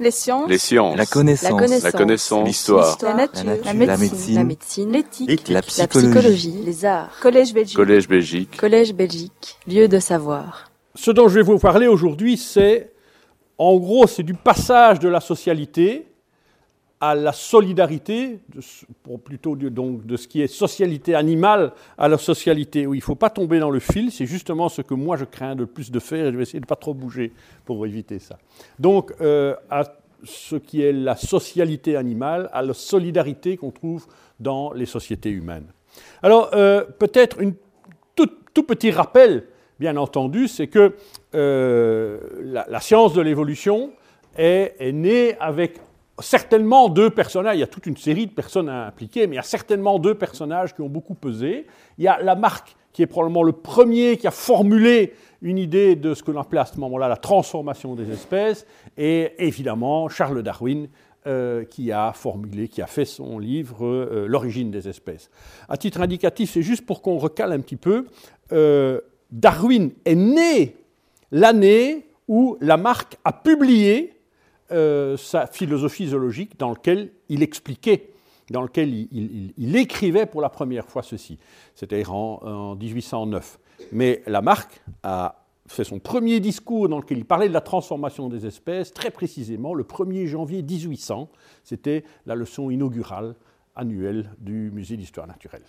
[0.00, 0.48] Les sciences.
[0.48, 0.96] Les sciences.
[0.96, 1.82] La connaissance.
[1.82, 2.40] La connaissance.
[2.40, 2.44] La.
[2.46, 2.98] L'histoire.
[3.02, 3.44] La nature.
[3.44, 3.66] La nature.
[3.66, 3.96] La La
[4.44, 4.90] médecine.
[4.90, 4.98] La.
[4.98, 5.48] L'éthique.
[5.48, 6.08] La La psychologie.
[6.08, 6.62] psychologie.
[6.64, 7.10] Les arts.
[7.20, 7.76] Collège Belgique.
[7.76, 8.56] Collège Belgique.
[8.56, 9.58] Collège Belgique.
[9.68, 10.70] Lieu de savoir.
[10.94, 12.92] Ce dont je vais vous parler aujourd'hui, c'est,
[13.58, 16.09] en gros, c'est du passage de la socialité
[17.00, 18.40] à la solidarité,
[19.24, 23.02] plutôt de, donc, de ce qui est socialité animale à la socialité où il ne
[23.02, 24.12] faut pas tomber dans le fil.
[24.12, 26.60] C'est justement ce que moi je crains de plus de faire et je vais essayer
[26.60, 27.32] de ne pas trop bouger
[27.64, 28.38] pour éviter ça.
[28.78, 29.84] Donc, euh, à
[30.24, 34.06] ce qui est la socialité animale, à la solidarité qu'on trouve
[34.38, 35.72] dans les sociétés humaines.
[36.22, 37.54] Alors, euh, peut-être une
[38.52, 39.44] tout, petit rappel,
[39.78, 40.94] bien entendu, c'est que
[41.34, 43.92] euh, la, science de l'évolution
[44.36, 45.80] est née avec
[46.20, 47.56] certainement deux personnages.
[47.56, 50.14] Il y a toute une série de personnes impliquées, mais il y a certainement deux
[50.14, 51.66] personnages qui ont beaucoup pesé.
[51.98, 56.14] Il y a Lamarck, qui est probablement le premier qui a formulé une idée de
[56.14, 60.88] ce que l'on appelait à ce moment-là la transformation des espèces, et évidemment Charles Darwin,
[61.26, 65.30] euh, qui a formulé, qui a fait son livre euh, L'origine des espèces.
[65.68, 68.06] À titre indicatif, c'est juste pour qu'on recale un petit peu,
[68.52, 70.76] euh, Darwin est né
[71.30, 74.19] l'année où Lamarck a publié
[74.72, 78.10] euh, sa philosophie zoologique dans laquelle il expliquait,
[78.50, 81.38] dans lequel il, écrivait pour la première fois ceci.
[81.74, 83.58] C'était en 1809.
[83.92, 88.44] Mais Lamarck a fait son premier discours dans lequel il parlait de la transformation des
[88.46, 91.28] espèces, très précisément le 1er janvier 1800.
[91.62, 93.36] C'était la leçon inaugurale
[93.76, 95.62] annuelle du musée d'histoire naturelle.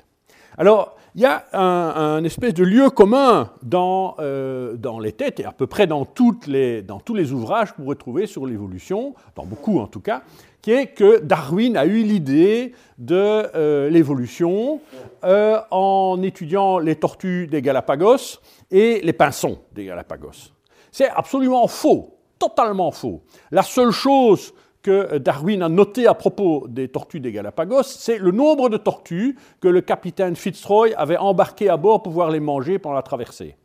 [0.57, 5.45] Alors, il y a un, espèce de lieu commun dans, euh, dans les têtes, et
[5.45, 6.07] à peu près dans,
[6.47, 10.21] les, dans tous les ouvrages que vous retrouvez sur l'évolution, dans beaucoup en tout cas,
[10.61, 14.79] qui est que Darwin a eu l'idée de euh, l'évolution
[15.23, 20.53] euh, en étudiant les tortues des Galapagos et les pinsons des Galapagos.
[20.91, 23.21] C'est absolument faux, totalement faux.
[23.49, 28.31] La seule chose que Darwin a noté à propos des tortues des Galapagos, c'est le
[28.31, 32.79] nombre de tortues que le capitaine Fitzroy avait embarquées à bord pour pouvoir les manger
[32.79, 33.55] pendant la traversée.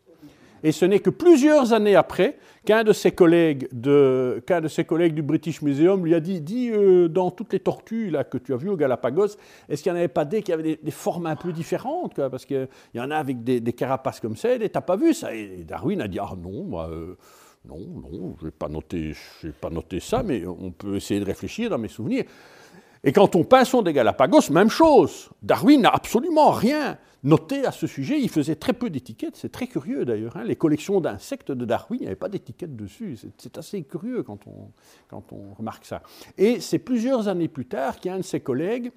[0.63, 6.15] Et ce n'est que plusieurs années après qu'un de ses collègues, du British Museum lui
[6.15, 9.37] a dit, dis, euh, dans toutes les tortues là, que tu as vues au Galapagos,
[9.69, 12.45] est-ce qu'il n'y en avait pas des qui avaient des, formes un peu différentes Parce
[12.45, 15.35] qu'il y en a avec des, des carapaces comme ça, et t'as pas vu ça?
[15.35, 17.17] Et Darwin a dit, ah non, moi, euh,
[17.69, 19.15] non, non, je n'ai pas, noté-
[19.61, 22.25] pas noté ça, mais on peut essayer de réfléchir dans mes souvenirs.
[23.05, 25.31] Et quant au pinson des Galapagos, même chose.
[25.43, 28.19] Darwin n'a absolument rien noté à ce sujet.
[28.21, 29.37] Il faisait très peu d'étiquettes.
[29.37, 30.37] C'est très curieux d'ailleurs.
[30.37, 30.45] hein.
[30.45, 33.17] Les collections d'insectes de Darwin, il n'y avait pas d'étiquette dessus.
[33.39, 34.71] C'est- assez curieux quand on,
[35.09, 36.03] quand on remarque ça.
[36.37, 38.91] Et c'est plusieurs années plus tard qu'il y a un de ses collègues,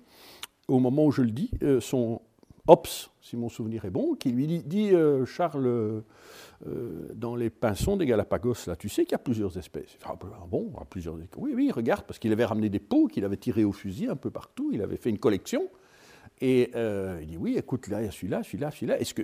[0.68, 2.22] au moment où je le dis, euh, son
[2.68, 6.04] Ops, si mon souvenir est bon, qui lui dit, dit, euh, Charles,
[6.66, 9.94] euh, euh, dans les pinsons des Galapagos, là, tu sais qu'il y a plusieurs espèces.
[9.96, 10.16] Il fait, Ah
[10.50, 13.24] bon, il y a plusieurs Oui, oui, regarde, parce qu'il avait ramené des pots qu'il
[13.26, 15.70] avait tirés au fusil un peu partout, il avait fait une collection.
[16.42, 19.00] Et euh, il dit, oui, écoute, là, il y a celui-là, celui-là, celui-là.
[19.00, 19.24] Est-ce que...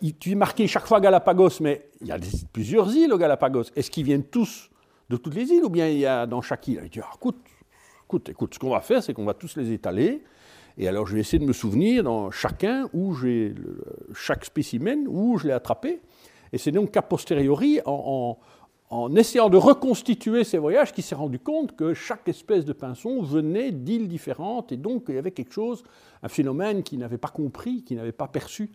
[0.00, 2.18] il- Tu es marqué chaque fois Galapagos, mais il y a
[2.52, 3.64] plusieurs îles au Galapagos.
[3.76, 4.70] Est-ce qu'ils viennent tous
[5.10, 6.80] de toutes les îles ou bien il y a dans chaque île?
[6.84, 7.36] Il dit, ah, écoute,
[8.04, 10.22] écoute, écoute, ce qu'on va faire, c'est qu'on va tous les étaler.
[10.78, 13.54] Et alors, je vais essayer de me souvenir dans chacun où j'ai
[14.14, 16.00] chaque spécimen, où je l'ai attrapé.
[16.52, 18.38] Et c'est donc qu'a posteriori, en,
[18.90, 22.74] en- en essayant de reconstituer ces voyages, qu'il s'est rendu compte que chaque espèce de
[22.74, 25.82] pinson venait d'îles différentes, et donc il y avait quelque chose,
[26.22, 28.70] un phénomène qu'il n'avait pas compris, qu'il n'avait pas perçu.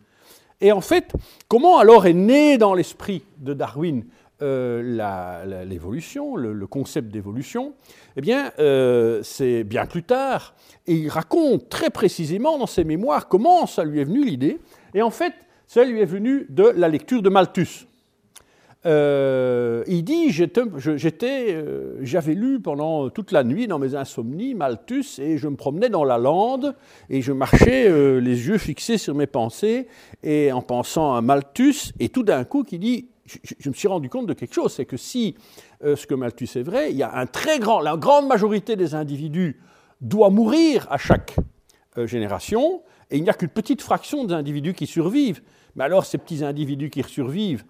[0.59, 1.13] Et en fait,
[1.47, 4.05] comment alors est né dans l'esprit de Darwin
[4.43, 7.73] euh, l'évolution, le, concept d'évolution
[8.17, 10.53] Eh bien, euh, c'est bien plus tard.
[10.85, 14.59] Et il raconte très précisément dans ses mémoires comment ça lui est venu l'idée.
[14.93, 15.33] Et en fait,
[15.65, 17.87] ça lui est venu de la lecture de Malthus.
[18.85, 21.65] Euh, il dit, j'étais,
[22.01, 26.03] j'avais lu pendant toute la nuit dans mes insomnies Malthus et je me promenais dans
[26.03, 26.75] la lande
[27.09, 27.89] et je marchais
[28.21, 29.87] les yeux fixés sur mes pensées
[30.21, 34.09] et en pensant à Malthus et tout d'un coup qui dit, je, me suis rendu
[34.09, 35.35] compte de quelque chose, c'est que si
[35.83, 38.75] euh, ce que Malthus est vrai, il y a un très grand, la grande majorité
[38.75, 39.61] des individus
[40.01, 41.35] doit mourir à chaque
[41.97, 45.41] euh, génération, et il n'y a qu'une petite fraction des individus qui survivent.
[45.75, 47.63] Mais alors, ces petits individus qui survivent,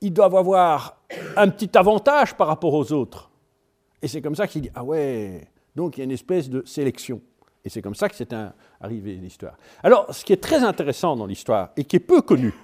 [0.00, 1.02] ils doivent avoir
[1.36, 3.30] un petit avantage par rapport aux autres.
[4.02, 6.62] Et c'est comme ça qu'il dit, ah ouais, donc il y a une espèce de
[6.64, 7.20] sélection.
[7.64, 8.34] Et c'est comme ça que c'est
[8.80, 9.56] arrivé l'histoire.
[9.82, 12.54] Alors, ce qui est très intéressant dans l'histoire, et qui est peu connu,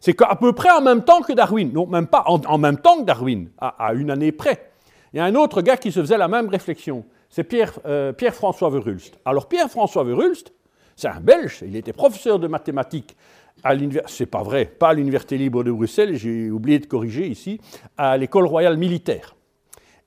[0.00, 3.00] c'est qu'à peu près en même temps que Darwin, non, même pas en, même temps
[3.00, 4.70] que Darwin, à, une année près,
[5.12, 7.04] il y a un autre gars qui se faisait la même réflexion.
[7.28, 7.46] C'est
[7.86, 9.18] euh, Pierre-François Verhulst.
[9.24, 10.52] Alors, Pierre-François Verhulst,
[10.96, 13.16] c'est un Belge, il était professeur de mathématiques
[13.62, 17.26] à l'université, c'est pas vrai, pas à l'Université libre de Bruxelles, j'ai oublié de corriger
[17.26, 17.60] ici,
[17.98, 19.36] à l'école royale militaire.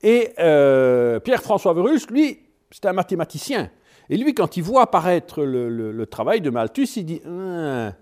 [0.01, 2.39] Et euh, Pierre-François Verus, lui,
[2.71, 3.69] c'était un mathématicien.
[4.09, 7.93] Et lui, quand il voit apparaître le, travail de Malthus, il dit hein,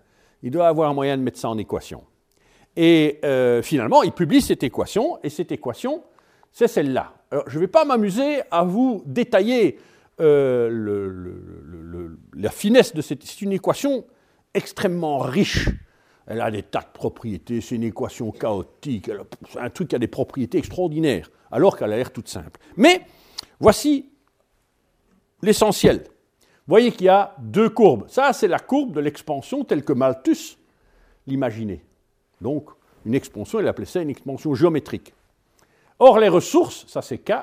[0.43, 2.03] il doit avoir un moyen de mettre ça en équation.
[2.75, 6.03] Et euh, finalement, il publie cette équation, et cette équation,
[6.51, 7.13] c'est celle-là.
[7.31, 9.77] Alors, je ne vais pas m'amuser à vous détailler
[10.19, 11.29] euh,
[12.33, 13.23] la finesse de cette.
[13.23, 14.05] C'est une équation
[14.53, 15.69] extrêmement riche.
[16.27, 19.09] Elle a des tas de propriétés, c'est une équation chaotique,
[19.49, 22.59] c'est un truc qui a des propriétés extraordinaires, alors qu'elle a l'air toute simple.
[22.77, 23.01] Mais
[23.59, 24.11] voici
[25.41, 26.03] l'essentiel.
[26.67, 28.05] Voyez qu'il y a deux courbes.
[28.07, 30.57] Ça, c'est la courbe de l'expansion telle que Malthus
[31.27, 31.83] l'imaginait.
[32.39, 32.69] Donc,
[33.05, 35.13] une expansion, il appelait ça une expansion géométrique.
[35.99, 37.33] Or, les ressources, ça c'est K,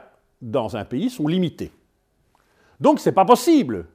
[0.40, 1.72] dans un pays, sont limitées.
[2.80, 3.86] Donc, ce n'est pas possible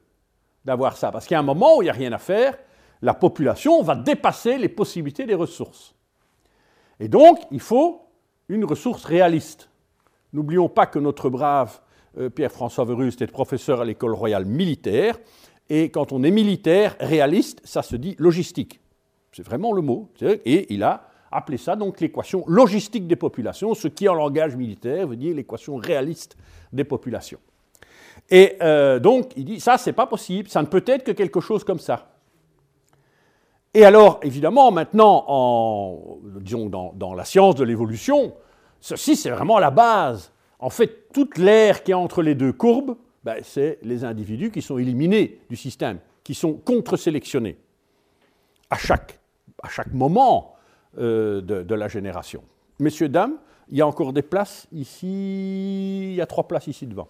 [0.64, 2.56] d'avoir ça, parce qu'il y a un moment où il n'y a rien à faire,
[3.02, 5.94] la population va dépasser les possibilités des ressources.
[7.00, 8.06] Et donc, il faut
[8.48, 9.68] une ressource réaliste.
[10.32, 11.80] N'oublions pas que notre brave
[12.34, 15.18] Pierre-François Verus était professeur à l'école royale militaire,
[15.68, 18.80] et quand on est militaire, réaliste, ça se dit logistique.
[19.32, 20.10] C'est vraiment le mot.
[20.22, 25.08] Et il a appelé ça donc l'équation logistique des populations, ce qui en langage militaire
[25.08, 26.36] veut dire l'équation réaliste
[26.72, 27.40] des populations.
[28.30, 31.40] Et euh, donc il dit ça c'est pas possible, ça ne peut être que quelque
[31.40, 32.12] chose comme ça.
[33.74, 38.32] Et alors évidemment maintenant en disons dans, la science de l'évolution,
[38.80, 40.30] ceci c'est vraiment la base.
[40.64, 44.62] En fait toute l'air qui est entre les deux courbes, ben, c'est les individus qui
[44.62, 47.58] sont éliminés du système, qui sont contre-sélectionnés
[48.70, 49.20] à chaque,
[49.92, 50.54] moment
[50.96, 52.42] euh, de, la génération.
[52.78, 53.36] Messieurs, dames,
[53.68, 57.08] il y a encore des places ici, il y a trois places ici devant.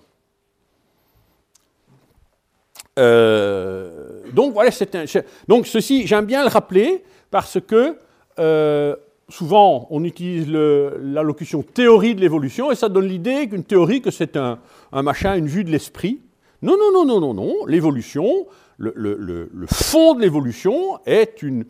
[2.99, 5.05] Euh, donc voilà, c'est un,
[5.47, 8.01] donc ceci, j'aime bien le rappeler parce que
[8.41, 8.97] euh,
[9.29, 14.37] souvent on utilise l'allocution théorie de l'évolution et ça donne l'idée qu'une théorie que c'est
[14.37, 14.59] un,
[14.93, 16.21] machin, une vue de l'esprit.
[16.63, 17.67] Non, non, non, non, non, non.
[17.67, 18.47] L'évolution,
[18.79, 21.65] le, fond de l'évolution est une,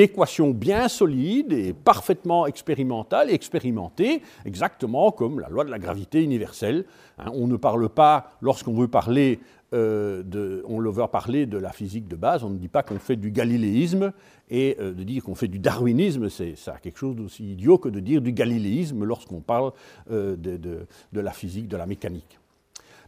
[0.00, 6.22] équation bien solide et parfaitement expérimentale et expérimentée, exactement comme la loi de la gravité
[6.22, 6.84] universelle.
[7.18, 7.30] Hein.
[7.34, 9.38] on ne parle pas, lorsqu'on veut parler
[9.72, 10.78] euh, on
[11.10, 14.12] parler de la physique de base, on ne dit pas qu'on fait du galiléisme,
[14.50, 18.00] et euh, de dire qu'on fait du darwinisme, c'est quelque chose d'aussi idiot que de
[18.00, 19.72] dire du galiléisme lorsqu'on parle
[20.10, 22.38] euh, de la physique, de la mécanique.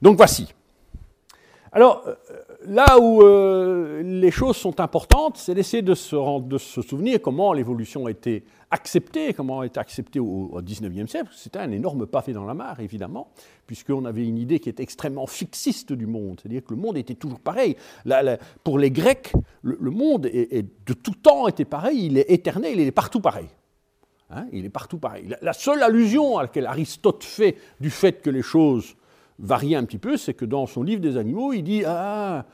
[0.00, 0.55] Donc voici.
[1.76, 2.15] Alors, euh,
[2.67, 8.12] là où euh, les choses sont importantes, c'est d'essayer de se, souvenir comment l'évolution a
[8.12, 11.31] été acceptée, comment elle a été acceptée au, XIXe siècle.
[11.32, 13.32] C'était un énorme fait dans la mare, évidemment,
[13.67, 17.17] puisqu'on avait une idée qui était extrêmement fixiste du monde, c'est-à-dire que le monde était
[17.17, 17.77] toujours pareil.
[18.62, 19.32] pour les Grecs,
[19.62, 23.49] le, monde de tout temps était pareil, il est éternel, il est partout pareil.
[24.31, 25.35] Hein, il est partout pareil.
[25.43, 28.94] La seule allusion à laquelle Aristote fait du fait que les choses
[29.38, 32.46] varier un petit peu, c'est que dans son livre des animaux, il dit Ah,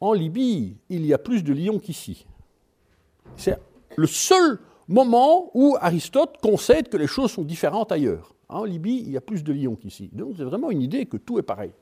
[0.00, 2.26] en Libye, il y a plus de lions qu'ici.
[3.36, 3.58] C'est
[3.96, 8.34] le seul moment où Aristote concède que les choses sont différentes ailleurs.
[8.48, 10.10] En Libye, il y a plus de lions qu'ici.
[10.12, 11.72] Donc c'est vraiment une idée que tout est pareil.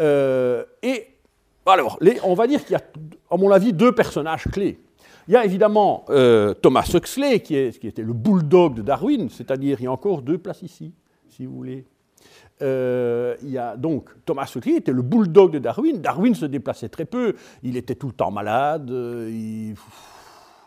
[0.00, 1.06] Euh, et
[1.66, 2.82] alors, on va dire qu'il y a,
[3.30, 4.80] à mon avis, deux personnages clés.
[5.28, 9.28] Il y a évidemment euh, Thomas Huxley, qui, est, qui était le bulldog de Darwin,
[9.30, 10.92] c'est-à-dire il y a encore deux places ici,
[11.28, 11.84] si vous voulez.
[12.62, 16.00] Euh, il y a donc Thomas Huxley était le bulldog de Darwin.
[16.00, 19.30] Darwin se déplaçait très peu, il était tout le temps malade, euh,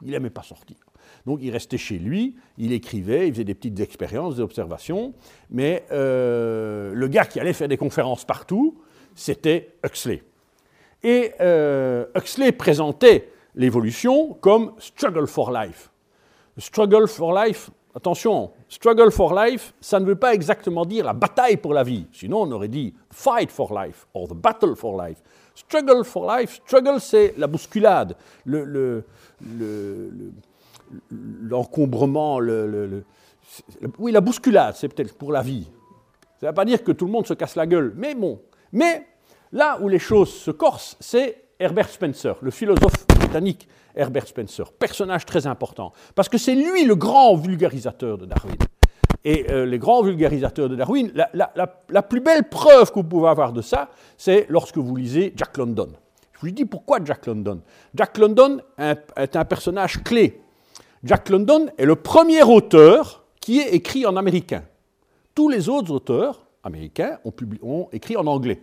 [0.01, 0.77] il n'aimait pas sortir.
[1.25, 5.13] Donc il restait chez lui, il écrivait, il faisait des petites expériences, des observations,
[5.49, 8.81] mais euh, le gars qui allait faire des conférences partout,
[9.15, 10.23] c'était Huxley.
[11.03, 11.31] Et
[12.15, 15.91] Huxley présentait l'évolution comme struggle for life.
[16.57, 21.57] Struggle for life, attention, struggle for life, ça ne veut pas exactement dire la bataille
[21.57, 22.07] pour la vie.
[22.11, 25.21] Sinon, on aurait dit fight for life or the battle for life.
[25.55, 28.15] Struggle for life, struggle, c'est la bousculade,
[31.43, 33.03] l'encombrement, le,
[33.99, 35.67] oui, la bousculade, c'est peut-être pour la vie.
[36.39, 38.41] Ça ne veut pas dire que tout le monde se casse la gueule, mais bon.
[38.71, 39.05] Mais
[39.51, 45.25] là où les choses se corsent, c'est Herbert Spencer, le philosophe britannique Herbert Spencer, personnage
[45.25, 48.57] très important, parce que c'est lui le grand vulgarisateur de Darwin.
[49.23, 53.53] Et euh, les grands vulgarisateurs de Darwin, la, plus belle preuve que vous pouvez avoir
[53.53, 55.93] de ça, c'est lorsque vous lisez Jack London.
[56.33, 57.61] Je vous dis pourquoi Jack London.
[57.95, 60.41] Jack London est un personnage clé.
[61.01, 64.63] Jack London est le premier auteur qui est écrit en américain.
[65.33, 68.61] Tous les autres auteurs américains ont, ont écrit en anglais.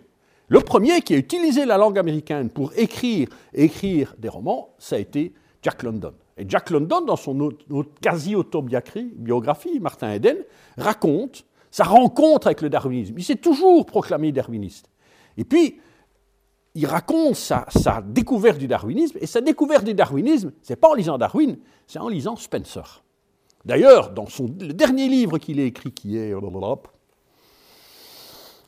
[0.51, 4.99] Le premier qui a utilisé la langue américaine pour écrire, écrire des romans, ça a
[4.99, 5.31] été
[5.63, 6.11] Jack London.
[6.37, 7.53] Et Jack London, dans son
[8.01, 10.35] quasi-autobiographie, Martin Eden,
[10.77, 13.13] raconte sa rencontre avec le darwinisme.
[13.17, 14.89] Il s'est toujours proclamé darwiniste.
[15.37, 15.79] Et puis,
[16.75, 17.65] il raconte sa,
[18.05, 21.55] découverte du darwinisme, et sa découverte du darwinisme, c'est pas en lisant Darwin,
[21.87, 23.01] c'est en lisant Spencer.
[23.63, 26.33] D'ailleurs, dans son, le dernier livre qu'il a écrit, qui est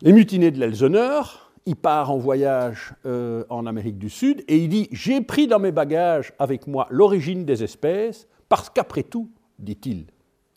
[0.02, 4.70] Les mutinés de l'Elseneur, il part en voyage euh, en Amérique du Sud et il
[4.70, 9.30] dit J'ai pris dans mes bagages avec moi l'origine des espèces, parce qu'après tout,
[9.60, 10.08] dit-il,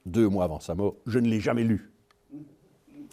[0.05, 1.93] deux mois avant sa mort, je ne l'ai jamais lu.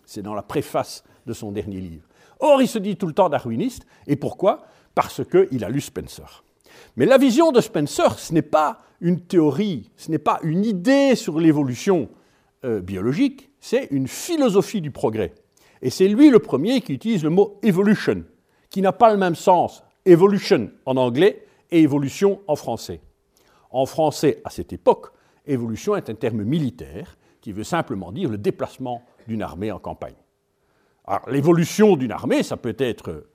[0.06, 2.08] C'est dans la préface de son dernier livre.
[2.40, 3.86] Or, il se dit tout le temps darwiniste.
[4.08, 4.66] Et pourquoi?
[4.96, 6.44] Parce qu'il a lu Spencer.
[6.98, 11.16] Mais la vision de Spencer, ce n'est pas une théorie, ce n'est pas une idée
[11.16, 12.10] sur l'évolution
[12.66, 15.34] euh, biologique, c'est une philosophie du progrès.
[15.84, 18.24] Et c'est lui le premier qui utilise le mot evolution,
[18.70, 23.02] qui n'a pas le même sens, evolution en anglais et évolution en français.
[23.70, 25.08] En français, à cette époque,
[25.46, 30.16] évolution est un terme militaire qui veut simplement dire le déplacement d'une armée en campagne.
[31.06, 33.26] Alors, l'évolution d'une armée, ça peut être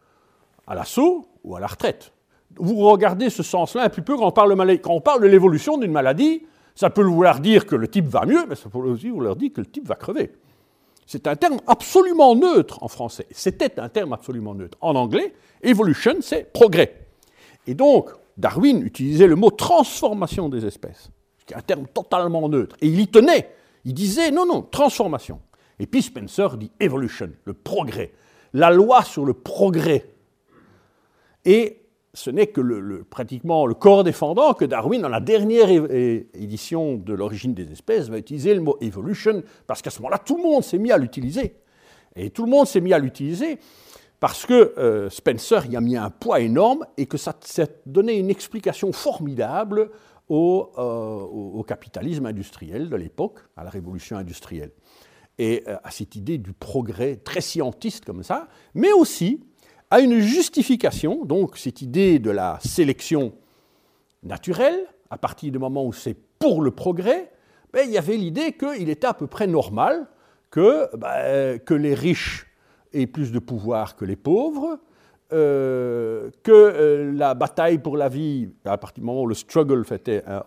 [0.66, 2.14] à l'assaut ou à la retraite.
[2.56, 5.26] Vous regardez ce sens-là un petit peu quand on parle de, quand on parle de
[5.26, 8.78] l'évolution d'une maladie, ça peut vouloir dire que le type va mieux, mais ça peut
[8.78, 10.32] aussi vouloir dire que le type va crever.
[11.08, 13.26] C'est un terme absolument neutre en français.
[13.30, 14.76] C'était un terme absolument neutre.
[14.82, 17.06] En anglais, evolution, c'est progrès.
[17.66, 21.08] Et donc, Darwin utilisait le mot transformation des espèces,
[21.46, 22.76] qui est un terme totalement neutre.
[22.82, 23.50] Et il y tenait.
[23.86, 25.40] Il disait non, non, transformation.
[25.78, 28.12] Et puis Spencer dit evolution, le progrès,
[28.52, 30.10] la loi sur le progrès.
[31.46, 31.77] Et
[32.18, 37.54] ce n'est que pratiquement le corps défendant que Darwin, dans la dernière édition de l'origine
[37.54, 40.78] des espèces, va utiliser le mot evolution, parce qu'à ce moment-là, tout le monde s'est
[40.78, 41.54] mis à l'utiliser.
[42.16, 43.58] Et tout le monde s'est mis à l'utiliser
[44.18, 48.18] parce que euh, Spencer y a mis un poids énorme et que ça, ça donnait
[48.18, 49.90] une explication formidable
[50.28, 54.72] au, euh, au capitalisme industriel de l'époque, à la révolution industrielle
[55.38, 59.40] et euh, à cette idée du progrès très scientiste comme ça, mais aussi
[59.90, 63.32] à une justification, donc cette idée de la sélection
[64.22, 67.30] naturelle, à partir du moment où c'est pour le progrès,
[67.72, 70.06] ben, il y avait l'idée qu'il était à peu près normal
[70.50, 72.46] que, ben, les riches
[72.92, 74.78] aient plus de pouvoir que les pauvres,
[75.30, 79.84] euh, que euh, la bataille pour la vie, à partir du moment où le struggle
[79.90, 80.40] était euh,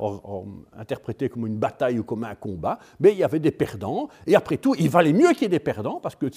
[0.75, 4.35] interprété comme une bataille ou comme un combat, mais il y avait des perdants, et
[4.35, 6.27] après tout, il valait mieux qu'il y ait des perdants, parce que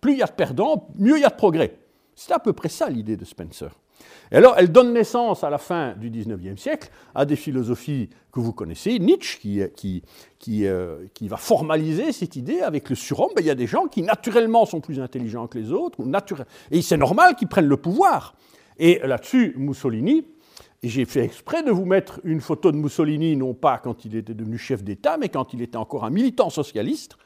[0.00, 1.76] plus il y a de perdants, mieux il y a de progrès.
[2.14, 3.70] C'est à peu près ça l'idée de Spencer.
[4.32, 8.40] Et alors, elle donne naissance à la fin du XIXe siècle à des philosophies que
[8.40, 8.98] vous connaissez.
[8.98, 10.02] Nietzsche, qui, qui,
[10.38, 13.30] qui, euh, qui va formaliser cette idée avec le surhomme.
[13.34, 15.98] Ben, il y a des gens qui, naturellement, sont plus intelligents que les autres.
[16.70, 18.34] Et c'est normal qu'ils prennent le pouvoir.
[18.78, 20.24] Et là-dessus, Mussolini,
[20.82, 24.16] et j'ai fait exprès de vous mettre une photo de Mussolini, non pas quand il
[24.16, 27.16] était devenu chef d'État, mais quand il était encore un militant socialiste.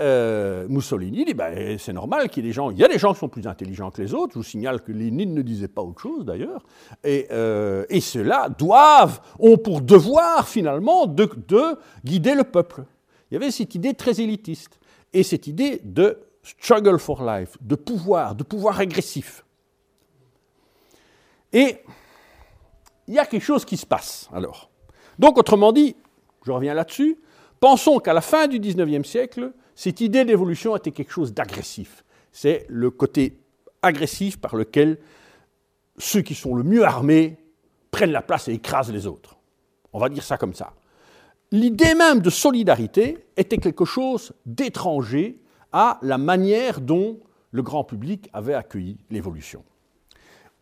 [0.00, 2.70] Euh, Mussolini dit ben, c'est normal qu'il y ait des gens.
[2.70, 4.34] A des gens qui sont plus intelligents que les autres.
[4.34, 6.64] Je vous signale que Lénine ne disait pas autre chose d'ailleurs.
[7.02, 11.28] Et, euh, ceux-là doivent, ont pour devoir finalement de,
[12.04, 12.84] guider le peuple.
[13.30, 14.78] Il y avait cette idée très élitiste
[15.12, 19.44] et cette idée de struggle for life, de pouvoir, de pouvoir agressif.
[21.52, 21.78] Et
[23.06, 24.70] il y a quelque chose qui se passe alors.
[25.18, 25.96] Donc autrement dit,
[26.44, 27.18] je reviens là-dessus,
[27.60, 32.04] pensons qu'à la fin du XIXe siècle, cette idée d'évolution était quelque chose d'agressif.
[32.32, 33.38] C'est le côté
[33.82, 34.98] agressif par lequel
[35.98, 37.36] ceux qui sont le mieux armés
[37.90, 39.36] prennent la place et écrasent les autres.
[39.92, 40.72] On va dire ça comme ça.
[41.52, 45.40] L'idée même de solidarité était quelque chose d'étranger
[45.72, 47.20] à la manière dont
[47.52, 49.62] le grand public avait accueilli l'évolution.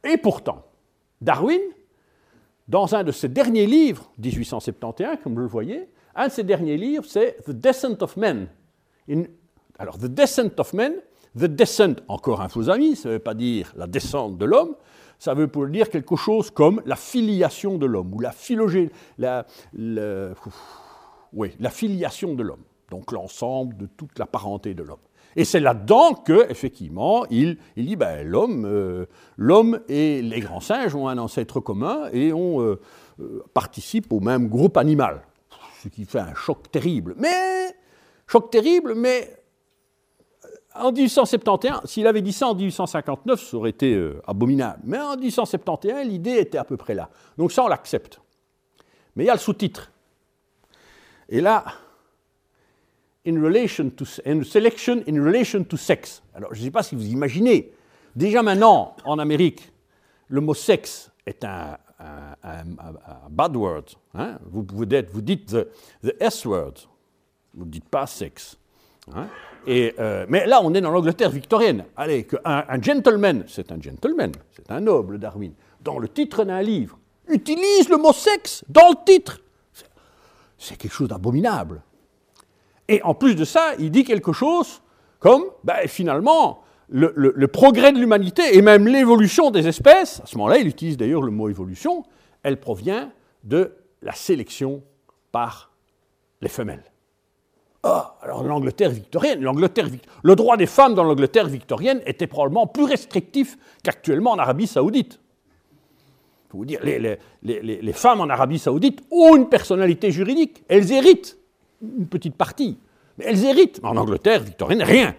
[0.04, 0.66] Et pourtant,
[1.20, 1.60] Darwin,
[2.68, 6.76] dans un de ses derniers livres, 1871, comme vous le voyez, un de ses derniers
[6.76, 8.48] livres, c'est The Descent of Men,
[9.78, 10.94] alors, the descent of men,
[11.36, 14.74] the descent, encore un faux ami, ça ne veut pas dire la descente de l'homme,
[15.18, 19.46] ça veut dire quelque chose comme la filiation de l'homme, ou la phylogénie, la,
[21.32, 24.98] oui, la filiation de l'homme, donc l'ensemble de toute la parenté de l'homme.
[25.36, 30.94] Et c'est là-dedans que, effectivement, il, il dit ben, l'homme, euh, et les grands singes
[30.94, 32.80] ont un ancêtre commun et on euh,
[33.20, 33.42] euh,
[34.10, 35.22] au même groupe animal,
[35.82, 37.14] ce qui fait un choc terrible.
[37.18, 37.74] Mais
[38.32, 39.30] Choc terrible, mais
[40.46, 44.80] euh, en 1871, s'il avait dit ça en 1859, ça aurait été euh, abominable.
[44.84, 47.10] Mais en 1871, l'idée était à peu près là.
[47.36, 48.22] Donc ça, on l'accepte.
[49.14, 49.92] Mais il y a le sous-titre.
[51.28, 51.62] Et là,
[53.26, 56.22] in relation to, selection in relation to sex.
[56.34, 57.74] Alors, je ne sais pas si vous imaginez.
[58.16, 59.70] Déjà maintenant, en Amérique,
[60.28, 61.76] le mot sexe est un,
[63.28, 63.84] bad word.
[64.14, 64.38] Hein.
[64.50, 65.54] Vous dites
[66.02, 66.88] the S word.
[67.54, 68.58] Vous ne dites pas sexe.
[69.14, 69.26] Hein.
[69.98, 71.84] euh, mais là, on est dans l'Angleterre victorienne.
[71.96, 76.62] Allez, qu'un un gentleman, c'est un gentleman, c'est un noble, Darwin, dans le titre d'un
[76.62, 79.40] livre, utilise le mot sexe dans le titre.
[80.58, 81.82] C'est quelque chose d'abominable.
[82.88, 84.82] Et en plus de ça, il dit quelque chose
[85.18, 90.36] comme, ben, finalement, le, le progrès de l'humanité et même l'évolution des espèces, à ce
[90.36, 92.04] moment-là, il utilise d'ailleurs le mot évolution,
[92.42, 93.10] elle provient
[93.44, 94.82] de la sélection
[95.30, 95.72] par
[96.40, 96.91] les femelles.
[97.84, 99.88] Ah, alors l'Angleterre victorienne, l'Angleterre,
[100.22, 105.18] le droit des femmes dans l'Angleterre victorienne était probablement plus restrictif qu'actuellement en Arabie saoudite.
[106.52, 110.62] Vous dire, les, femmes en Arabie saoudite ont une personnalité juridique.
[110.68, 111.38] Elles héritent
[111.80, 112.78] une petite partie,
[113.16, 113.80] mais elles héritent.
[113.82, 115.14] En Angleterre victorienne, rien.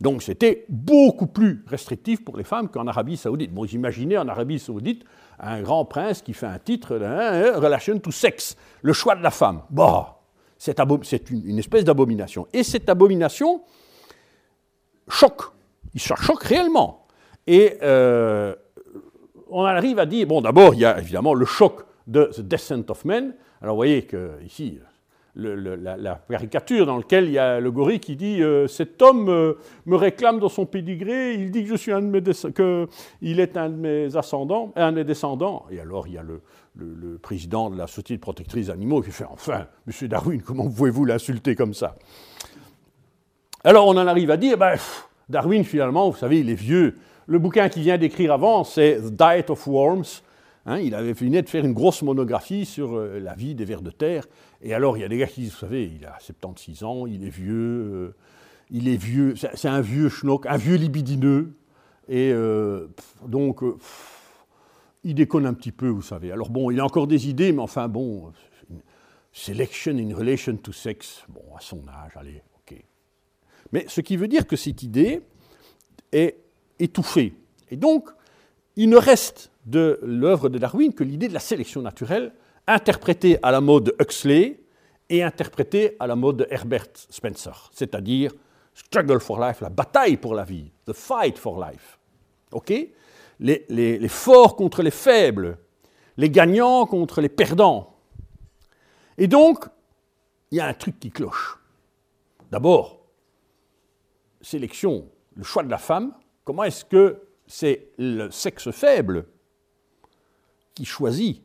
[0.00, 3.52] Donc c'était beaucoup plus restrictif pour les femmes qu'en Arabie saoudite.
[3.52, 5.04] Bon, j'imaginais en Arabie saoudite
[5.38, 9.30] un grand prince qui fait un titre, hein, Relation to Sex, le choix de la
[9.30, 9.60] femme.
[9.70, 10.15] Bah,
[10.58, 12.46] c'est une, espèce d'abomination.
[12.52, 13.62] Et cette abomination
[15.08, 15.42] choque.
[15.94, 17.06] Il choque réellement.
[17.46, 18.54] Et euh,
[19.48, 22.84] on arrive à dire, bon, d'abord, il y a évidemment le choc de The Descent
[22.88, 23.34] of Men.
[23.60, 24.78] Alors, vous voyez que ici,
[25.36, 29.54] la, caricature dans laquelle il y a le gorille qui dit euh, Cet homme euh,
[29.84, 33.56] me réclame dans son pédigré, il dit que je suis un de mes qu'il est
[33.56, 35.66] un de mes ascendants, un des descendants.
[35.70, 36.40] Et alors il y a le,
[36.76, 41.54] le, président de la Société protectrice animaux qui fait Enfin, monsieur Darwin, comment pouvez-vous l'insulter
[41.54, 41.96] comme ça?
[43.64, 44.76] Alors on en arrive à dire ben,
[45.28, 46.94] Darwin, finalement, vous savez, il est vieux.
[47.26, 50.22] Le bouquin qu'il vient d'écrire avant, c'est The Diet of Worms.
[50.66, 53.82] Hein, il avait fini de faire une grosse monographie sur euh, la vie des vers
[53.82, 54.26] de terre.
[54.60, 57.06] Et alors, il y a des gars qui disent, vous savez, il a 76 ans,
[57.06, 58.14] il est vieux, euh,
[58.70, 61.56] il est vieux, c'est un vieux schnock, un vieux libidineux.
[62.08, 62.88] Et euh,
[63.24, 63.60] donc,
[65.04, 66.32] il déconne un petit peu, vous savez.
[66.32, 68.32] Alors bon, il a encore des idées, mais enfin bon,
[69.32, 72.76] selection in relation to sex, bon, à son âge, allez, ok.
[73.70, 75.20] Mais ce qui veut dire que cette idée
[76.10, 76.38] est
[76.80, 77.34] étouffée.
[77.70, 78.08] Et donc,
[78.74, 82.32] il ne reste de l'œuvre de Darwin que l'idée de la sélection naturelle,
[82.66, 84.60] interprétée à la mode de Huxley
[85.08, 88.32] et interprétée à la mode de Herbert Spencer, c'est-à-dire
[88.74, 91.98] struggle for life, la bataille pour la vie, the fight for life.
[92.52, 92.72] OK?
[93.38, 95.58] Les, les, forts contre les faibles,
[96.16, 97.94] les gagnants contre les perdants.
[99.18, 99.66] Et donc,
[100.50, 101.58] il y a un truc qui cloche.
[102.50, 103.04] D'abord,
[104.40, 109.26] sélection, le choix de la femme, comment est-ce que c'est le sexe faible
[110.76, 111.42] qui choisit.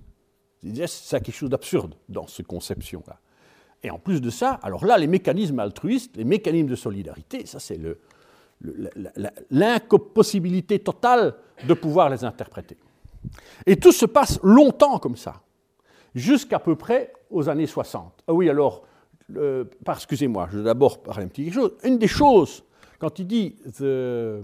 [0.85, 3.19] C'est quelque chose d'absurde dans cette conception-là.
[3.81, 7.59] Et en plus de ça, alors là, les mécanismes altruistes, les mécanismes de solidarité, ça
[7.59, 7.79] c'est
[9.49, 11.33] l'impossibilité totale
[11.67, 12.77] de pouvoir les interpréter.
[13.65, 15.41] Et tout se passe longtemps comme ça,
[16.13, 18.23] jusqu'à peu près aux années 60.
[18.27, 18.85] Ah oui, alors,
[19.87, 21.71] excusez-moi, je vais d'abord parler un petit chose.
[21.83, 22.63] Une des choses,
[22.99, 24.43] quand il dit le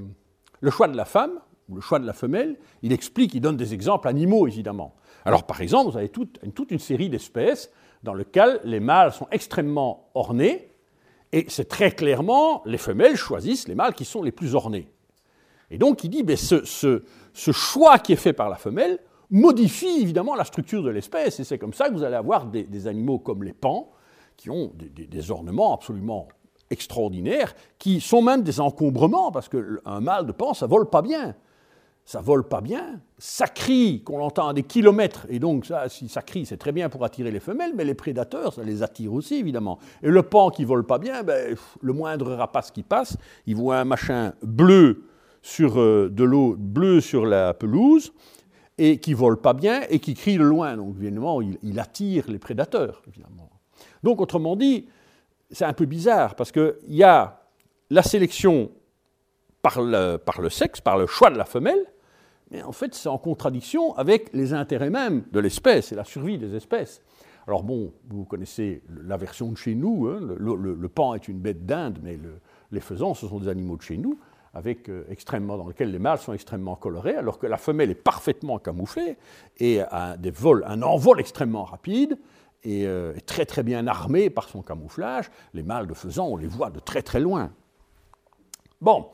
[0.71, 1.39] choix de la femme,
[1.73, 4.95] le choix de la femelle, il explique, il donne des exemples animaux, évidemment.
[5.25, 7.69] Alors, par exemple, vous avez toute, une série d'espèces
[8.03, 10.71] dans lesquelles les mâles sont extrêmement ornés,
[11.34, 14.88] et c'est très clairement, les femelles choisissent les mâles qui sont les plus ornés.
[15.69, 17.01] Et donc, il dit, ben, ce,
[17.34, 18.99] choix qui est fait par la femelle
[19.30, 22.88] modifie évidemment la structure de l'espèce, et c'est comme ça que vous allez avoir des,
[22.88, 23.91] animaux comme les pans,
[24.38, 26.30] qui ont des ornements absolument
[26.69, 31.36] extraordinaires, qui sont même des encombrements, parce qu'un mâle de pan, ça vole pas bien
[32.08, 36.08] ça vole pas bien, ça crie, qu'on l'entend à des kilomètres, et donc ça, si
[36.08, 39.12] ça crie, c'est très bien pour attirer les femelles, mais les prédateurs, ça les attire
[39.12, 39.78] aussi, évidemment.
[40.02, 43.80] Et le pan qui vole pas bien, ben, le moindre rapace qui passe, il voit
[43.80, 45.04] un machin bleu
[45.41, 48.13] sur euh, de l'eau bleue sur la pelouse,
[48.78, 52.39] et qui vole pas bien, et qui crie de loin, donc évidemment, il, attire les
[52.39, 53.50] prédateurs, évidemment.
[54.02, 54.88] Donc, autrement dit,
[55.52, 57.41] c'est un peu bizarre, parce qu'il y a
[57.89, 58.72] la sélection
[59.62, 61.86] par le, par le sexe, par le choix de la femelle,
[62.52, 66.38] mais en fait c'est en contradiction avec les intérêts même de l'espèce et la survie
[66.38, 67.02] des espèces.
[67.48, 71.66] Alors bon, vous connaissez la version de chez nous, hein, le, pan est une bête
[71.66, 72.20] d'Inde, mais
[72.72, 74.20] les faisans, ce sont des animaux de chez nous,
[74.54, 77.96] avec, euh, extrêmement, dans lesquels les mâles sont extrêmement colorés, alors que la femelle est
[77.96, 79.18] parfaitement camouflée
[79.60, 82.18] et a des vols, un envol extrêmement rapide
[82.64, 85.32] et euh, est très très bien armée par son camouflage.
[85.54, 87.52] Les mâles de faisans, on les voit de très très loin.
[88.82, 89.08] Bon,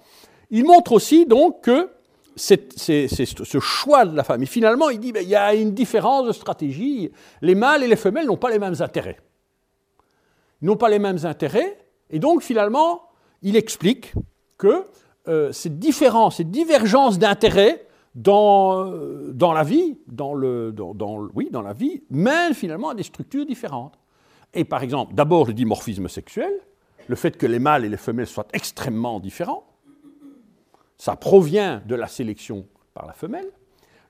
[0.50, 1.90] il montre aussi donc que
[2.36, 4.44] c'est ce choix de la femme.
[4.44, 7.12] Et finalement, il dit qu'il ben, y a une différence de stratégie.
[7.42, 9.18] Les mâles et les femelles n'ont pas les mêmes intérêts.
[10.62, 11.78] Ils n'ont pas les mêmes intérêts.
[12.10, 13.04] Et donc, finalement,
[13.42, 14.14] il explique
[14.58, 14.86] que
[15.28, 20.74] euh, cette différence, cette divergence d'intérêts dans, euh, dans la vie, dans le,
[21.34, 24.00] oui, dans la vie, mène finalement à des structures différentes.
[24.54, 26.54] Et par exemple, d'abord le dimorphisme sexuel,
[27.08, 29.66] le fait que les mâles et les femelles soient extrêmement différents.
[31.04, 33.50] Ça provient de la sélection par la femelle.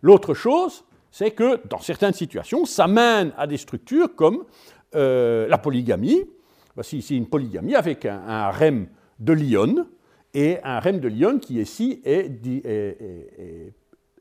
[0.04, 4.44] L'autre chose, c'est que dans certaines situations, ça mène à des structures comme
[4.94, 6.24] euh, la polygamie.
[6.76, 9.88] Voici ici une polygamie avec un, harem de lionnes
[10.36, 12.30] et un harem de lionnes qui ici est,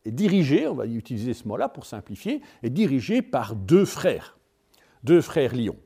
[0.06, 4.38] dirigé, on va utiliser ce mot-là pour simplifier, est dirigé par deux frères,
[5.04, 5.76] deux frères lions.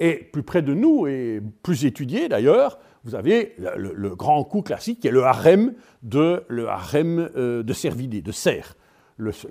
[0.00, 5.00] Et plus près de nous, et plus étudié d'ailleurs, vous avez le, grand coup classique
[5.00, 8.76] qui est le harem de, le harem, euh, de cervidés, de cerfs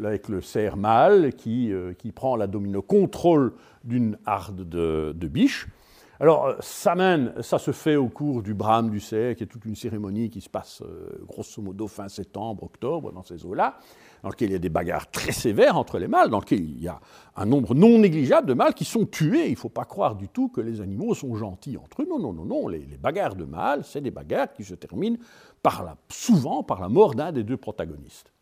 [0.04, 5.28] avec le cerf mâle qui, euh, qui prend la domino contrôle d'une harde de, de
[5.28, 5.68] biches.
[6.20, 9.66] Alors, ça mène, ça se fait au cours du brame du cerf, qui est toute
[9.66, 13.80] une cérémonie qui se passe euh, grosso modo fin septembre, octobre, dans ces eaux-là,
[14.26, 16.82] dans lequel il y a des bagarres très sévères entre les mâles, dans lequel il
[16.82, 17.00] y a
[17.36, 19.46] un nombre non négligeable de mâles qui sont tués.
[19.46, 22.08] Il ne faut pas croire du tout que les animaux sont gentils entre eux.
[22.10, 22.68] Non, non, non, non.
[22.68, 25.18] Les, bagarres de mâles, c'est des bagarres qui se terminent
[26.10, 28.34] souvent par la mort d'un des deux protagonistes.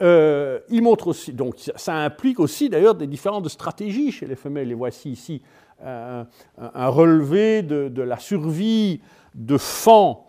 [0.00, 4.70] Euh, il montre aussi, donc ça implique aussi d'ailleurs des différentes stratégies chez les femelles.
[4.70, 5.42] Et voici ici
[5.84, 9.00] un, relevé de, la survie
[9.34, 10.25] de fans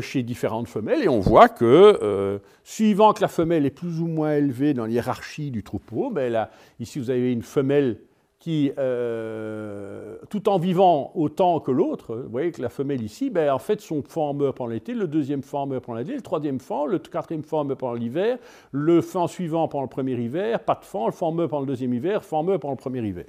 [0.00, 1.02] chez différentes femelles.
[1.02, 4.86] Et on voit que, euh, suivant que la femelle est plus ou moins élevée dans
[4.86, 7.98] l'hiérarchie du troupeau, ben là, ici vous avez une femelle
[8.38, 13.50] qui, euh, tout en vivant autant que l'autre, vous voyez que la femelle ici, ben,
[13.50, 16.60] en fait, son fan meurt pendant l'été, le deuxième fan meurt pendant l'été, le troisième
[16.60, 18.38] fan, le quatrième fan meurt pendant l'hiver,
[18.72, 21.66] le fan suivant pendant le premier hiver, pas de fan, le fan meurt pendant le
[21.66, 23.26] deuxième hiver, fan meurt pendant le premier hiver.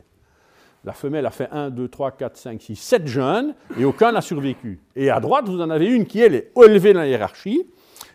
[0.83, 4.21] La femelle a fait 1, 2, 3, 4, 5, 6, 7 jeunes, et aucun n'a
[4.21, 4.79] survécu.
[4.95, 7.67] Et à droite, vous en avez une qui, elle, est élevée dans la hiérarchie,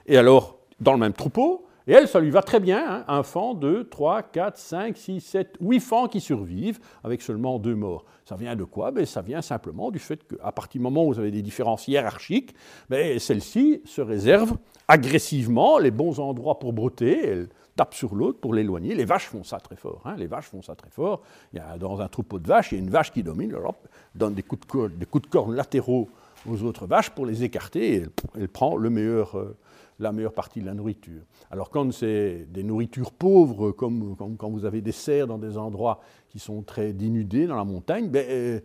[0.06, 3.04] et alors, dans le même troupeau, et elle, ça lui va très bien, hein.
[3.08, 7.74] un fan, deux, trois, quatre, cinq, six, sept, huit fans qui survivent avec seulement deux
[7.74, 8.04] morts.
[8.24, 8.92] Ça vient de quoi?
[8.92, 11.88] Ben, Ça vient simplement du fait qu'à partir du moment où vous avez des différences
[11.88, 12.54] hiérarchiques,
[12.88, 18.54] ben, celle-ci se réserve agressivement les bons endroits pour brouter, elle tape sur l'autre pour
[18.54, 18.94] l'éloigner.
[18.94, 20.02] Les vaches font ça très fort.
[20.04, 20.14] Hein.
[20.16, 21.22] Les vaches font ça très fort.
[21.52, 23.52] Il y a, dans un troupeau de vaches, il y a une vache qui domine,
[23.54, 23.70] elle
[24.14, 26.08] donne des coups de, corne latéraux
[26.48, 28.06] aux autres vaches pour les écarter et
[28.36, 29.56] elle, prend euh,
[29.98, 31.22] la meilleure partie de la nourriture.
[31.50, 36.00] Alors quand c'est des nourritures pauvres, comme, quand vous avez des cerfs dans des endroits
[36.28, 38.60] qui sont très dénudés dans la montagne, ben, euh,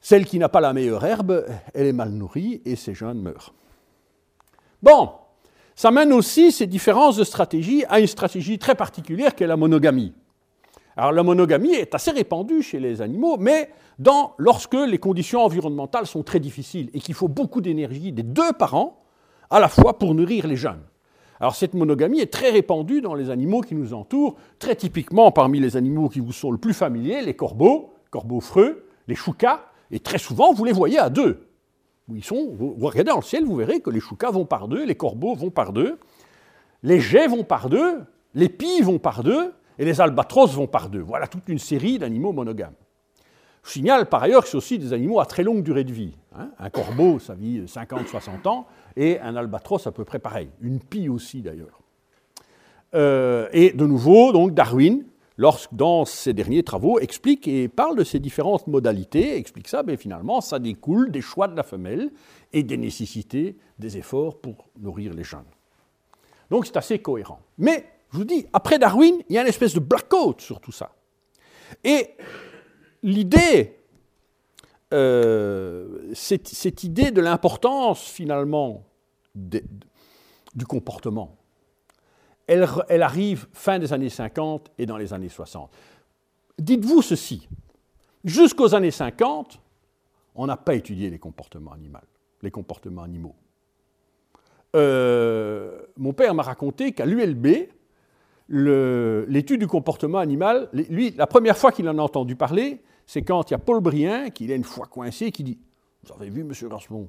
[0.00, 3.54] celle qui n'a pas la meilleure herbe, elle est mal nourrie et ses jeunes meurent.
[4.82, 5.10] Bon,
[5.74, 9.56] ça mène aussi ces différences de stratégie à une stratégie très particulière qui est la
[9.56, 10.12] monogamie.
[10.96, 13.70] Alors la monogamie est assez répandue chez les animaux, mais
[14.38, 18.98] lorsque les conditions environnementales sont très difficiles et qu'il faut beaucoup d'énergie des deux parents,
[19.50, 20.82] à la fois pour nourrir les jeunes.
[21.40, 25.60] Alors cette monogamie est très répandue dans les animaux qui nous entourent, très typiquement parmi
[25.60, 29.98] les animaux qui vous sont le plus familiers, les corbeaux, corbeaux freux, les choucas, et
[29.98, 31.48] très souvent vous les voyez à deux.
[32.08, 35.34] Vous, regardez dans le ciel, vous verrez que les choucas vont par deux, les corbeaux
[35.34, 35.98] vont par deux,
[36.82, 38.00] les geais vont par deux,
[38.34, 41.00] les pies vont par deux, et les albatros vont par deux.
[41.00, 42.74] Voilà toute une série d'animaux monogames.
[43.64, 46.16] Je signale par ailleurs que c'est aussi des animaux à très longue durée de vie.
[46.36, 46.50] Hein.
[46.58, 50.50] Un corbeau, ça vit 50-60 ans, et un albatros à peu près pareil.
[50.60, 51.80] Une pie aussi d'ailleurs.
[52.94, 55.04] Euh, et de nouveau, donc Darwin,
[55.36, 59.96] lorsque, dans ses derniers travaux, explique et parle de ces différentes modalités, explique ça, mais
[59.96, 62.10] finalement, ça découle des choix de la femelle
[62.52, 65.40] et des nécessités des efforts pour nourrir les jeunes.
[66.50, 67.40] Donc c'est assez cohérent.
[67.58, 70.72] Mais, je vous dis, après Darwin, il y a une espèce de blackout sur tout
[70.72, 70.94] ça.
[71.82, 72.10] Et
[73.02, 73.78] l'idée,
[74.92, 78.84] euh, cette, idée de l'importance finalement
[79.34, 81.38] du comportement,
[82.46, 85.70] elle, arrive fin des années 50 et dans les années 60.
[86.58, 87.48] Dites-vous ceci,
[88.24, 89.60] jusqu'aux années 50,
[90.34, 91.98] on n'a pas étudié les comportements animaux.
[92.42, 93.34] Les comportements animaux.
[94.74, 97.68] Euh, mon père m'a raconté qu'à l'ULB,
[98.48, 103.50] l'étude du comportement animal, lui, la première fois qu'il en a entendu parler, c'est quand
[103.50, 105.58] il y a Paul Brien, qui a une fois coincé, qui dit
[106.04, 107.08] Vous avez vu, monsieur Rasmont,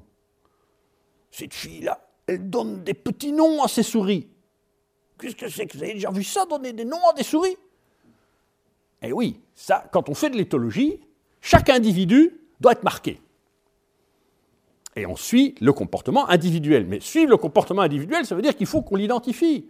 [1.30, 4.28] cette fille-là, elle donne des petits noms à ses souris.
[5.18, 7.56] Qu'est-ce que c'est que vous avez déjà vu ça, donner des noms à des souris
[9.02, 11.00] Eh oui, ça, quand on fait de l'éthologie,
[11.40, 13.20] chaque individu doit être marqué.
[14.96, 16.86] Et on suit le comportement individuel.
[16.86, 19.66] Mais suivre le comportement individuel, ça veut dire qu'il faut qu'on l'identifie.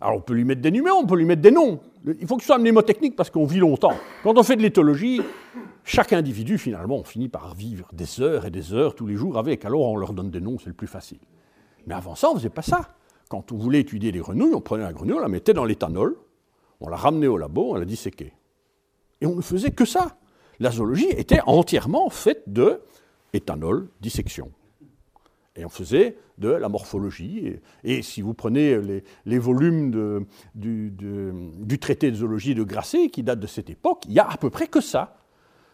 [0.00, 1.80] Alors on peut lui mettre des numéros, on peut lui mettre des noms.
[2.06, 3.94] Il faut que ce soit mnémotechnique parce qu'on vit longtemps.
[4.22, 5.22] Quand on fait de l'éthologie,
[5.84, 9.38] chaque individu, finalement, on finit par vivre des heures et des heures tous les jours
[9.38, 9.64] avec.
[9.64, 11.18] Alors on leur donne des noms, c'est le plus facile.
[11.86, 12.88] Mais avant ça, on ne faisait pas ça.
[13.28, 16.16] Quand on voulait étudier les grenouilles, on prenait la grenouille, on la mettait dans l'éthanol,
[16.80, 18.32] on la ramenait au labo, on la disséquait.
[19.20, 20.18] Et on ne faisait que ça.
[20.60, 22.80] La zoologie était entièrement faite de
[23.32, 24.52] éthanol, dissection.
[25.56, 27.60] Et on faisait de la morphologie.
[27.84, 28.78] Et, si vous prenez
[29.24, 34.18] les, volumes du, traité de zoologie de Grasset, qui date de cette époque, il y
[34.18, 35.16] a à peu près que ça.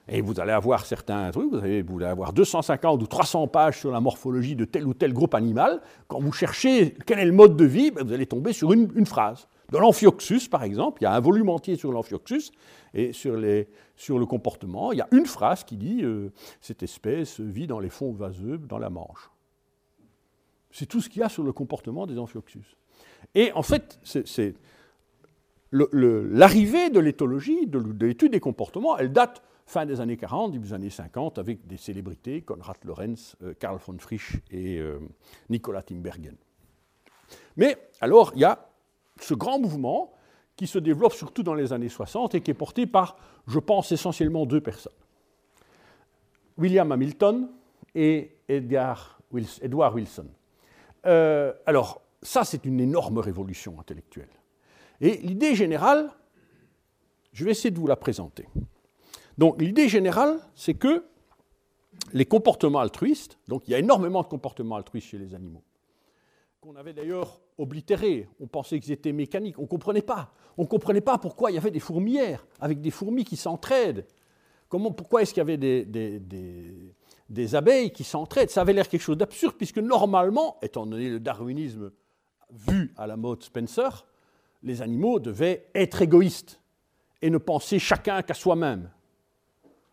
[0.09, 3.93] Et vous allez avoir certains trucs, vous allez, vous avoir 250 ou 300 pages sur
[3.93, 5.81] la morphologie de tel ou tel groupe animal.
[6.09, 9.07] Quand vous cherchez quel est le mode de vie, ben, vous allez tomber sur une,
[9.07, 9.47] phrase.
[9.71, 12.51] Dans l'amphioxus, par exemple, il y a un volume entier sur l'amphioxus
[12.93, 14.91] et sur, le comportement.
[14.91, 18.59] Il y a une phrase qui dit euh, cette espèce vit dans les fonds vaseux,
[18.59, 19.31] dans la Manche.
[20.73, 22.77] C'est tout ce qu'il y a sur le comportement des amphioxus.
[23.35, 24.01] Et en fait,
[25.73, 30.75] l'arrivée de l'éthologie, de l'étude des comportements, elle date fin des années 40, début des
[30.75, 34.99] années 50, avec des célébrités, Konrad Lorenz, euh, Karl von Frisch et euh,
[35.49, 36.37] Nicolas Timbergen.
[37.57, 38.69] Mais alors, il y a
[39.21, 40.13] ce grand mouvement
[40.57, 43.93] qui se développe surtout dans les années 60 et qui est porté par, je pense,
[43.93, 44.93] essentiellement deux personnes.
[46.59, 47.49] William Hamilton
[47.95, 49.21] et Edgar
[49.63, 50.27] Edward Wilson.
[51.07, 54.29] Euh, alors, ça, c'est une énorme révolution intellectuelle.
[55.01, 56.11] Et l'idée générale,
[57.33, 58.49] je vais essayer de vous la présenter.
[59.41, 61.03] Donc l'idée générale, c'est que
[62.13, 65.63] les comportements altruistes, donc il y a énormément de comportements altruistes chez les animaux,
[66.61, 70.35] qu'on avait d'ailleurs oblitérés, on pensait qu'ils étaient mécaniques, on ne comprenait pas.
[70.59, 74.05] On ne comprenait pas pourquoi il y avait des fourmilières avec des fourmis qui s'entraident.
[74.69, 75.87] Comment, pourquoi est-ce qu'il y avait des,
[77.31, 78.51] des, abeilles qui s'entraident?
[78.51, 81.93] Ça avait l'air quelque chose d'absurde, puisque normalement, étant donné le darwinisme
[82.51, 84.07] vu à la mode Spencer,
[84.63, 86.61] les animaux devaient être égoïstes
[87.23, 88.91] et ne penser chacun qu'à soi-même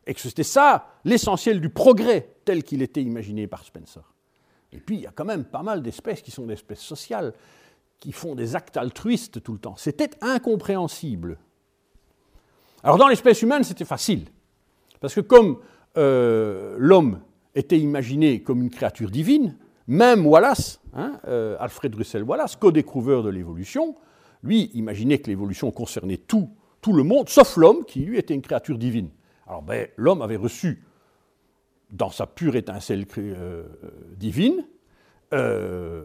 [0.08, 4.14] et que c'était ça l'essentiel du progrès tel qu'il était imaginé par Spencer.
[4.72, 7.34] Et puis, il y a quand même pas mal d'espèces qui sont des espèces sociales,
[8.00, 9.76] qui font des actes altruistes tout le temps.
[9.76, 11.38] C'était incompréhensible.
[12.84, 14.26] Alors, dans l'espèce humaine, c'était facile.
[15.00, 15.60] Parce que comme
[15.98, 17.20] euh, l'homme
[17.54, 23.30] était imaginé comme une créature divine, même Wallace, hein, euh, Alfred Russel Wallace, co-découvreur de
[23.30, 23.96] l'évolution,
[24.44, 26.50] lui imaginait que l'évolution concernait tout,
[26.82, 29.10] tout le monde, sauf l'homme, qui lui était une créature divine.
[29.48, 30.84] Alors ben, l'homme avait reçu,
[31.92, 33.64] dans sa pure étincelle euh,
[34.18, 34.66] divine,
[35.34, 36.04] euh,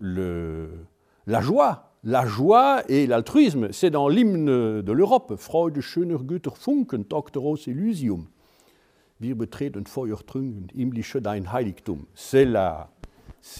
[0.00, 1.90] la joie.
[2.06, 5.36] La joie et l'altruisme, c'est dans l'hymne de l'Europe.
[5.36, 8.26] Freude, schöner Güter Funken, Doctoros Elysium.
[9.20, 12.04] Wir betreten Feuertrunken, himmlische dein Heiligtum.
[12.14, 12.46] C'est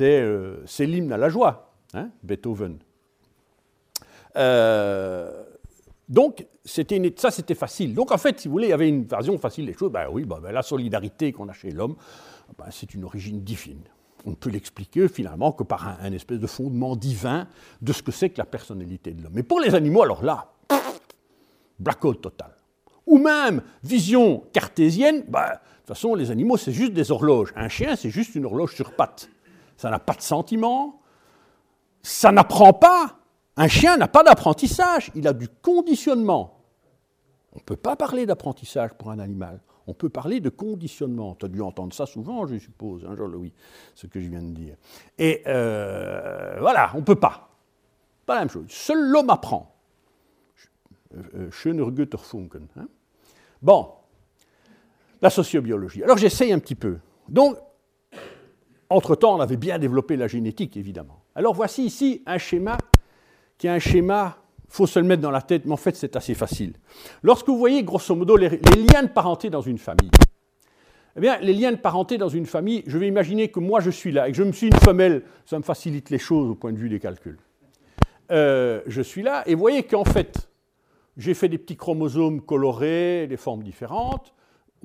[0.02, 2.80] euh, l'hymne à la joie, hein, Beethoven.
[6.09, 7.95] Donc, ça, c'était facile.
[7.95, 9.90] Donc, en fait, si vous voulez, il y avait une version facile des choses.
[9.90, 11.97] Ben oui, ben, ben, la solidarité qu'on a chez l'homme,
[12.59, 13.83] ben, c'est une origine divine.
[14.27, 17.47] On ne peut l'expliquer finalement que par un, espèce de fondement divin
[17.83, 19.33] de ce que c'est que la personnalité de l'homme.
[19.35, 20.53] Mais pour les animaux, alors là,
[21.79, 22.55] blackout total.
[23.07, 27.53] Ou même vision cartésienne, ben, de toute façon, les animaux, c'est juste des horloges.
[27.57, 29.29] Un chien, c'est juste une horloge sur pattes.
[29.77, 31.01] Ça n'a pas de sentiment,
[32.03, 33.19] ça n'apprend pas,
[33.57, 36.61] un chien n'a pas d'apprentissage, il a du conditionnement.
[37.53, 39.61] On ne peut pas parler d'apprentissage pour un animal.
[39.87, 41.37] On peut parler de conditionnement.
[41.37, 43.53] Tu as dû entendre ça souvent, je suppose, hein, Jean-Louis,
[43.95, 44.77] ce que je viens de dire.
[45.19, 47.51] Et euh, voilà, on ne peut pas.
[48.27, 48.67] Pas la même chose.
[48.69, 49.75] Seul l'homme apprend.
[51.14, 52.67] Euh, Schöner Götterfunken.
[52.77, 52.88] Hein.
[53.62, 53.93] Bon,
[55.23, 56.03] la sociobiologie.
[56.03, 56.99] Alors j'essaye un petit peu.
[57.29, 57.57] Donc,
[58.90, 61.23] entre-temps, on avait bien développé la génétique, évidemment.
[61.35, 62.79] Alors voici ici un schéma
[63.59, 64.38] qui a un schéma,
[64.69, 66.75] faut se le mettre dans la tête, mais en fait c'est assez facile.
[67.23, 70.11] Lorsque vous voyez grosso modo les, liens de parenté dans une famille,
[71.17, 73.90] eh bien, les liens de parenté dans une famille, je vais imaginer que moi je
[73.90, 76.55] suis là et que je me suis une femelle, ça me facilite les choses au
[76.57, 77.38] point de vue des calculs.
[78.33, 80.49] Euh, je suis là et vous voyez qu'en fait,
[81.17, 84.35] j'ai fait des petits chromosomes colorés, des formes différentes,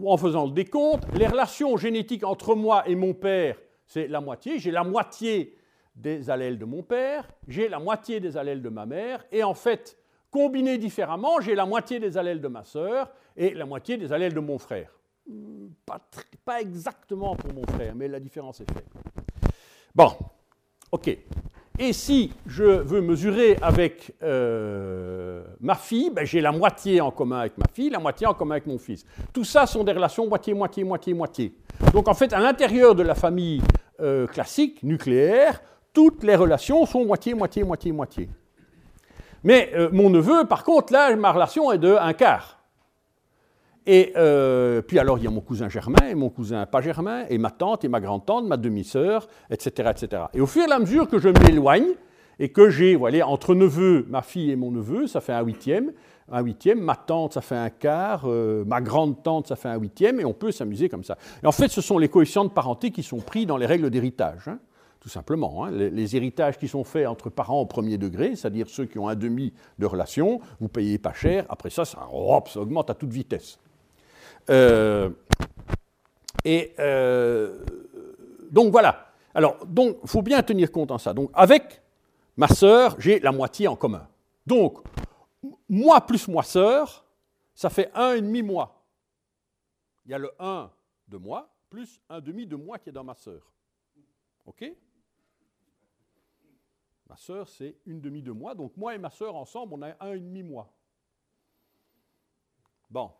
[0.06, 4.60] en faisant le décompte, les relations génétiques entre moi et mon père, c'est la moitié.
[4.60, 5.56] J'ai la moitié
[5.96, 9.54] des allèles de mon père, j'ai la moitié des allèles de ma mère, et en
[9.54, 9.98] fait,
[10.32, 14.34] combiné différemment, j'ai la moitié des allèles de ma sœur et la moitié des allèles
[14.34, 14.92] de mon frère.
[15.86, 16.00] Pas,
[16.46, 18.88] pas exactement pour mon frère, mais la différence est faite.
[19.94, 20.12] Bon,
[20.92, 21.18] ok.
[21.82, 27.40] Et si je veux mesurer avec euh, ma fille, ben j'ai la moitié en commun
[27.40, 29.06] avec ma fille, la moitié en commun avec mon fils.
[29.32, 31.56] Tout ça sont des relations moitié, moitié, moitié, moitié.
[31.94, 33.62] Donc en fait, à l'intérieur de la famille
[34.02, 35.62] euh, classique, nucléaire,
[35.94, 38.30] toutes les relations sont moitié, moitié, moitié, moitié.
[39.44, 42.60] Mais euh, mon neveu, par contre, là, ma relation est de un quart.
[43.86, 47.26] Et euh, puis alors, il y a mon cousin Germain, et mon cousin pas Germain,
[47.30, 50.24] et ma tante, et ma grand-tante, ma demi-sœur, etc., etc.
[50.34, 51.96] Et au fur et à mesure que je m'éloigne,
[52.40, 55.92] et que j'ai, voilà, entre neveu, ma fille et mon neveu, ça fait un huitième,
[56.32, 60.20] un huitième, ma tante, ça fait un quart, euh, ma grande-tante, ça fait un huitième,
[60.20, 61.18] et on peut s'amuser comme ça.
[61.44, 63.90] Et en fait, ce sont les coefficients de parenté qui sont pris dans les règles
[63.90, 64.60] d'héritage, hein,
[65.00, 65.66] tout simplement.
[65.66, 65.72] hein.
[65.72, 69.16] Les, héritages qui sont faits entre parents au premier degré, c'est-à-dire ceux qui ont un
[69.16, 73.60] demi de relation, vous payez pas cher, après ça, ça, augmente à toute vitesse.
[74.50, 75.10] Euh,
[76.44, 77.64] et euh,
[78.52, 79.14] donc voilà.
[79.34, 81.14] Alors, donc, faut bien tenir compte en ça.
[81.14, 81.82] Donc, avec
[82.36, 84.08] ma sœur, j'ai la moitié en commun.
[84.46, 84.80] Donc,
[85.70, 87.06] moi plus moi sœur,
[87.54, 88.84] ça fait 1,5 moi.
[90.06, 90.70] Il y a le 1
[91.08, 93.42] de moi plus un demi de moi qui est dans ma sœur.
[94.46, 94.66] OK?
[97.10, 98.54] Ma sœur, c'est une demi de moi.
[98.54, 100.72] Donc, moi et ma sœur ensemble, on a 1,5 moi.
[102.90, 103.12] Bon.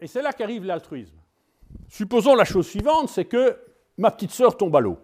[0.00, 1.16] Et c'est là qu'arrive l'altruisme.
[1.88, 3.58] Supposons la chose suivante, c'est que
[3.98, 4.98] ma petite sœur tombe à l'eau.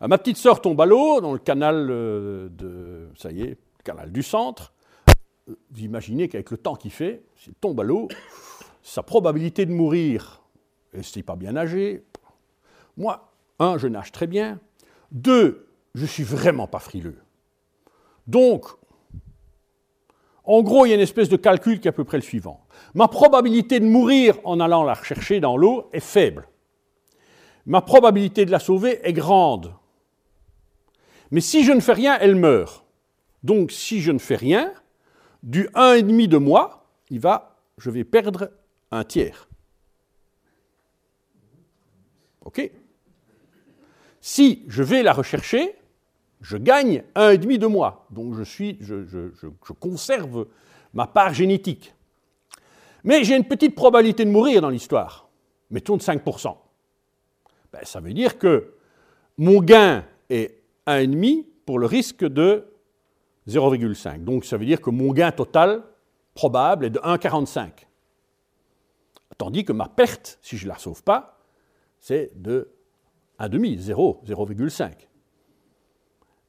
[0.00, 3.58] Ah, Ma petite sœur tombe à l'eau dans le canal euh, de, ça y est,
[3.84, 4.72] canal du centre.
[5.46, 8.08] Vous imaginez qu'avec le temps qu'il fait, s'il tombe à l'eau,
[8.82, 10.42] sa probabilité de mourir,
[10.92, 12.04] et c'est pas bien nager.
[12.96, 14.58] Moi, un, je nage très bien.
[15.12, 17.18] Deux, je suis vraiment pas frileux.
[18.26, 18.66] Donc,
[20.44, 22.22] en gros, il y a une espèce de calcul qui est à peu près le
[22.22, 22.66] suivant.
[22.94, 26.48] Ma probabilité de mourir en allant la rechercher dans l'eau est faible.
[27.66, 29.74] Ma probabilité de la sauver est grande.
[31.30, 32.84] Mais si je ne fais rien, elle meurt.
[33.42, 34.72] Donc, si je ne fais rien,
[35.42, 38.50] du 1,5 de moi, il va, je vais perdre
[38.90, 39.48] un tiers.
[42.44, 42.70] OK?
[44.20, 45.74] Si je vais la rechercher,
[46.42, 48.06] je gagne 1,5 de moi.
[48.10, 50.46] Donc, je conserve
[50.92, 51.94] ma part génétique.
[53.04, 55.28] Mais j'ai une petite probabilité de mourir dans l'histoire.
[55.70, 56.56] Mettons de 5%.
[57.72, 58.74] Ben, ça veut dire que
[59.38, 62.66] mon gain est 1,5 pour le risque de
[63.48, 64.24] 0,5.
[64.24, 65.82] Donc ça veut dire que mon gain total
[66.34, 67.70] probable est de 1,45.
[69.38, 71.38] Tandis que ma perte, si je ne la sauve pas,
[71.98, 72.68] c'est de
[73.40, 74.92] 1,5, 0, 0,5.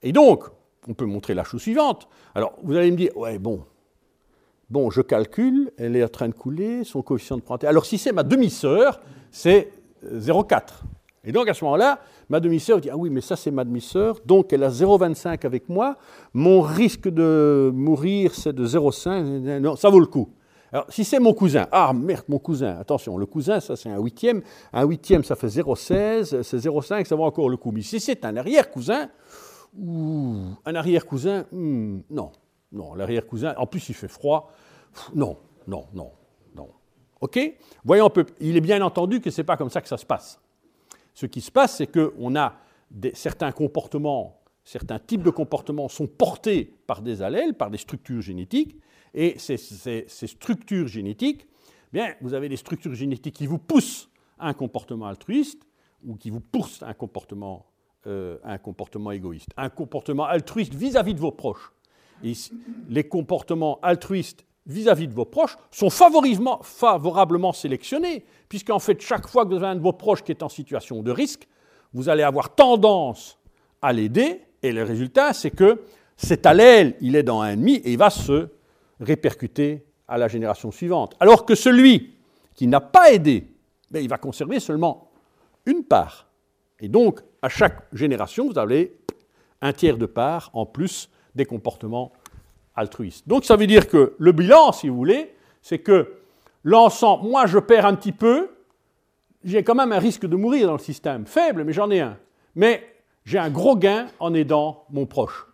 [0.04, 0.44] Et donc,
[0.88, 2.08] on peut montrer la chose suivante.
[2.36, 3.64] Alors, vous allez me dire, ouais, bon,
[4.70, 7.68] bon, je calcule, elle est en train de couler, son coefficient de parenté.
[7.68, 9.00] Alors, si c'est ma demi-sœur,
[9.32, 9.72] c'est
[10.06, 10.84] euh, 0,4.
[11.26, 14.20] Et donc, à ce moment-là, ma demi-sœur dit, ah oui, mais ça, c'est ma demi-sœur,
[14.26, 15.96] donc elle a 0,25 avec moi,
[16.34, 20.30] mon risque de mourir, c'est de 0,5, non, ça vaut le coup.
[20.74, 24.00] Alors, si c'est mon cousin, ah merde, mon cousin, attention, le cousin, ça c'est un
[24.00, 24.42] huitième,
[24.74, 27.72] un huitième, ça fait 0,16, c'est 0,5, ça vaut encore le coup.
[27.72, 29.08] Mais si c'est un arrière-cousin,
[29.80, 32.32] un arrière-cousin, hmm, non,
[32.72, 34.52] non, l'arrière-cousin, en plus il fait froid,
[35.16, 36.12] non, non, non,
[36.56, 36.70] non.
[37.22, 37.40] OK?
[37.84, 39.98] Voyons un peu, il est bien entendu que ce n'est pas comme ça que ça
[39.98, 40.40] se passe.
[41.14, 42.56] Ce qui se passe, c'est qu'on a
[43.14, 48.78] certains comportements, certains types de comportements sont portés par des allèles, par des structures génétiques,
[49.14, 51.48] et ces, ces- ces structures génétiques,
[51.92, 54.10] bien, vous avez des structures génétiques qui vous poussent
[54.40, 55.64] à un comportement altruiste
[56.04, 57.66] ou qui vous poussent à un comportement,
[58.08, 59.50] euh, un comportement égoïste.
[59.58, 61.72] Un comportement altruiste vis-à-vis de vos proches.
[62.90, 69.50] Les comportements altruistes vis-à-vis de vos proches sont favorablement sélectionnés, puisqu'en fait, chaque fois que
[69.50, 71.48] vous avez un de vos proches qui est en situation de risque,
[71.94, 73.38] vous allez avoir tendance
[73.82, 75.82] à l'aider, et le résultat, c'est que
[76.16, 78.48] cet allèle, il est dans un ennemi et il va se
[79.00, 81.16] répercuter à la génération suivante.
[81.20, 82.16] Alors que celui
[82.56, 83.48] qui n'a pas aidé,
[83.92, 85.12] ben, il va conserver seulement
[85.66, 86.28] une part.
[86.84, 89.00] Et donc, à chaque génération, vous avez
[89.62, 92.12] un tiers de part en plus des comportements
[92.76, 93.26] altruistes.
[93.26, 96.16] Donc, ça veut dire que le bilan, si vous voulez, c'est que
[96.66, 98.50] l'ensemble, moi je perds un petit peu,
[99.46, 102.18] j'ai quand même un risque de mourir dans le système, faible, mais j'en ai un.
[102.54, 102.84] Mais
[103.24, 105.48] j'ai un gros gain en aidant mon proche.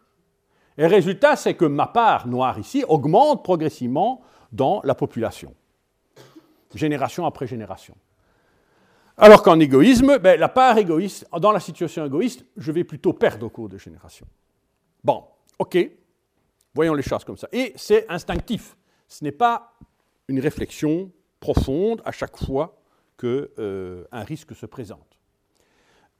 [0.80, 5.54] Et le résultat, c'est que ma part noire ici augmente progressivement dans la population,
[6.74, 7.94] génération après génération.
[9.21, 13.47] Alors qu'en égoïsme, ben, la part égoïste, dans la situation égoïste, je vais plutôt perdre
[13.47, 14.25] au cours de génération.
[15.03, 15.25] Bon,
[15.60, 15.77] ok,
[16.73, 17.49] voyons les choses comme ça.
[17.51, 18.77] Et c'est instinctif.
[19.10, 19.73] Ce n'est pas
[20.29, 22.81] une réflexion profonde à chaque fois
[23.17, 25.19] qu'un euh, risque se présente.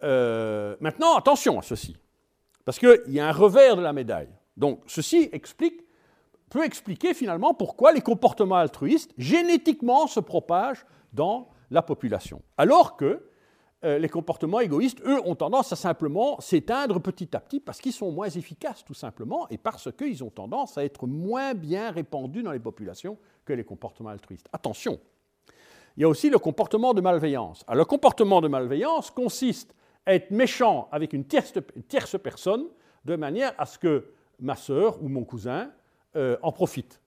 [0.04, 1.96] Euh, maintenant, attention à ceci,
[2.66, 4.34] parce qu'il y a un revers de la médaille.
[4.58, 5.32] Donc, ceci
[6.50, 13.30] peut expliquer finalement pourquoi les comportements altruistes génétiquement se propagent dans la population, alors que
[13.86, 17.94] euh, les comportements égoïstes, eux, ont tendance à simplement s'éteindre petit à petit parce qu'ils
[17.94, 22.44] sont moins efficaces, tout simplement, et parce qu'ils ont tendance à être moins bien répandus
[22.44, 24.50] dans les populations que les comportements altruistes.
[24.52, 25.00] Attention,
[25.96, 27.66] il y a aussi le comportement de malveillance.
[27.72, 29.74] Le comportement de malveillance consiste
[30.06, 32.66] à être méchant avec une tierce, personne
[33.06, 35.72] de manière à ce que ma sœur ou mon cousin
[36.16, 37.00] euh, en profitent.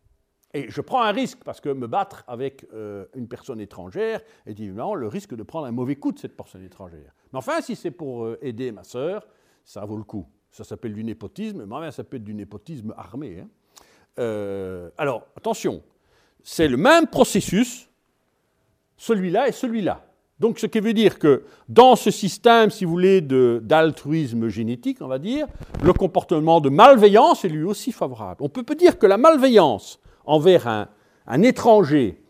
[0.55, 4.51] Et je prends un risque parce que me battre avec euh, une personne étrangère est
[4.51, 7.15] évidemment le risque de prendre un mauvais coup de cette personne étrangère.
[7.33, 9.27] Mais enfin, si c'est pour euh, aider ma sœur,
[9.65, 10.27] ça vaut le coup.
[10.51, 13.41] Ça s'appelle du népotisme, mais ça peut être du népotisme armé.
[13.41, 13.49] hein.
[14.19, 15.83] Euh, alors, attention,
[16.43, 17.89] c'est le même processus,
[18.99, 20.05] celui-là et celui-là.
[20.39, 25.07] Donc, ce qui veut dire que dans ce système, si vous voulez, d'altruisme génétique, on
[25.07, 25.47] va dire,
[25.83, 28.43] le comportement de malveillance est lui aussi favorable.
[28.43, 30.89] On peut dire que la malveillance envers un,
[31.27, 32.23] un étranger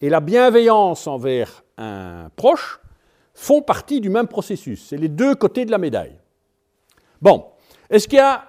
[0.00, 2.80] et la bienveillance envers un proche
[3.34, 4.86] font partie du même processus.
[4.88, 6.18] C'est les deux côtés de la médaille.
[7.20, 7.46] Bon,
[7.90, 8.48] est-ce qu'il y a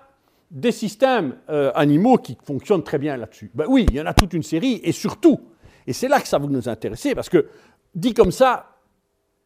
[0.49, 3.51] des systèmes euh, animaux qui fonctionnent très bien là-dessus?
[3.53, 5.39] Ben Oui, il y en a toute une série, et surtout,
[5.85, 7.47] et c'est là que ça va nous intéresser, parce que
[7.93, 8.75] dit comme ça,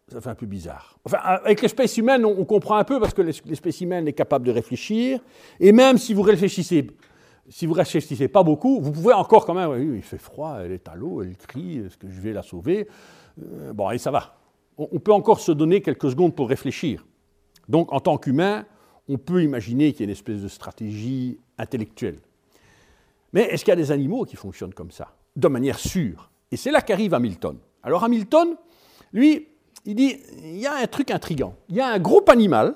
[0.08, 0.98] ça fait un peu bizarre.
[1.06, 4.14] Enfin, avec l'espèce humaine, on, on comprend un peu, parce que l'es- l'espèce humaine est
[4.14, 5.22] capable de réfléchir,
[5.60, 6.88] et même si vous réfléchissez,
[7.52, 10.88] si vous réfléchissez pas beaucoup, vous pouvez encore quand même, il fait froid, elle est
[10.88, 12.88] à l'eau, elle crie, est-ce que je vais la sauver?
[13.42, 14.38] Euh, Bon, et ça va.
[14.78, 17.06] On, on peut encore se donner quelques secondes pour réfléchir.
[17.68, 18.66] Donc, en tant qu'humain,
[19.10, 22.20] on peut imaginer qu'il y a une espèce de stratégie intellectuelle.
[23.34, 26.32] Mais est-ce qu'il y a des animaux qui fonctionnent comme ça, de manière sûre?
[26.52, 27.58] Et c'est là qu'arrive Hamilton.
[27.84, 28.56] Alors Hamilton,
[29.14, 29.48] lui,
[29.86, 31.56] il dit, il y a un truc intrigant.
[31.70, 32.76] Il y a un groupe animal,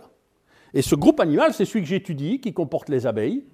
[0.74, 3.46] et ce groupe animal, c'est celui que j'étudie, qui comporte les abeilles,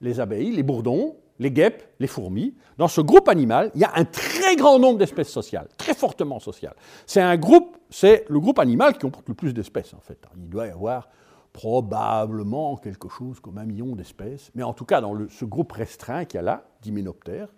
[0.00, 2.54] les abeilles, les bourdons, les guêpes, les fourmis.
[2.78, 6.38] Dans ce groupe animal, il y a un très grand nombre d'espèces sociales, très fortement
[6.38, 6.76] sociales.
[7.06, 10.18] C'est un groupe, c'est le groupe animal qui comporte le plus d'espèces, en fait.
[10.36, 11.08] Il doit y avoir
[11.52, 16.24] probablement quelque chose comme un million d'espèces, mais en tout cas, dans ce groupe restreint
[16.24, 17.48] qu'il y a là, d'hyménoptères,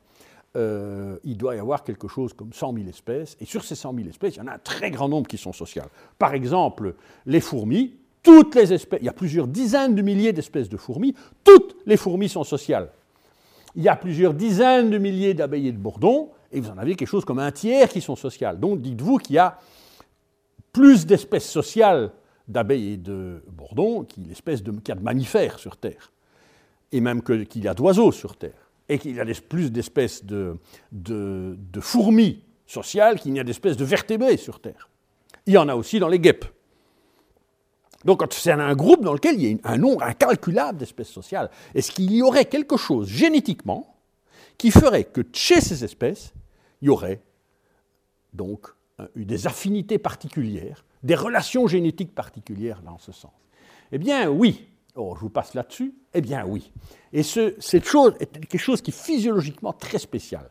[0.55, 3.95] euh, il doit y avoir quelque chose comme 100 000 espèces, et sur ces 100
[3.95, 5.89] 000 espèces, il y en a un très grand nombre qui sont sociales.
[6.19, 6.95] Par exemple,
[7.27, 11.15] les fourmis, toutes les espèces, il y a plusieurs dizaines de milliers d'espèces de fourmis,
[11.45, 12.91] toutes les fourmis sont sociales.
[13.75, 16.95] Il y a plusieurs dizaines de milliers d'abeilles et de bourdons, et vous en avez
[16.95, 18.61] quelque chose comme un tiers qui sont sociales.
[18.61, 19.59] Donc dites-vous qu'il y a
[20.73, 22.13] plus d'espèces sociales
[22.49, 26.13] d'abeilles et de bourdons qu'il y a de mammifères sur Terre,
[26.93, 30.57] et même qu'il y a d'oiseaux sur Terre, et qu'il y a plus d'espèces de,
[30.93, 34.89] de- de fourmis sociales qu'il n'y a d'espèces de vertébrés sur Terre.
[35.47, 36.45] Il y en a aussi dans les guêpes.
[38.05, 41.91] Donc c'est un groupe dans lequel il y a un nombre incalculable d'espèces sociales, est-ce
[41.93, 43.97] qu'il y aurait quelque chose génétiquement
[44.59, 46.33] qui ferait que chez ces espèces,
[46.81, 47.21] il y aurait
[48.33, 48.67] donc
[49.17, 53.33] eu des affinités particulières, des relations génétiques particulières dans ce sens?
[53.93, 54.67] Eh bien oui.
[54.95, 55.95] Oh, je vous passe là-dessus.
[56.13, 56.71] Eh bien oui.
[57.15, 60.51] Et ce- cette chose est quelque chose qui est physiologiquement très spécial.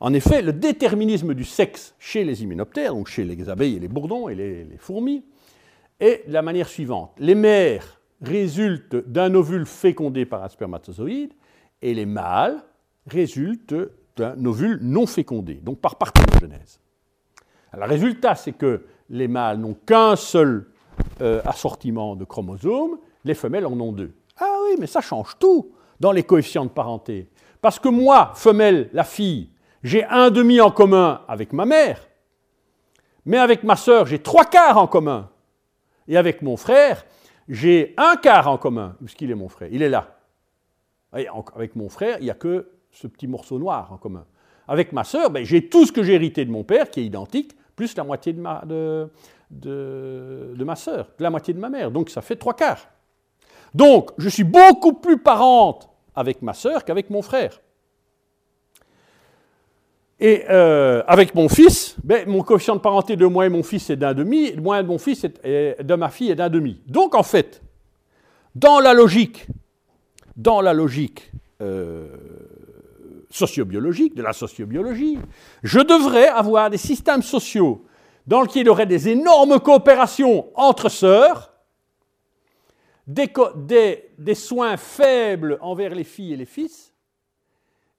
[0.00, 3.86] En effet, le déterminisme du sexe chez les hyménoptères, donc chez les abeilles et les
[3.88, 5.22] bourdons et les fourmis,
[6.00, 7.12] est de la manière suivante.
[7.18, 11.32] Les mères résultent d'un ovule fécondé par un spermatozoïde
[11.82, 12.62] et les mâles
[13.06, 13.74] résultent
[14.16, 16.80] d'un ovule non fécondé, donc par parthénogenèse.
[17.72, 20.66] Alors, le résultat, c'est que les mâles n'ont qu'un seul
[21.20, 24.12] euh, assortiment de chromosomes, les femelles en ont deux.
[24.38, 27.28] Ah oui, mais ça change tout dans les coefficients de parenté.
[27.60, 29.50] Parce que moi, femelle, la fille,
[29.82, 32.06] j'ai un demi en commun avec ma mère,
[33.24, 35.28] mais avec ma sœur, j'ai trois quarts en commun.
[36.08, 37.04] Et avec mon frère,
[37.48, 39.68] j'ai un quart en commun, puisqu'il est mon frère.
[39.72, 40.16] Il est là.
[41.12, 44.24] Avec mon frère, il n'y a que ce petit morceau noir en commun.
[44.68, 47.04] Avec ma sœur, ben, j'ai tout ce que j'ai hérité de mon père, qui est
[47.04, 49.08] identique, plus la moitié de ma, de-
[49.50, 51.90] de ma sœur, la moitié de ma mère.
[51.90, 52.88] Donc ça fait trois quarts.
[53.74, 57.60] Donc je suis beaucoup plus parente avec ma sœur qu'avec mon frère.
[60.22, 63.88] Et euh, avec mon fils, ben, mon coefficient de parenté de moi et mon fils
[63.88, 66.34] est d'un demi, et de moi et de mon fils et de ma fille est
[66.34, 66.78] d'un demi.
[66.86, 67.62] Donc en fait,
[68.54, 69.46] dans la logique,
[70.36, 72.08] dans la logique euh,
[73.30, 75.18] sociobiologique, de la sociobiologie,
[75.62, 77.86] je devrais avoir des systèmes sociaux
[78.26, 81.54] dans lesquels il y aurait des énormes coopérations entre sœurs,
[83.06, 86.92] des soins faibles envers les filles et les fils,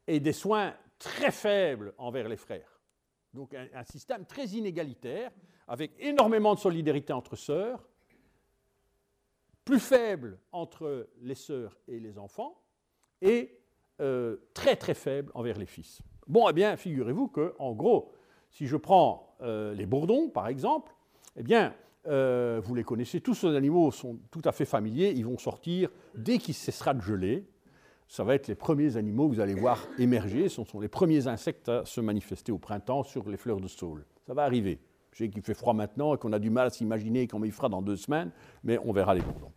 [0.07, 2.79] et des soins très faibles envers les frères.
[3.33, 5.31] Donc un, un système très inégalitaire,
[5.67, 7.87] avec énormément de solidarité entre sœurs,
[9.65, 12.61] plus faible entre les sœurs et les enfants,
[13.21, 13.57] et
[13.99, 16.01] euh, très très faible envers les fils.
[16.27, 18.11] Bon, eh bien, figurez-vous que, en gros,
[18.49, 20.93] si je prends euh, les bourdons, par exemple,
[21.35, 21.73] eh bien,
[22.07, 25.89] euh, vous les connaissez tous, ces animaux sont tout à fait familiers, ils vont sortir
[26.15, 27.47] dès qu'il cessera de geler.
[28.11, 31.27] Ça va être les premiers animaux que vous allez voir émerger, ce sont les premiers
[31.27, 34.05] insectes à se manifester au printemps sur les fleurs de saule.
[34.27, 34.79] Ça va arriver.
[35.13, 37.53] Je sais qu'il fait froid maintenant et qu'on a du mal à s'imaginer comment il
[37.53, 38.31] fera dans deux semaines,
[38.65, 39.53] mais on verra les bourdons.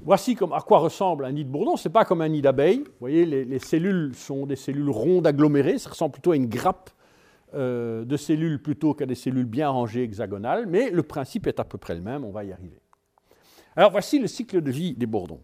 [0.00, 1.76] Voici à quoi ressemble un nid de bourdon.
[1.76, 2.78] Ce n'est pas comme un nid d'abeille.
[2.78, 5.76] Vous voyez, les, cellules sont des cellules rondes agglomérées.
[5.76, 6.88] Ça ressemble plutôt à une grappe
[7.52, 10.64] euh, de cellules plutôt qu'à des cellules bien rangées hexagonales.
[10.66, 12.24] Mais le principe est à peu près le même.
[12.24, 12.80] On va y arriver.
[13.76, 15.42] Alors voici le cycle de vie des bourdons.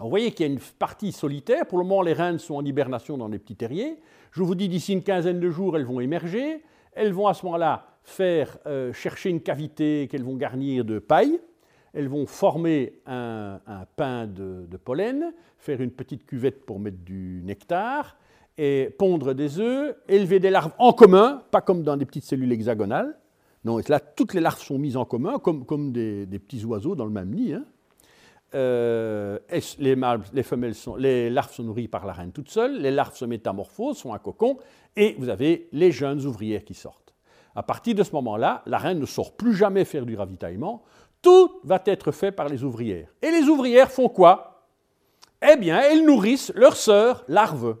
[0.00, 1.66] Vous voyez qu'il y a une partie solitaire.
[1.66, 3.98] Pour le moment, les reines sont en hibernation dans des petits terriers.
[4.32, 6.62] Je vous dis, d'ici une quinzaine de jours, elles vont émerger.
[6.92, 11.40] Elles vont à ce moment-là faire euh, chercher une cavité qu'elles vont garnir de paille
[11.94, 13.60] elles vont former un,
[13.96, 18.16] pain de, pollen, faire une petite cuvette pour mettre du nectar,
[18.56, 22.52] et pondre des œufs, élever des larves en commun, pas comme dans des petites cellules
[22.52, 23.16] hexagonales.
[23.64, 27.10] Non, là, toutes les larves sont mises en commun, comme, des, petits oiseaux dans le
[27.10, 27.54] même nid.
[27.54, 27.64] Hein.
[28.54, 29.38] Euh,
[29.78, 29.94] les,
[30.32, 33.26] les, femelles sont, les larves sont nourries par la reine toute seule, les larves se
[33.26, 34.56] métamorphosent, sont un cocon,
[34.96, 37.14] et vous avez les jeunes ouvrières qui sortent.
[37.54, 40.82] À partir de ce moment-là, la reine ne sort plus jamais faire du ravitaillement,
[41.20, 43.08] tout va être fait par les ouvrières.
[43.20, 44.66] Et les ouvrières font quoi?
[45.42, 47.76] Eh bien, elles nourrissent leurs sœurs larves.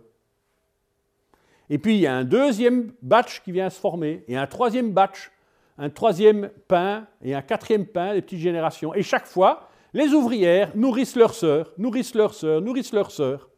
[1.70, 4.92] Et puis il y a un deuxième batch qui vient se former, et un troisième
[4.92, 5.30] batch,
[5.78, 8.92] un troisième pain, et un quatrième pain, des petites générations.
[8.94, 13.48] Et chaque fois, les ouvrières nourrissent leurs sœurs, nourrissent leurs sœurs, nourrissent leurs sœurs.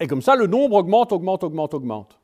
[0.00, 2.18] Et comme ça, le nombre augmente, augmente, augmente, augmente.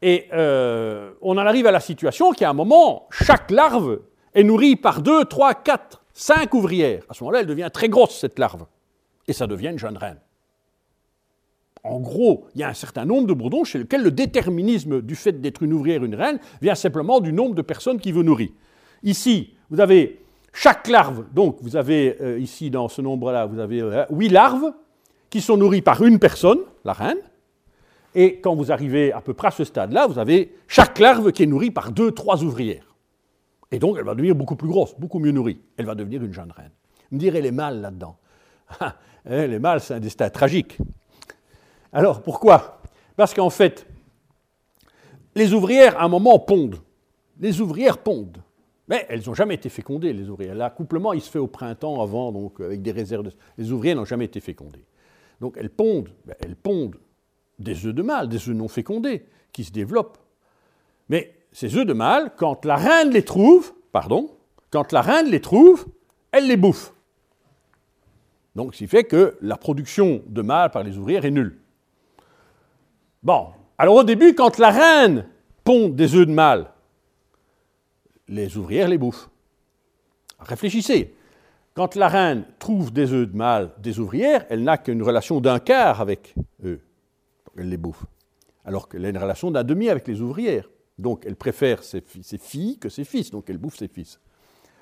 [0.00, 4.00] Et euh, on en arrive à la situation qu'à un moment, chaque larve
[4.34, 7.04] est nourrie par deux, trois, quatre, cinq ouvrières.
[7.08, 8.66] À ce moment-là, elle devient très grosse, cette larve.
[9.28, 10.18] Et ça devient une jeune reine.
[11.84, 15.16] En gros, il y a un certain nombre de bourdons chez lesquels le déterminisme du
[15.16, 18.54] fait d'être une ouvrière, une reine, vient simplement du nombre de personnes qui vous nourrit.
[19.02, 20.21] Ici, vous avez
[20.52, 24.72] chaque larve, donc vous avez euh, ici dans ce nombre-là, vous avez euh, huit larves
[25.30, 27.18] qui sont nourries par une personne, la reine.
[28.14, 31.44] Et quand vous arrivez à peu près à ce stade-là, vous avez chaque larve qui
[31.44, 32.94] est nourrie par deux, trois ouvrières.
[33.70, 35.58] Et donc, elle va devenir beaucoup plus grosse, beaucoup mieux nourrie.
[35.78, 36.70] Elle va devenir une jeune reine.
[37.10, 38.16] Me direz les mâles là-dedans.
[38.80, 40.76] Ah, les mâles, c'est un destin tragique.
[41.92, 42.82] Alors, pourquoi?
[43.16, 43.86] Parce qu'en fait,
[45.34, 46.80] les ouvrières, à un moment, pondent.
[47.38, 48.38] Les ouvrières pondent.
[48.92, 50.54] Mais elles n'ont jamais été fécondées, les ouvrières.
[50.54, 53.22] L'accouplement, il se fait au printemps avant, donc avec des réserves.
[53.22, 53.32] De...
[53.56, 54.84] Les ouvrières n'ont jamais été fécondées.
[55.40, 56.96] Donc elles pondent, ben, elles pondent
[57.58, 60.18] des œufs de mâles, des œufs non fécondés, qui se développent.
[61.08, 64.30] Mais ces œufs de mâle, quand la reine les trouve, pardon,
[64.68, 65.86] quand la reine les trouve,
[66.30, 66.92] elle les bouffe.
[68.56, 71.58] Donc, ce qui fait que la production de mâles par les ouvrières est nulle.
[73.22, 73.46] Bon,
[73.78, 75.26] alors au début, quand la reine
[75.64, 76.66] pond des œufs de mâle,
[78.32, 79.28] les ouvrières les bouffent.
[80.40, 81.14] Réfléchissez.
[81.74, 85.58] Quand la reine trouve des œufs de mâle des ouvrières, elle n'a qu'une relation d'un
[85.58, 86.80] quart avec eux.
[87.56, 88.04] elle les bouffe.
[88.64, 90.68] Alors qu'elle a une relation d'un demi avec les ouvrières.
[90.98, 92.02] Donc elle préfère ses,
[92.38, 94.18] filles que ses fils, donc elle bouffe ses fils.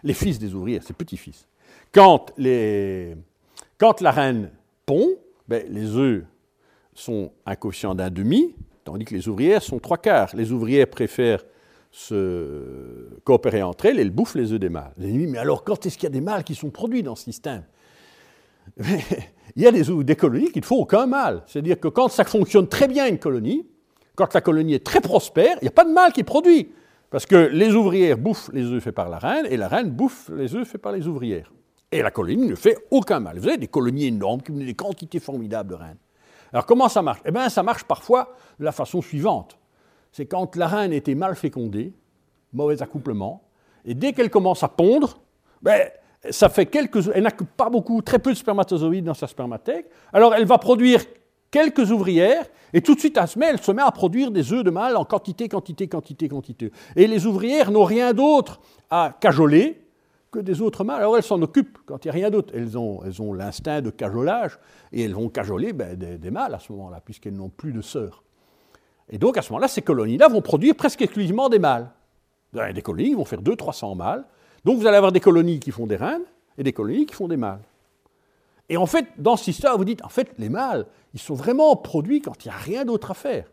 [0.03, 1.47] Les fils des ouvrières, ses petits-fils.
[1.93, 4.51] Quand, la reine
[4.87, 5.09] pond,
[5.49, 6.25] ben, les œufs
[6.95, 10.35] sont un coefficient d'un demi, tandis que les ouvrières sont trois quarts.
[10.35, 11.45] Les ouvrières préfèrent
[11.91, 14.93] se coopérer entre elles, elles bouffent les œufs des mâles.
[14.97, 17.64] mais alors quand est-ce qu'il y a des mâles qui sont produits dans ce système?
[19.57, 21.43] Il y a des, des colonies qui ne font aucun mâle.
[21.47, 23.66] C'est-à-dire que quand ça fonctionne très bien une colonie,
[24.14, 26.72] quand la colonie est très prospère, il n'y a pas de mâle qui est produit.
[27.11, 30.30] Parce que les ouvrières bouffent les œufs faits par la reine et la reine bouffe
[30.32, 31.53] les œufs faits par les ouvrières.
[31.91, 33.38] Et la colonie ne fait aucun mal.
[33.41, 35.99] Vous avez des colonies énormes qui ont des quantités formidables de reines.
[36.53, 37.20] Alors comment ça marche?
[37.24, 39.59] Eh bien, ça marche parfois de la façon suivante.
[40.13, 41.93] C'est quand la reine était mal fécondée,
[42.53, 43.43] mauvais accouplement,
[43.85, 45.21] et dès qu'elle commence à pondre,
[45.63, 45.89] ben,
[46.31, 49.87] ça fait quelques, elle n'a pas beaucoup, très peu de spermatozoïdes dans sa spermathèque.
[50.13, 51.03] Alors elle va produire
[51.51, 54.63] quelques ouvrières, et tout de suite, elle se met, se met à produire des œufs
[54.63, 56.73] de mâle en quantité, quantité, quantité, quantité.
[56.95, 59.81] Et les ouvrières n'ont rien d'autre à cajoler
[60.31, 61.01] que des autres mâles.
[61.01, 62.53] Alors elles s'en occupent quand il n'y a rien d'autre.
[62.55, 64.59] Elles ont, l'instinct de cajolage,
[64.93, 68.23] et elles vont cajoler ben, des, mâles à ce moment-là, puisqu'elles n'ont plus de sœurs.
[69.11, 71.91] Et donc à ce moment-là, ces colonies-là vont produire presque exclusivement des mâles.
[72.53, 74.25] Des colonies vont faire 200-300 mâles.
[74.65, 76.25] Donc vous allez avoir des colonies qui font des reines
[76.57, 77.63] et des colonies qui font des mâles.
[78.69, 81.75] Et en fait, dans cette histoire, vous dites, en fait, les mâles, ils sont vraiment
[81.75, 83.51] produits quand il n'y a rien d'autre à faire.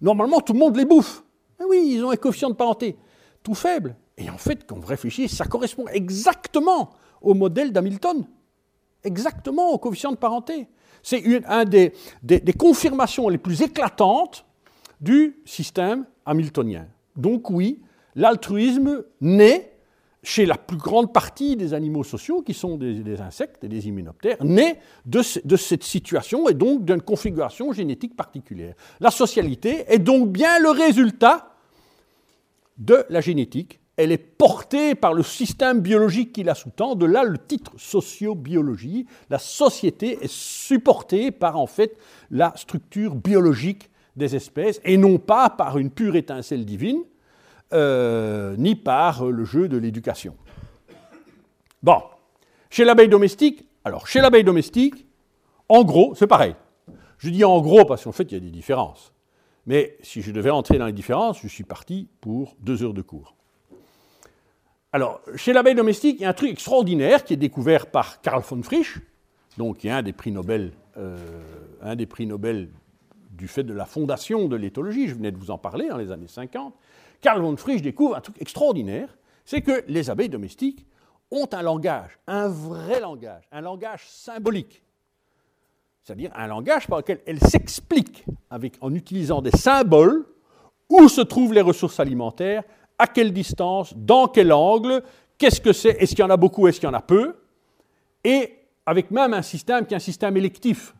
[0.00, 1.22] Normalement, tout le monde les bouffe.
[1.58, 2.96] Mais oui, ils ont un coefficient de parenté
[3.42, 3.94] tout faible.
[4.16, 6.90] Et en fait, quand vous réfléchissez, ça correspond exactement
[7.20, 8.24] au modèle d'Hamilton.
[9.02, 10.66] Exactement au coefficient de parenté.
[11.02, 11.92] C'est une des,
[12.22, 14.46] des confirmations les plus éclatantes
[15.00, 16.86] du système hamiltonien.
[17.16, 17.80] Donc oui,
[18.14, 19.70] l'altruisme naît
[20.22, 24.42] chez la plus grande partie des animaux sociaux, qui sont des, insectes et des immunoptères,
[24.42, 28.74] naît de, cette situation et donc d'une configuration génétique particulière.
[29.00, 31.54] La socialité est donc bien le résultat
[32.78, 36.96] de la génétique elle est portée par le système biologique qui la sous-tend.
[36.96, 39.06] De là le titre sociobiologie.
[39.30, 41.96] La société est supportée par en fait
[42.30, 47.02] la structure biologique des espèces et non pas par une pure étincelle divine,
[47.72, 50.36] euh, ni par le jeu de l'éducation.
[51.82, 52.02] Bon,
[52.70, 55.06] chez l'abeille domestique, alors chez l'abeille domestique,
[55.68, 56.54] en gros, c'est pareil.
[57.18, 59.12] Je dis en gros parce qu'en fait, il y a des différences.
[59.66, 63.02] Mais si je devais entrer dans les différences, je suis parti pour deux heures de
[63.02, 63.34] cours.
[64.92, 68.42] Alors, chez l'abeille domestique, il y a un truc extraordinaire qui est découvert par Karl
[68.42, 69.00] von Frisch,
[69.56, 71.16] donc qui est un des prix Nobel, euh,
[71.82, 72.68] un des prix Nobel
[73.34, 76.10] du fait de la fondation de l'éthologie, je venais de vous en parler dans les
[76.10, 76.74] années 50.
[77.20, 80.86] Karl von Frisch découvre un truc extraordinaire, c'est que les abeilles domestiques
[81.30, 84.84] ont un langage, un vrai langage, un langage symbolique
[86.04, 88.24] c'est-à-dire un langage par lequel elles s'expliquent
[88.80, 90.26] en utilisant des symboles
[90.90, 92.62] où se trouvent les ressources alimentaires,
[92.98, 95.02] à quelle distance, dans quel angle,
[95.38, 97.34] qu'est-ce que c'est, est-ce qu'il y en a beaucoup, est-ce qu'il y en a peu,
[98.22, 98.52] et
[98.84, 100.94] avec même un système qui est un système électif.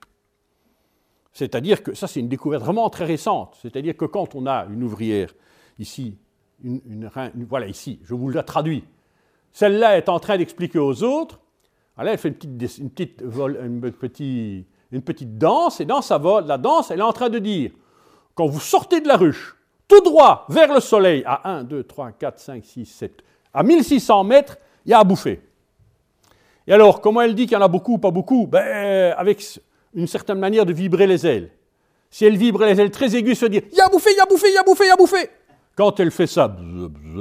[1.35, 3.59] C'est-à-dire que ça, c'est une découverte vraiment très récente.
[3.61, 5.35] C'est-à-dire que quand on a une ouvrière
[5.79, 6.17] ici,
[6.63, 8.85] voilà ici, je vous la traduis,
[9.53, 11.41] celle-là est en train d'expliquer aux autres,
[11.99, 14.67] elle fait une petite, une petite,
[15.05, 17.73] petite danse, et dans sa la danse, elle est en train de dire,
[18.35, 19.57] quand vous sortez de la ruche,
[19.87, 24.25] tout droit vers le soleil, à 1, 2, 3, 4, 5, 6, 7, à 1600
[24.25, 24.57] mètres,
[24.87, 25.41] il y a à bouffer.
[26.67, 28.47] Et alors, comment elle dit qu'il y en a beaucoup ou pas beaucoup?
[28.47, 29.43] Ben, Avec
[29.95, 31.51] une certaine manière de vibrer les ailes.
[32.11, 34.17] Si elle vibre les ailes très aiguës, veut dire il y a à bouffer, il
[34.17, 35.31] y a à bouffer, il y a à bouffer, il y a à bouffer.
[35.77, 36.57] Quand elle fait ça,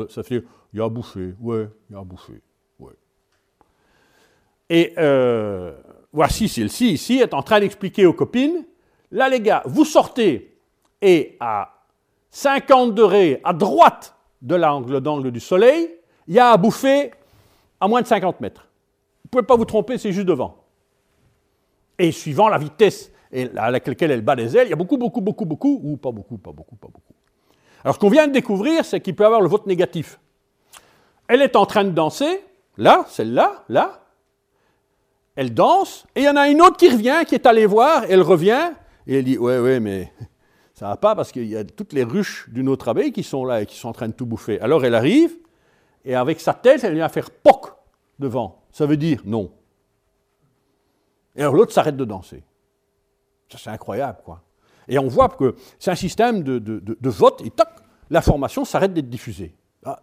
[0.10, 2.42] ça fait il y a à bouffer, ouais, il y a à bouffer,
[2.80, 2.94] ouais.
[4.70, 5.74] Et euh,
[6.12, 8.66] voici celle-ci ici, est en train d'expliquer aux copines,
[9.12, 10.58] là les gars, vous sortez
[11.02, 11.74] et à
[12.32, 15.90] 50 degrés à droite de l'angle d'angle du soleil,
[16.28, 17.12] il y a à bouffer
[17.80, 18.68] à moins de 50 mètres.
[19.24, 20.63] Vous ne pouvez pas vous tromper, c'est juste devant.
[22.00, 23.12] Et suivant la vitesse
[23.56, 26.12] à laquelle elle bat les ailes, il y a beaucoup, beaucoup, beaucoup, beaucoup, ou pas
[26.12, 27.14] beaucoup, pas beaucoup, pas beaucoup.
[27.84, 30.20] Alors ce qu'on vient de découvrir, c'est qu'il peut y avoir le vote négatif.
[31.28, 32.42] Elle est en train de danser,
[32.78, 34.02] là, celle-là, là,
[35.36, 38.04] elle danse, et il y en a une autre qui revient, qui est allée voir,
[38.08, 38.72] elle revient,
[39.08, 40.12] et elle dit Ouais, ouais, mais
[40.74, 43.44] ça va pas parce qu'il y a toutes les ruches d'une autre abeille qui sont
[43.44, 44.60] là et qui sont en train de tout bouffer.
[44.62, 45.36] Alors elle arrive,
[46.06, 47.74] et avec sa tête, elle vient faire poc
[48.20, 48.64] devant.
[48.72, 49.52] Ça veut dire non.
[51.36, 52.44] Et alors l'autre s'arrête de danser.
[53.50, 54.42] Ça, c'est incroyable, quoi.
[54.88, 57.68] Et on voit que c'est un système de, vote, et toc,
[58.10, 59.56] l'information s'arrête d'être diffusée.
[59.86, 60.02] Ah,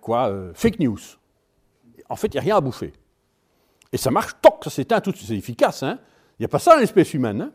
[0.00, 0.98] quoi, euh, fake news.
[2.08, 2.92] En fait, il n'y a rien à bouffer.
[3.92, 5.82] Et ça marche, toc, ça s'éteint tout, c'est efficace.
[5.82, 5.98] Hein.
[6.38, 7.42] Il n'y a pas ça dans l'espèce humaine.
[7.42, 7.52] Hein.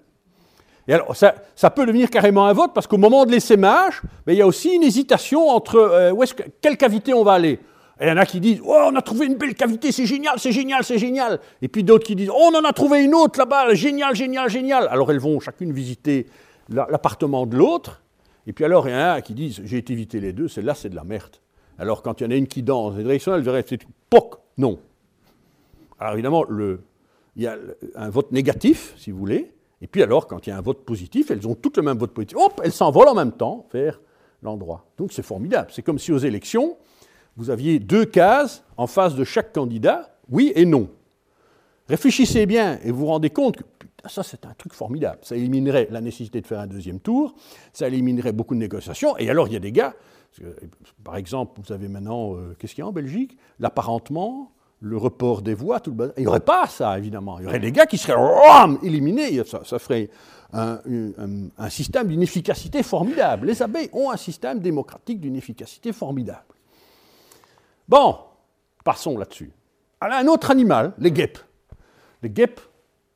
[0.87, 4.33] Et alors, ça, ça, peut devenir carrément un vote parce qu'au moment de l'essaimage, ben,
[4.33, 7.59] il y a aussi une hésitation entre euh, où est-ce quelle cavité on va aller?
[8.03, 10.05] Et il y en a qui disent Oh, on a trouvé une belle cavité, c'est
[10.05, 11.39] génial, c'est génial, c'est génial.
[11.61, 14.49] Et puis d'autres qui disent Oh, on en a trouvé une autre là-bas, génial, génial,
[14.49, 14.89] génial.
[14.89, 16.27] Alors elles vont chacune visiter
[16.67, 18.03] l'appartement de l'autre.
[18.45, 20.75] Et puis alors, il y en a qui disent J'ai été éviter les deux, celle-là,
[20.75, 21.37] c'est de la merde.
[21.79, 23.79] Alors quand il y en a une qui danse dans direction, elle verrait C'est
[24.09, 24.79] poc, non.
[25.97, 27.55] Alors évidemment, il y a
[27.95, 30.83] un vote négatif, si vous voulez, et puis alors, quand il y a un vote
[30.83, 32.37] positif, elles ont toutes le même vote positif.
[32.37, 34.01] Hop, elles s'envolent en même temps vers
[34.41, 34.85] l'endroit.
[34.97, 35.69] Donc c'est formidable.
[35.71, 36.77] C'est comme si aux élections,
[37.37, 40.89] vous aviez deux cases en face de chaque candidat, oui et non.
[41.89, 43.63] Réfléchissez bien et vous vous rendez compte que
[44.07, 45.19] ça c'est un truc formidable.
[45.21, 47.35] Ça éliminerait la nécessité de faire un deuxième tour,
[47.73, 49.17] ça éliminerait beaucoup de négociations.
[49.17, 49.93] Et alors il y a des gars,
[51.03, 53.37] par exemple, vous avez maintenant, euh, qu'est-ce qu'il y a en Belgique?
[53.59, 56.13] L'apparentement, le report des voix, tout le...
[56.17, 57.39] il n'y aurait pas ça, évidemment.
[57.39, 58.15] Il y aurait des gars qui seraient
[58.83, 59.41] éliminés.
[59.45, 60.09] Ça, ferait
[60.51, 60.79] un,
[61.69, 63.47] système d'une efficacité formidable.
[63.47, 66.43] Les abeilles ont un système démocratique d'une efficacité formidable.
[67.87, 68.17] Bon,
[68.83, 69.51] passons là-dessus.
[69.99, 71.39] Alors, un autre animal, les guêpes.
[72.21, 72.61] Les guêpes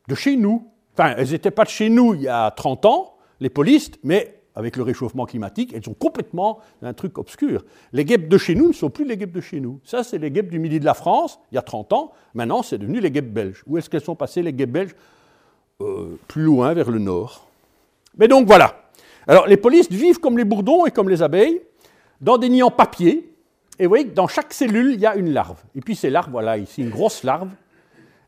[0.07, 0.67] de chez nous.
[0.93, 4.37] Enfin, elles n'étaient pas de chez nous il y a 30 ans, les polistes, mais
[4.55, 7.63] avec le réchauffement climatique, elles sont complètement un truc obscur.
[7.93, 9.79] Les guêpes de chez nous ne sont plus les guêpes de chez nous.
[9.83, 12.11] Ça, c'est les guêpes du midi de la France, il y a 30 ans.
[12.33, 13.63] Maintenant, c'est devenu les guêpes belges.
[13.67, 14.95] Où est-ce qu'elles sont passées, les guêpes belges?
[15.81, 17.47] Euh, Plus loin, vers le nord.
[18.17, 18.89] Mais donc, voilà.
[19.27, 21.61] Alors, les polistes vivent comme les bourdons et comme les abeilles,
[22.19, 23.31] dans des nids en papier.
[23.79, 25.63] Et vous voyez que dans chaque cellule, il y a une larve.
[25.75, 27.49] Et puis, ces larves, voilà, ici, une grosse larve.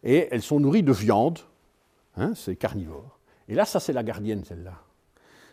[0.03, 1.39] Et elles sont nourries de viande.
[2.17, 3.19] Hein, c'est carnivore.
[3.47, 4.73] Et là, ça, c'est la gardienne, celle-là.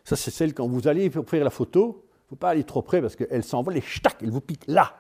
[0.05, 2.83] Ça, c'est celle quand vous allez faire la photo, il ne faut pas aller trop
[2.83, 4.97] près parce qu'elle s'envole et ch'tac, elle vous pique là,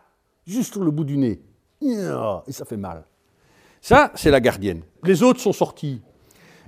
[0.47, 1.41] juste sur le bout du nez.
[1.83, 3.05] Et ça fait mal.
[3.81, 4.83] Ça, c'est la gardienne.
[5.05, 6.01] Les autres sont sortis.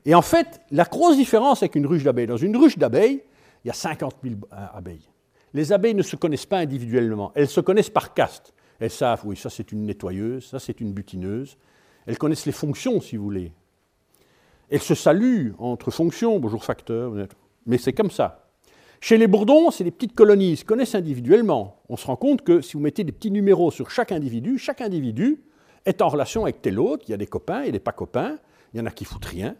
[0.05, 3.22] Et en fait, la grosse différence avec une ruche d'abeilles, dans une ruche d'abeilles,
[3.64, 5.09] il y a 50 000 abeilles.
[5.55, 8.53] Les abeilles ne se connaissent pas individuellement, elles se connaissent par caste.
[8.81, 11.57] Elles savent, oui, ça c'est une nettoyeuse, ça c'est une butineuse.
[12.07, 13.53] Elles connaissent les fonctions, si vous voulez.
[14.71, 17.13] Elles se saluent entre fonctions, bonjour facteur,
[17.67, 18.49] mais c'est comme ça.
[19.01, 21.83] Chez les bourdons, c'est des petites colonies, ils se connaissent individuellement.
[21.89, 24.81] On se rend compte que si vous mettez des petits numéros sur chaque individu, chaque
[24.81, 25.43] individu
[25.87, 27.05] est en relation avec tel autre.
[27.09, 28.39] Il y a des copains et des pas copains,
[28.75, 29.55] il y en a qui foutent rien,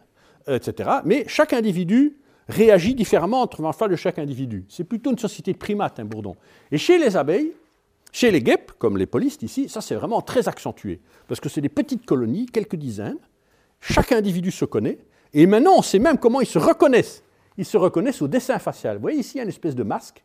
[0.47, 0.89] etc.
[1.05, 2.17] Mais chaque individu
[2.49, 4.65] réagit différemment entre l'enfant de chaque individu.
[4.67, 6.35] C'est plutôt une société de primates, un bourdon.
[6.71, 7.53] Et chez les abeilles,
[8.11, 11.61] chez les guêpes, comme les polistes ici, ça c'est vraiment très accentué, parce que c'est
[11.61, 13.19] des petites colonies, quelques dizaines,
[13.79, 14.97] chaque individu se connaît,
[15.33, 17.23] et maintenant on sait même comment ils se reconnaissent.
[17.57, 18.95] Ils se reconnaissent au dessin facial.
[18.95, 20.23] Vous voyez ici, il une espèce de masque,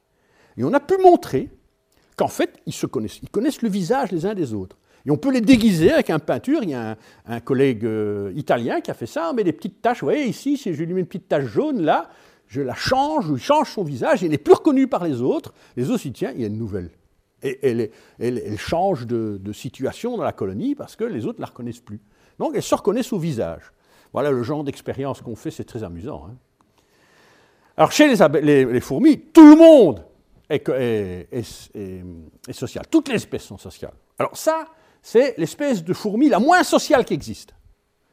[0.56, 1.50] et on a pu montrer
[2.16, 4.78] qu'en fait, ils se connaissent, ils connaissent le visage les uns des autres.
[5.06, 6.60] Et on peut les déguiser avec un peinture.
[6.62, 6.96] Il y a
[7.26, 9.30] un, collègue euh, italien qui a fait ça.
[9.30, 10.00] On met des petites taches.
[10.00, 12.08] Vous voyez ici, si je lui mets une petite tache jaune là,
[12.46, 14.22] je la change, je change son visage.
[14.22, 15.52] Il n'est plus reconnu par les autres.
[15.76, 16.90] Les autres, tiens, il y a une nouvelle.
[17.42, 21.80] Et elle, change de, situation dans la colonie parce que les autres ne la reconnaissent
[21.80, 22.00] plus.
[22.38, 23.72] Donc elles se reconnaissent au visage.
[24.12, 26.26] Voilà le genre d'expérience qu'on fait, c'est très amusant.
[26.28, 26.36] Hein.
[27.76, 30.04] Alors chez les, fourmis, tout le monde
[30.48, 31.44] est,
[32.52, 32.84] social.
[32.90, 33.94] Toutes les espèces sont sociales.
[34.18, 34.64] Alors ça,
[35.04, 37.54] c'est l'espèce de fourmi la moins sociale qui existe.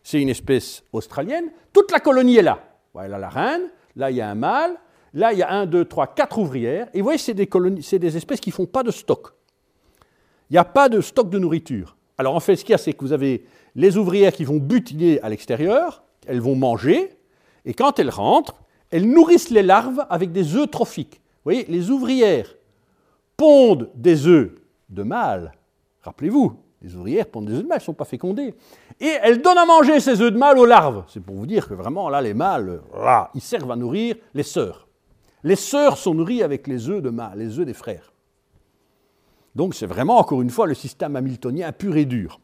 [0.04, 2.60] C'est une espèce australienne, toute la colonie est là.
[2.94, 3.62] Voilà la reine,
[3.96, 4.76] là il y a un mâle,
[5.14, 7.50] là il y a un, deux, trois, quatre ouvrières, et vous voyez, c'est des,
[7.82, 9.30] c'est des espèces qui ne font pas de stock.
[10.50, 11.96] Il n'y a pas de stock de nourriture.
[12.18, 14.58] Alors en fait, ce qu'il y a, c'est que vous avez les ouvrières qui vont
[14.58, 17.18] butiner à l'extérieur, elles vont manger,
[17.64, 21.22] et quand elles rentrent, elles nourrissent les larves avec des œufs trophiques.
[21.24, 22.54] Vous voyez, les ouvrières
[23.38, 24.52] pondent des œufs
[24.90, 25.54] de mâles,
[26.02, 28.56] rappelez-vous, les ouvrières pondent des œufs de mâle, elles ne sont pas fécondées.
[29.00, 31.04] Et elles donnent à manger ces œufs de mâle aux larves.
[31.08, 34.44] C'est pour vous dire que vraiment, là, les mâles, là, ils servent à nourrir les
[34.44, 34.88] sœurs.
[35.44, 38.14] Les sœurs sont nourries avec les œufs de mâle, les œufs des frères.
[39.56, 42.40] Donc c'est vraiment, encore une fois, le système hamiltonien pur et dur.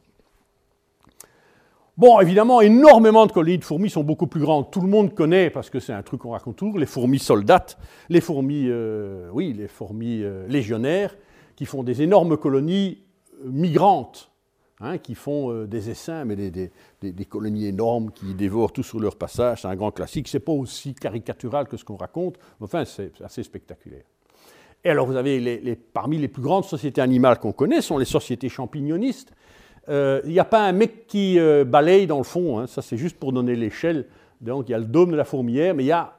[1.97, 4.69] Bon, évidemment, énormément de colonies de fourmis sont beaucoup plus grandes.
[4.69, 7.79] Tout le monde connaît, parce que c'est un truc qu'on raconte toujours, les fourmis soldates,
[8.09, 11.15] les fourmis, euh, oui, les fourmis euh, légionnaires,
[11.55, 12.99] qui font des énormes colonies
[13.43, 14.31] migrantes,
[14.79, 19.15] hein, qui font euh, des essaims, mais des, colonies énormes qui dévorent tout sur leur
[19.15, 19.61] passage.
[19.61, 20.27] C'est un grand classique.
[20.27, 24.03] Ce n'est pas aussi caricatural que ce qu'on raconte, mais enfin, c'est assez spectaculaire.
[24.83, 28.05] Et alors, vous avez les, parmi les plus grandes sociétés animales qu'on connaît sont les
[28.05, 29.31] sociétés champignonistes.
[29.89, 32.81] Euh, il n'y a pas un mec qui euh, balaye dans le fond, hein, ça
[32.81, 34.05] c'est juste pour donner l'échelle.
[34.41, 36.13] Donc il y a le dôme de la fourmilière, mais il y a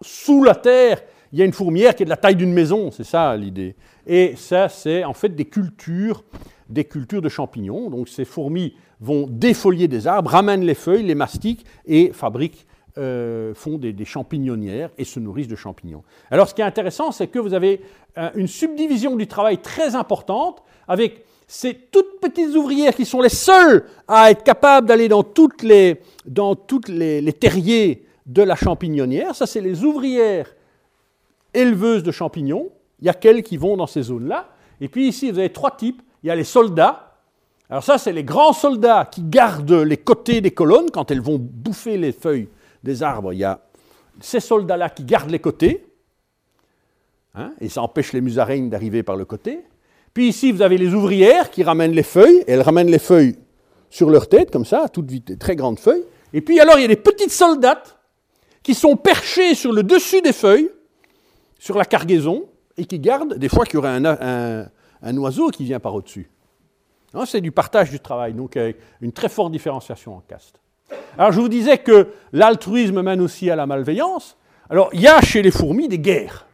[0.00, 1.00] sous la terre,
[1.32, 3.76] il y a une fourmière qui est de la taille d'une maison, c'est ça l'idée.
[4.06, 6.24] Et ça, c'est en fait des cultures
[6.72, 7.90] des cultures de champignons.
[7.90, 12.66] Donc ces fourmis vont défolier des arbres, ramènent les feuilles, les mastiquent et fabriquent,
[12.98, 16.02] euh, font des, champignonnières et se nourrissent de champignons.
[16.30, 17.80] Alors ce qui est intéressant, c'est que vous avez
[18.18, 23.28] euh, une subdivision du travail très importante avec ces toutes petites ouvrières qui sont les
[23.28, 28.54] seules à être capables d'aller dans toutes les, dans toutes les, les terriers de la
[28.54, 29.34] champignonnière.
[29.34, 30.54] Ça, c'est les ouvrières
[31.52, 32.70] éleveuses de champignons.
[33.00, 34.48] Il y a qu'elles qui vont dans ces zones-là.
[34.80, 37.16] Et puis ici, vous avez trois types il y a les soldats.
[37.68, 41.38] Alors ça, c'est les grands soldats qui gardent les côtés des colonnes quand elles vont
[41.40, 42.48] bouffer les feuilles
[42.82, 43.32] des arbres.
[43.32, 43.60] Il y a
[44.20, 45.86] ces soldats-là qui gardent les côtés,
[47.34, 49.60] hein, et ça empêche les musaraignes d'arriver par le côté.
[50.12, 53.38] Puis ici, vous avez les ouvrières qui ramènent les feuilles, et elles ramènent les feuilles
[53.88, 56.04] sur leur tête, comme ça, à toute vitesse, très grandes feuilles.
[56.34, 57.98] Et puis alors, il y a des petites soldates
[58.62, 60.70] qui sont perchées sur le dessus des feuilles,
[61.58, 62.44] sur la cargaison,
[62.76, 64.66] et qui gardent, des fois qu'il y aurait un
[65.16, 66.30] oiseau qui vient par au-dessus.
[67.26, 70.60] C'est du partage du travail, donc avec une très forte différenciation en caste.
[71.18, 74.36] Alors je vous disais que l'altruisme mène aussi à la malveillance.
[74.70, 76.46] Alors il y a chez les fourmis des guerres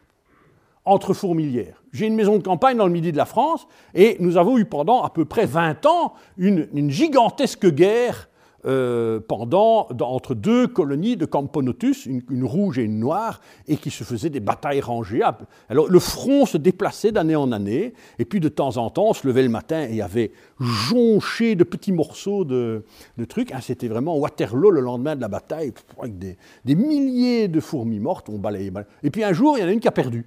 [0.84, 1.82] entre fourmilières.
[1.92, 4.64] J'ai une maison de campagne dans le midi de la France et nous avons eu
[4.64, 8.27] pendant à peu près 20 ans une, une gigantesque guerre
[8.66, 14.02] euh, pendant, entre deux colonies de Camponotus, une, rouge et une noire, et qui se
[14.02, 15.22] faisaient des batailles rangées.
[15.68, 19.14] Alors le front se déplaçait d'année en année, et puis de temps en temps, on
[19.14, 22.84] se levait le matin et il y avait jonché de petits morceaux de,
[23.28, 23.52] trucs.
[23.52, 26.36] Ah, c'était vraiment Waterloo le lendemain de la bataille, avec des,
[26.74, 28.72] milliers de fourmis mortes, on balayait,
[29.04, 30.26] Et puis un jour, il y en a une qui a perdu.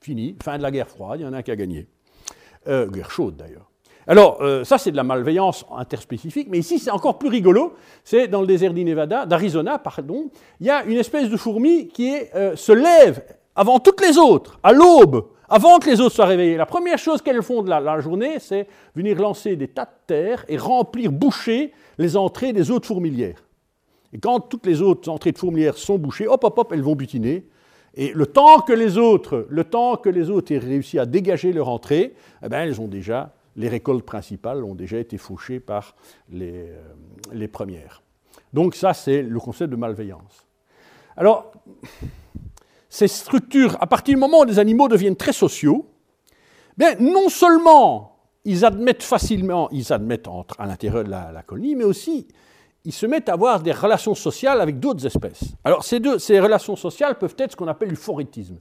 [0.00, 1.86] Fini, fin de la guerre froide, il y en a un qui a gagné.
[2.66, 3.71] Euh, guerre chaude d'ailleurs.
[4.06, 7.74] Alors, euh, ça, c'est de la malveillance interspécifique, mais ici, c'est encore plus rigolo.
[8.04, 10.30] C'est dans le désert d'Arizona, pardon,
[10.60, 13.22] il y a une espèce de fourmi qui euh, se lève
[13.54, 16.56] avant toutes les autres, à l'aube, avant que les autres soient réveillés.
[16.56, 20.44] La première chose qu'elles font de la, journée, c'est venir lancer des tas de terre
[20.48, 23.44] et remplir, boucher les entrées des autres fourmilières.
[24.12, 26.96] Et quand toutes les autres entrées de fourmilières sont bouchées, hop, hop, hop, elles vont
[26.96, 27.46] butiner.
[27.94, 31.52] Et le temps que les autres, le temps que les autres aient réussi à dégager
[31.52, 35.94] leur entrée, eh ben, elles ont déjà, les récoltes principales ont déjà été fauchées par
[36.30, 36.80] les, euh,
[37.32, 38.02] les premières.
[38.52, 40.46] Donc ça, c'est le concept de malveillance.
[41.16, 41.52] Alors,
[42.88, 45.86] ces structures, à partir du moment où les animaux deviennent très sociaux,
[46.76, 51.84] bien, non seulement ils admettent facilement, ils admettent entre, à l'intérieur de la, colonie, mais
[51.84, 52.26] aussi
[52.84, 55.44] ils se mettent à avoir des relations sociales avec d'autres espèces.
[55.64, 58.58] Alors ces, deux, ces relations sociales peuvent être ce qu'on appelle du forétisme.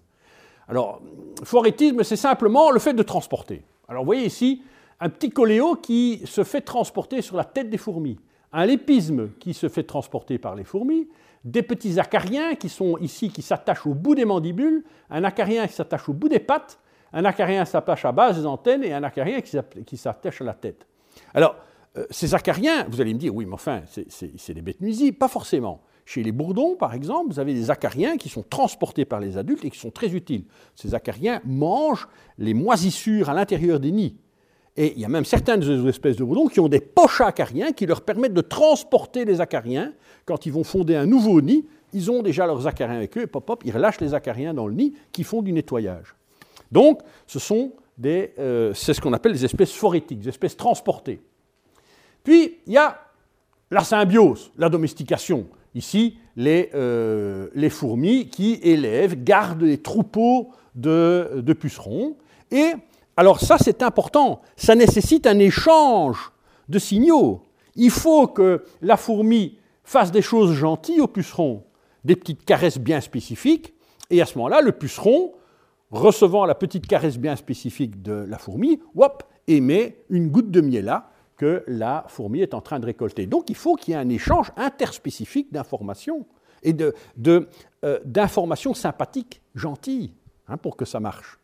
[0.68, 1.02] Alors,
[1.44, 3.64] forétisme, c'est simplement le fait de transporter.
[3.89, 4.62] Alors vous voyez ici
[5.02, 8.20] un petit coléo qui se fait transporter sur la tête des fourmis,
[8.54, 11.10] un lépisme qui se fait transporter par les fourmis,
[11.43, 15.74] des petits acariens qui sont ici, qui s'attachent au bout des mandibules, un acarien qui
[15.74, 16.80] s'attache au bout des pattes,
[17.14, 20.86] un acarien s'attache à base des antennes et un acarien qui s'attache à la tête.
[21.34, 21.56] Alors,
[21.97, 25.18] euh, ces acariens, vous allez me dire, oui, mais enfin, c'est des bêtes nuisibles.
[25.18, 25.82] Pas forcément.
[26.06, 29.66] Chez les bourdons, par exemple, vous avez des acariens qui sont transportés par les adultes
[29.66, 30.45] et qui sont très utiles.
[30.76, 34.16] Ces acariens mangent les moisissures à l'intérieur des nids.
[34.78, 37.86] Et il y a même certaines espèces de bourdons qui ont des poches acariens qui
[37.86, 39.93] leur permettent de transporter les acariens.
[40.26, 43.28] Quand ils vont fonder un nouveau nid, ils ont déjà leurs acariens avec eux, et
[43.28, 46.15] pop, pop, ils relâchent les acariens dans le nid qui font du nettoyage.
[46.72, 51.22] Donc, ce sont des, euh, c'est ce qu'on appelle des espèces phorétiques, des espèces transportées.
[52.24, 52.97] Puis, il y a
[53.72, 55.47] la symbiose, la domestication.
[55.76, 62.15] Ici, les, euh, les fourmis qui élèvent, gardent des troupeaux de, de pucerons.
[62.51, 62.74] Et
[63.22, 64.41] alors ça, c'est important.
[64.55, 66.32] Ça nécessite un échange
[66.69, 67.43] de signaux.
[67.76, 71.63] Il faut que la fourmi fasse des choses gentilles au puceron,
[72.03, 73.76] des petites caresses bien spécifiques,
[74.09, 75.34] et à ce moment-là, le puceron,
[75.91, 80.86] recevant la petite caresse bien spécifique de la fourmi, hop, émet une goutte de miel
[80.86, 83.28] là que la fourmi est en train de récolter.
[83.28, 86.26] Donc il faut qu'il y ait un échange interspécifique d'informations
[86.63, 86.76] et
[87.28, 90.15] euh, d'informations sympathiques, gentilles,
[90.47, 91.38] hein, pour que ça marche.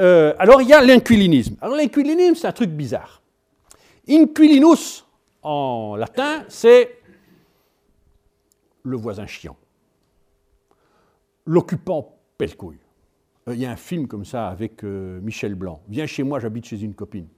[0.00, 1.56] Euh, alors il y a l'inquilinisme.
[1.60, 3.22] Alors l'inquilinisme, c'est un truc bizarre.
[4.08, 5.06] Inquilinus,
[5.42, 6.98] en latin, c'est
[8.82, 9.56] le voisin chiant.
[11.46, 12.78] L'occupant pelcouille.
[13.48, 15.80] Euh, il y a un film comme ça avec euh, Michel Blanc.
[15.88, 17.28] Viens chez moi, j'habite chez une copine.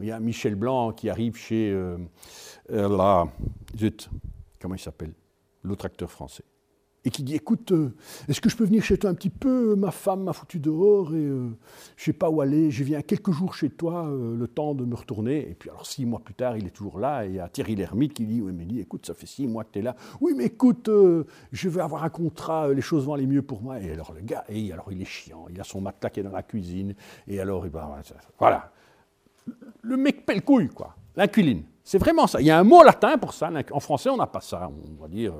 [0.00, 1.76] Il y a Michel Blanc qui arrive chez.
[2.68, 3.26] là,
[3.76, 4.08] zut,
[4.60, 5.12] comment il s'appelle?
[5.64, 6.44] L'autre acteur français
[7.04, 7.94] et qui dit Écoute, euh,
[8.28, 11.14] est-ce que je peux venir chez toi un petit peu Ma femme m'a foutu dehors
[11.14, 11.48] et euh,
[11.96, 12.70] je ne sais pas où aller.
[12.70, 15.48] Je viens quelques jours chez toi, euh, le temps de me retourner.
[15.48, 17.24] Et puis, alors, six mois plus tard, il est toujours là.
[17.24, 19.64] Et il y a Thierry Lhermitte qui dit Oui, mais écoute, ça fait six mois
[19.64, 19.94] que tu es là.
[20.20, 20.90] Oui, mais écoute,
[21.52, 23.80] je vais avoir un contrat, les choses vont aller mieux pour moi.
[23.80, 25.46] Et alors, le gars, et alors, il est chiant.
[25.50, 26.94] Il a son matelas qui est dans la cuisine.
[27.26, 28.00] Et alors, il va.
[28.38, 28.72] Voilà.
[29.82, 30.94] Le mec pèle couille, quoi.
[31.16, 31.62] L'inquiline.
[31.84, 32.40] C'est vraiment ça.
[32.40, 33.50] Il y a un mot latin pour ça.
[33.72, 34.68] En français, on n'a pas ça.
[34.68, 35.32] On va dire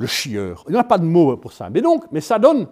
[0.00, 0.64] le chieur.
[0.68, 1.68] Il n'y a pas de mot pour ça.
[1.70, 2.66] Mais donc, mais ça donne,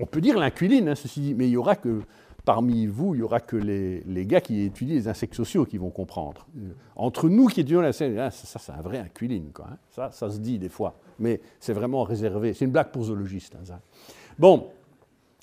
[0.00, 2.00] on peut dire l'inquiline, hein, ceci dit, mais il y aura que,
[2.44, 5.90] parmi vous, il y aura que les, gars qui étudient les insectes sociaux qui vont
[5.90, 6.46] comprendre.
[6.58, 9.66] Euh, entre nous qui étudions scène, ah, ça, c'est un vrai inquiline, quoi.
[9.70, 9.76] Hein.
[9.90, 12.54] Ça, ça se dit des fois, mais c'est vraiment réservé.
[12.54, 13.54] C'est une blague pour zoologistes.
[13.54, 13.78] Hein,
[14.38, 14.66] bon,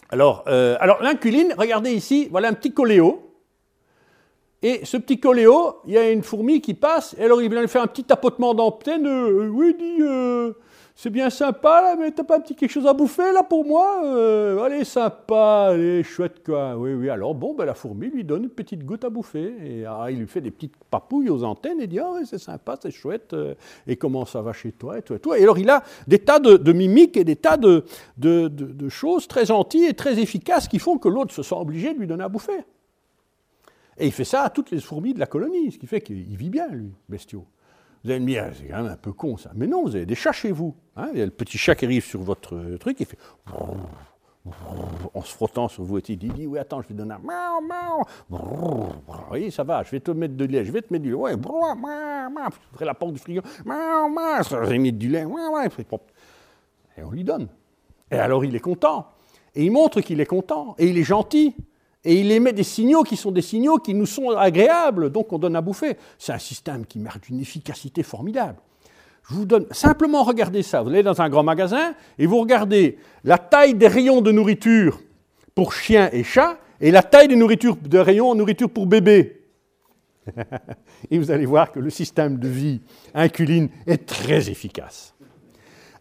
[0.09, 3.27] alors, euh, alors l'inquiline, regardez ici, voilà un petit coléo.
[4.63, 7.65] Et ce petit coléo, il y a une fourmi qui passe, et alors il vient
[7.67, 9.07] faire un petit tapotement d'antenne.
[9.07, 10.03] Euh, oui, dit,
[10.95, 13.65] c'est bien sympa là, mais t'as pas un petit quelque chose à bouffer là pour
[13.65, 16.75] moi euh, Allez, sympa, allez, chouette quoi.
[16.75, 19.55] Oui, oui, alors bon, ben, la fourmi lui donne une petite goutte à bouffer.
[19.63, 22.77] Et ah, il lui fait des petites papouilles aux antennes et dit Ah, c'est sympa,
[22.81, 23.33] c'est chouette.
[23.33, 23.55] Euh,
[23.87, 25.39] et comment ça va chez toi et et.
[25.39, 27.85] Et alors il a des tas de, mimiques et des tas de,
[28.17, 31.99] de, choses très gentilles et très efficaces qui font que l'autre se sent obligé de
[31.99, 32.63] lui donner à bouffer.
[33.97, 36.35] Et il fait ça à toutes les fourmis de la colonie, ce qui fait qu'il
[36.35, 37.45] vit bien, lui, bestiaux.
[38.03, 39.51] Vous allez me dire, c'est quand même un peu con ça.
[39.55, 40.75] Mais non, vous avez des chats chez vous.
[40.95, 41.09] Hein.
[41.13, 43.17] il y a le petit chat qui arrive sur votre truc, il fait
[45.13, 47.21] en se frottant sur vous, et il dit, oui, attends, je vais donner un.
[49.31, 51.15] Oui, ça va, je vais te mettre de lait, je vais te mettre du lait.
[51.15, 51.35] Ouais,
[52.79, 53.41] je la porte du frigo.
[53.65, 55.27] Vais mettre du lait.
[56.97, 57.47] Et on lui donne.
[58.09, 59.07] Et alors il est content.
[59.53, 60.75] Et il montre qu'il est content.
[60.77, 61.55] Et il est gentil
[62.03, 65.39] et il émet des signaux qui sont des signaux qui nous sont agréables, donc on
[65.39, 65.97] donne à bouffer.
[66.17, 68.57] C'est un système qui marque une efficacité formidable.
[69.29, 70.81] Je vous donne simplement regardez ça.
[70.81, 74.99] Vous allez dans un grand magasin et vous regardez la taille des rayons de nourriture
[75.53, 79.43] pour chiens et chats et la taille des nourritures de rayons de nourriture pour bébés.
[81.11, 82.81] et vous allez voir que le système de vie
[83.13, 85.13] inculine est très efficace.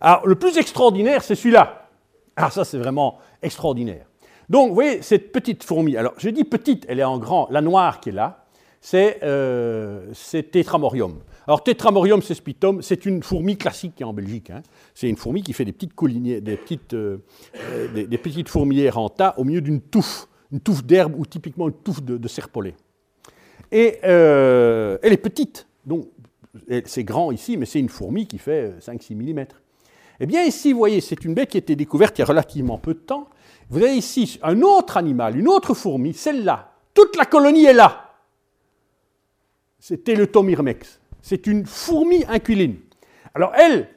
[0.00, 1.88] Alors le plus extraordinaire, c'est celui-là.
[2.36, 4.09] Alors ça, c'est vraiment extraordinaire.
[4.50, 7.60] Donc, vous voyez, cette petite fourmi, alors je dis petite, elle est en grand, la
[7.60, 8.44] noire qui est là,
[8.80, 10.12] c'est euh,
[10.50, 11.20] Tétramorium.
[11.46, 14.50] Alors, Tetramorium cespitum, c'est une fourmi classique en Belgique.
[14.50, 14.62] hein.
[14.92, 17.18] C'est une fourmi qui fait des petites collinières, des petites, euh,
[17.56, 21.24] euh, des, des petites fourmilières en tas au milieu d'une touffe, une touffe d'herbe ou
[21.26, 22.28] typiquement une touffe de, de.
[23.70, 26.08] Et elle est petite, donc
[26.86, 29.44] c'est grand ici, mais c'est une fourmi qui fait 5-6 mm.
[30.22, 32.26] Eh bien, ici, vous voyez, c'est une bête qui a été découverte il y a
[32.26, 33.28] relativement peu de temps.
[33.70, 36.72] Vous avez ici un autre animal, une autre fourmi, celle-là.
[36.92, 38.10] Toute la colonie est là.
[39.78, 41.00] C'est Teletomyrmex.
[41.22, 42.76] C'est une fourmi inquiline.
[43.32, 43.88] Alors, elle,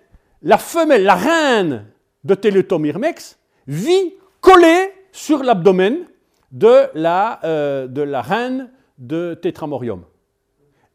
[0.43, 1.88] la femelle, la reine
[2.24, 6.05] de Teletomyrmex, vit collée sur l'abdomen
[6.51, 8.69] de la, euh, de la reine
[8.99, 10.03] de Tetramorium.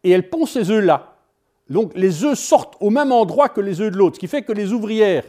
[0.05, 1.17] Et elle pond ses œufs là.
[1.69, 4.43] Donc les œufs sortent au même endroit que les œufs de l'autre, ce qui fait
[4.43, 5.25] que les ouvrières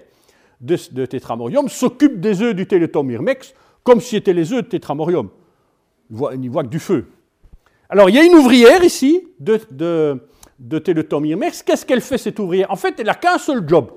[0.61, 3.53] de, Tetramorium s'occupent des œufs du Teletomyrmex
[3.83, 5.29] comme si c'était les œufs de Tetramorium.
[6.09, 7.07] Ils voient, ils voient que du feu.
[7.89, 10.19] Alors il y a une ouvrière ici de, de,
[10.59, 11.63] de Teletomyrmex.
[11.63, 12.69] Qu'est-ce qu'elle fait cette ouvrière?
[12.71, 13.91] En fait, elle n'a qu'un seul job.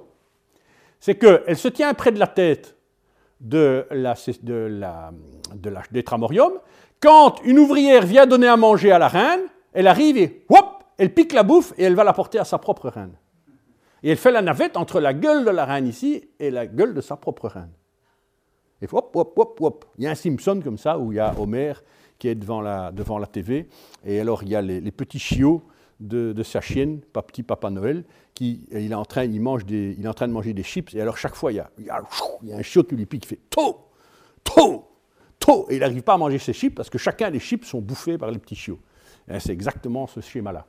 [1.00, 2.76] C'est qu'elle se tient près de la tête
[3.40, 5.10] de la, de la,
[5.54, 6.52] de la Tetramorium.
[7.00, 9.40] Quand une ouvrière vient donner à manger à la reine,
[9.72, 12.58] elle arrive et hop, elle pique la bouffe et elle va la porter à sa
[12.58, 13.14] propre reine.
[14.02, 16.94] Et elle fait la navette entre la gueule de la reine ici et la gueule
[16.94, 17.70] de sa propre reine.
[18.80, 19.84] Et hop, hop, hop, hop.
[19.96, 21.74] Il y a un Simpson comme ça où il y a Homer
[22.18, 23.68] qui est devant la, devant TV.
[24.04, 25.62] Et alors il y a les, petits chiots
[26.00, 30.04] de, sa chienne, petit Papa Noël, qui il est, en train, il, mange des, il
[30.04, 30.94] est en train de manger des chips.
[30.94, 32.02] Et alors chaque fois, il y a, il y a,
[32.42, 33.88] il y a un chiot qui lui pique, qui fait Tôt
[34.42, 34.88] Tôt
[35.38, 37.80] Tôt Et il n'arrive pas à manger ses chips parce que chacun des chips sont
[37.80, 38.80] bouffés par les petits chiots.
[39.38, 40.66] C'est exactement ce schéma-là.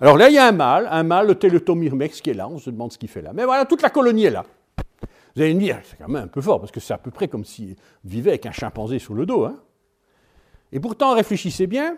[0.00, 2.48] Alors là, il y a un mâle, un mâle, le Teletomyrmex, qui est là.
[2.48, 3.32] On se demande ce qu'il fait là.
[3.34, 4.44] Mais voilà, toute la colonie est là.
[5.34, 7.10] Vous allez me dire, c'est quand même un peu fort, parce que c'est à peu
[7.10, 9.44] près comme s'il vivait avec un chimpanzé sur le dos.
[9.44, 9.56] Hein.
[10.72, 11.96] Et pourtant, réfléchissez bien,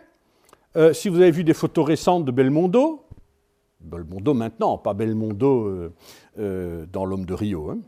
[0.76, 3.04] euh, si vous avez vu des photos récentes de Belmondo,
[3.80, 5.94] Belmondo maintenant, pas Belmondo euh,
[6.38, 7.78] euh, dans L'homme de Rio, hein.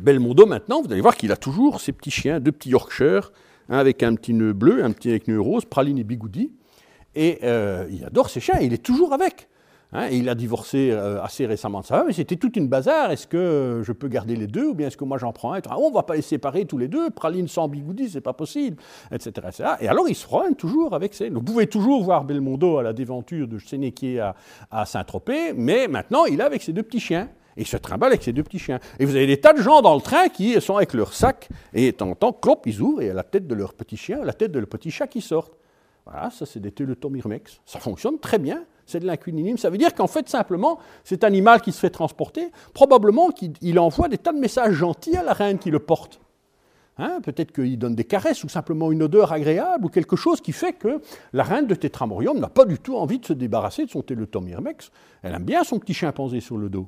[0.00, 3.32] Belmondo maintenant, vous allez voir qu'il a toujours ses petits chiens, deux petits Yorkshire,
[3.68, 6.52] avec un petit nœud bleu, un petit nœud rose, Praline et Bigoudi.
[7.14, 9.48] Et euh, il adore ses chiens, il est toujours avec.
[9.96, 13.12] Hein, il a divorcé euh, assez récemment de ça, mais c'était toute une bazar.
[13.12, 15.60] Est-ce que je peux garder les deux ou bien est-ce que moi j'en prends un
[15.68, 17.10] ah, On ne va pas les séparer tous les deux.
[17.10, 18.76] Praline sans bigoudi, c'est pas possible,
[19.12, 19.32] etc..
[19.80, 21.30] Et alors il se promène toujours avec ses.
[21.30, 24.34] Vous pouvez toujours voir Belmondo à la déventure de Sénéquier à,
[24.72, 27.28] à Saint-Tropez, mais maintenant il est avec ses deux petits chiens.
[27.56, 28.80] Et il se trimballe avec ses deux petits chiens.
[28.98, 31.48] Et vous avez des tas de gens dans le train qui sont avec leur sac,
[31.72, 33.96] et de temps en temps, clop, ils ouvrent, et à la tête de leur petit
[33.96, 35.54] chien, à la tête de leur petit chat qui sortent.
[36.06, 37.60] Voilà, ça c'est des télétomyrmex.
[37.64, 39.56] Ça fonctionne très bien, c'est de l'inquilinime.
[39.56, 44.08] Ça veut dire qu'en fait, simplement, cet animal qui se fait transporter, probablement qu'il envoie
[44.08, 46.20] des tas de messages gentils à la reine qui le porte.
[46.96, 50.52] Hein, Peut-être qu'il donne des caresses ou simplement une odeur agréable ou quelque chose qui
[50.52, 51.00] fait que
[51.32, 54.92] la reine de Tétramorium n'a pas du tout envie de se débarrasser de son télétomyrmex.
[55.22, 56.86] Elle aime bien son petit chimpanzé sur le dos.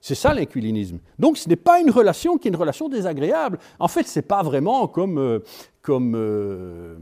[0.00, 0.98] C'est ça l'inquilinisme.
[1.18, 3.58] Donc ce n'est pas une relation qui est une relation désagréable.
[3.78, 5.40] En fait, ce n'est pas vraiment comme, euh,
[5.88, 6.96] euh,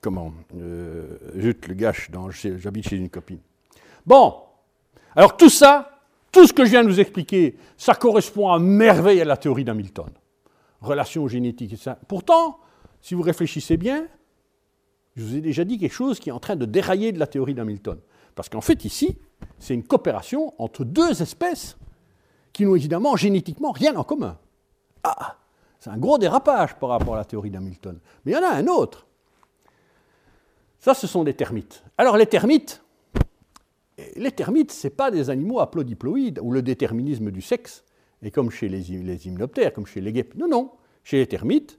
[0.00, 2.10] comment, euh, je te le gâche,
[2.56, 3.40] j'habite chez une copine.
[4.06, 4.34] Bon,
[5.14, 5.98] alors tout ça,
[6.32, 9.64] tout ce que je viens de vous expliquer, ça correspond à merveille à la théorie
[9.64, 10.10] d'Hamilton.
[10.80, 11.98] Relation génétique et ça.
[12.06, 12.60] Pourtant,
[13.00, 14.06] si vous réfléchissez bien,
[15.16, 17.26] je vous ai déjà dit quelque chose qui est en train de dérailler de la
[17.26, 17.98] théorie d'Hamilton.
[18.36, 19.18] Parce qu'en fait, ici,
[19.58, 21.76] c'est une coopération entre deux espèces
[22.52, 24.38] qui n'ont évidemment génétiquement rien en commun.
[25.02, 25.36] Ah,
[25.80, 27.98] c'est un gros dérapage par rapport à la théorie d'Hamilton.
[28.24, 29.07] Mais il y en a un autre.
[30.78, 31.82] Ça, ce sont des termites.
[31.96, 32.82] Alors les termites,
[34.16, 37.84] les termites, ce pas des animaux aplodiploïdes où le déterminisme du sexe
[38.22, 40.34] est comme chez les, les hyménoptères, comme chez les guêpes.
[40.36, 40.72] Non, non.
[41.04, 41.78] Chez les termites,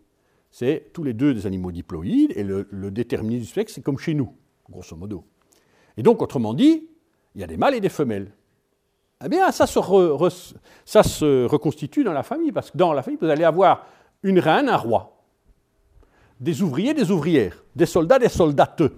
[0.51, 4.13] c'est tous les deux des animaux diploïdes et le, déterminisme du sexe, c'est comme chez
[4.13, 4.33] nous,
[4.69, 5.23] grosso modo.
[5.97, 6.89] Et donc, autrement dit,
[7.35, 8.31] il y a des mâles et des femelles.
[9.23, 9.79] Eh bien, ça se,
[11.45, 13.85] reconstitue dans la famille, parce que dans la famille, vous allez avoir
[14.23, 15.18] une reine, un roi,
[16.39, 18.95] des ouvriers, des ouvrières, des soldats, des soldateux.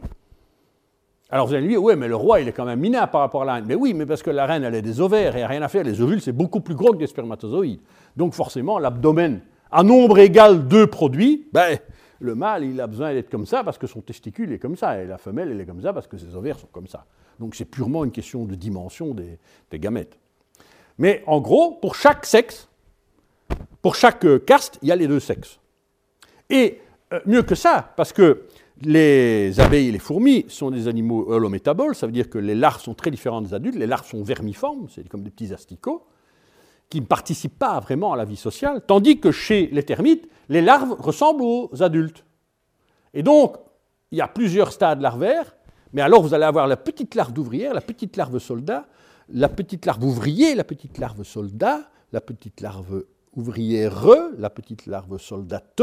[1.29, 3.21] Alors vous allez me dire, oui, mais le roi, il est quand même minable par
[3.21, 3.65] rapport à la reine.
[3.65, 5.61] Mais oui, mais parce que la reine, elle a des ovaires, il n'y a rien
[5.61, 5.83] à faire.
[5.83, 7.79] Les ovules, c'est beaucoup plus gros que des spermatozoïdes.
[8.17, 9.39] Donc forcément, l'abdomen,
[9.71, 11.77] à nombre égal de produits, ben,
[12.19, 15.01] le mâle, il a besoin d'être comme ça parce que son testicule est comme ça,
[15.01, 17.05] et la femelle, elle est comme ça parce que ses ovaires sont comme ça.
[17.39, 19.39] Donc c'est purement une question de dimension des,
[19.71, 20.19] des, gamètes.
[20.97, 22.67] Mais en gros, pour chaque sexe,
[23.81, 25.59] pour chaque caste, il y a les deux sexes.
[26.49, 26.79] Et
[27.13, 28.43] euh, mieux que ça, parce que
[28.81, 32.81] les abeilles et les fourmis sont des animaux holométaboles, ça veut dire que les larves
[32.81, 36.07] sont très différentes des adultes, les larves sont vermiformes, c'est comme des petits asticots,
[36.89, 40.61] qui ne participent pas vraiment à la vie sociale, tandis que chez les termites, les
[40.61, 42.25] larves ressemblent aux adultes.
[43.13, 43.55] Et donc,
[44.11, 45.55] il y a plusieurs stades larvaires,
[45.93, 48.87] Mais alors vous allez avoir la petite larve d'ouvrière, la petite larve soldat,
[49.29, 53.05] la petite larve ouvrier, la petite larve soldat, la petite larve
[53.35, 54.07] ouvrière,
[54.37, 55.81] la petite larve soldate,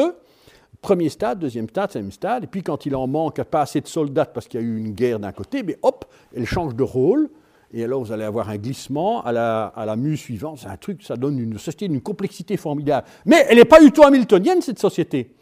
[0.80, 3.88] premier stade, deuxième stade, troisième stade, et puis quand il en manque pas assez de
[3.88, 6.04] soldats parce qu'il y a eu une guerre d'un côté, mais hop,
[6.34, 7.30] elle change de rôle,
[7.72, 11.02] et alors vous allez avoir un glissement à la, à mue suivante, c'est un truc,
[11.02, 13.06] ça donne une société d'une complexité formidable.
[13.26, 15.34] Mais elle n'est pas du tout hamiltonienne, cette société,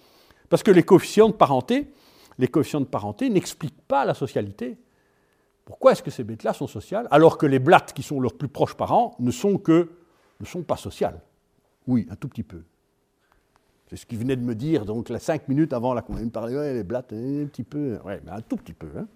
[0.48, 1.88] parce que les coefficients de parenté,
[2.38, 4.76] les coefficients de n'expliquent pas la socialité.
[5.64, 8.48] Pourquoi est-ce que ces bêtes-là sont sociales, alors que les blattes, qui sont leurs plus
[8.48, 9.90] proches parents, ne sont, que,
[10.40, 11.20] ne sont pas sociales?
[11.86, 12.62] Oui, un tout petit peu.
[13.88, 16.74] C'est ce qu'il venait de me dire, donc, cinq minutes avant qu'on ait parlé, ouais,
[16.74, 18.88] les blattes, un petit peu, ouais, mais un tout petit peu.
[18.98, 19.06] Hein.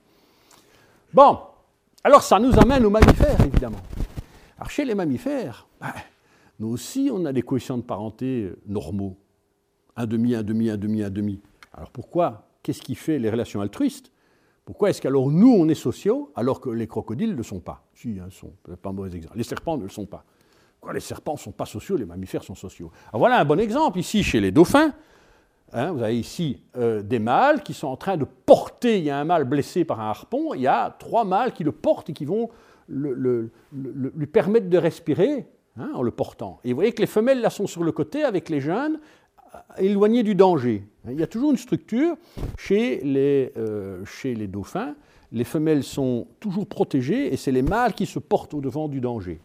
[1.13, 1.39] Bon,
[2.05, 3.81] alors ça nous amène aux mammifères, évidemment.
[4.57, 5.93] Alors chez les mammifères, ben,
[6.61, 9.17] nous aussi, on a des coefficients de parenté euh, normaux.
[9.97, 11.41] Un demi, un demi, un demi, un demi.
[11.73, 12.47] Alors pourquoi?
[12.63, 14.13] Qu'est-ce qui fait les relations altruistes?
[14.65, 17.89] Pourquoi est-ce qu'alors nous, on est sociaux, alors que les crocodiles ne le sont pas?
[17.95, 19.37] Si, ils sont, pas un mauvais exemple.
[19.37, 20.25] Les serpents ne le sont pas.
[20.93, 22.91] Les serpents ne sont pas sociaux, les mammifères sont sociaux.
[23.11, 23.99] Alors voilà un bon exemple.
[23.99, 24.93] Ici, chez les dauphins,
[25.73, 29.11] hein, vous avez ici euh, des mâles qui sont en train de porter, il y
[29.11, 32.11] a un mâle blessé par un harpon, il y a trois mâles qui le portent
[32.11, 32.49] et qui vont
[32.89, 35.47] lui permettre de respirer
[35.79, 36.61] hein, en le portant.
[36.65, 38.99] Et vous voyez que les femelles là sont sur le côté avec les jeunes,
[39.79, 40.85] éloignés du danger.
[41.09, 42.17] Il y a toujours une structure
[42.57, 44.95] chez les, euh, chez les dauphins.
[45.33, 49.01] Les femelles sont toujours protégées et c'est les mâles qui se portent au devant du
[49.01, 49.41] danger.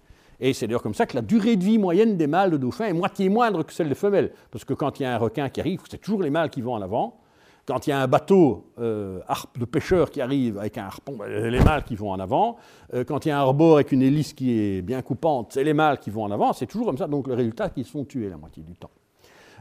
[0.45, 2.85] Et c'est d'ailleurs comme ça que la durée de vie moyenne des mâles de dauphins
[2.85, 4.31] est moitié moindre que celle des femelles.
[4.51, 6.61] Parce que quand il y a un requin qui arrive, c'est toujours les mâles qui
[6.61, 7.17] vont en avant.
[7.65, 9.21] Quand il y a un bateau euh,
[9.57, 12.57] de pêcheurs qui arrive avec un harpon, c'est les mâles qui vont en avant.
[12.93, 15.63] Euh, quand il y a un rebord avec une hélice qui est bien coupante, c'est
[15.63, 16.53] les mâles qui vont en avant.
[16.53, 17.07] C'est toujours comme ça.
[17.07, 18.91] Donc le résultat, qu'ils se font tuer la moitié du temps.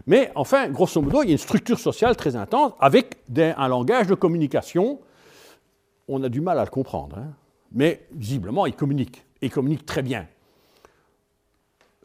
[0.07, 4.07] Mais enfin, grosso modo, il y a une structure sociale très intense avec un langage
[4.09, 4.99] de communication.
[6.09, 7.16] On a du mal à le comprendre.
[7.16, 7.28] Hein.
[7.72, 9.24] Mais visiblement, ils communiquent.
[9.41, 10.26] Ils communiquent très bien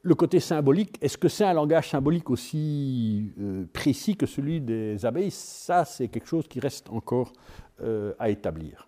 [0.02, 5.06] le côté symbolique, est-ce que c'est un langage symbolique aussi euh, précis que celui des
[5.06, 5.32] abeilles?
[5.32, 7.34] Ça, c'est quelque chose qui reste encore
[7.82, 8.88] euh, à établir.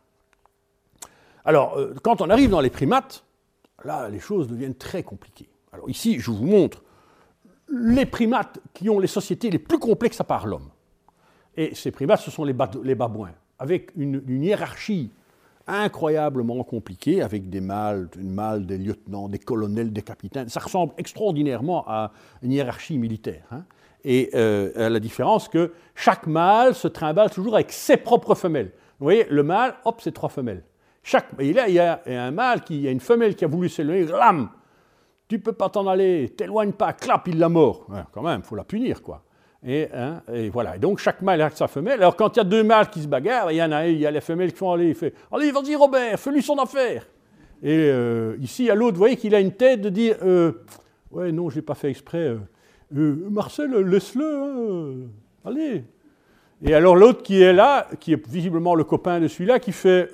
[1.44, 3.24] Alors, euh, quand on arrive dans les primates,
[3.84, 5.50] là, les choses deviennent très compliquées.
[5.74, 6.84] Alors ici, je vous montre
[7.70, 10.70] les primates qui ont les sociétés les plus complexes à part l'homme.
[11.56, 15.12] Et ces primates, ce sont les, babouins, avec une hiérarchie
[15.72, 20.50] incroyablement compliqué, avec des mâles, une mâle, des lieutenants, des colonels, des capitaines.
[20.50, 22.12] Ça ressemble extraordinairement à
[22.42, 23.44] une hiérarchie militaire.
[23.52, 23.64] Hein.
[24.04, 28.72] Et euh, la différence que chaque mâle se trimballe toujours avec ses propres femelles.
[29.00, 30.64] Vous voyez, le mâle, hop, c'est trois femelles.
[31.04, 33.70] Chaque, et là, il y, a, un mâle, qui, a une femelle qui a voulu
[33.70, 34.50] s'éloigner, lam,
[35.28, 37.88] tu peux pas t'en aller, t'éloigne pas, clap, il l'a mort.
[38.12, 39.24] quand même, il faut la punir, quoi.
[39.64, 40.76] Hein, et, voilà.
[40.76, 42.00] Et donc chaque mâle avec sa femelle.
[42.00, 44.00] Alors quand il y a deux mâles qui se bagarrent, il y en a il
[44.00, 47.06] y a les femelles qui font aller, il fait Allez, vas-y Robert, fais-lui son affaire.
[47.64, 50.18] Et euh, ici, il y a l'autre, vous voyez qu'il a une tête de dire
[50.24, 50.64] euh,
[51.12, 52.36] Ouais, non, je n'ai pas fait exprès.
[52.96, 55.10] Euh, Marcel, laisse-le, hein,
[55.46, 55.84] allez.
[56.64, 60.10] Et alors l'autre qui est là, qui est visiblement le copain de celui-là, qui fait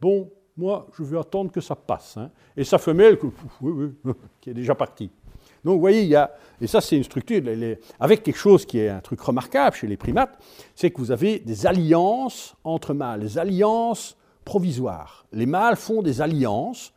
[0.00, 2.16] Bon, moi, je vais attendre que ça passe.
[2.16, 2.30] Hein.
[2.56, 3.18] Et sa femelle,
[4.40, 5.10] qui est déjà partie.
[5.68, 6.30] Donc vous voyez, il y a,
[6.62, 7.42] et ça c'est une structure,
[8.00, 10.34] avec quelque chose qui est un truc remarquable chez les primates,
[10.74, 14.16] c'est que vous avez des alliances entre mâles, des alliances
[14.46, 15.26] provisoires.
[15.30, 16.94] Les mâles font des alliances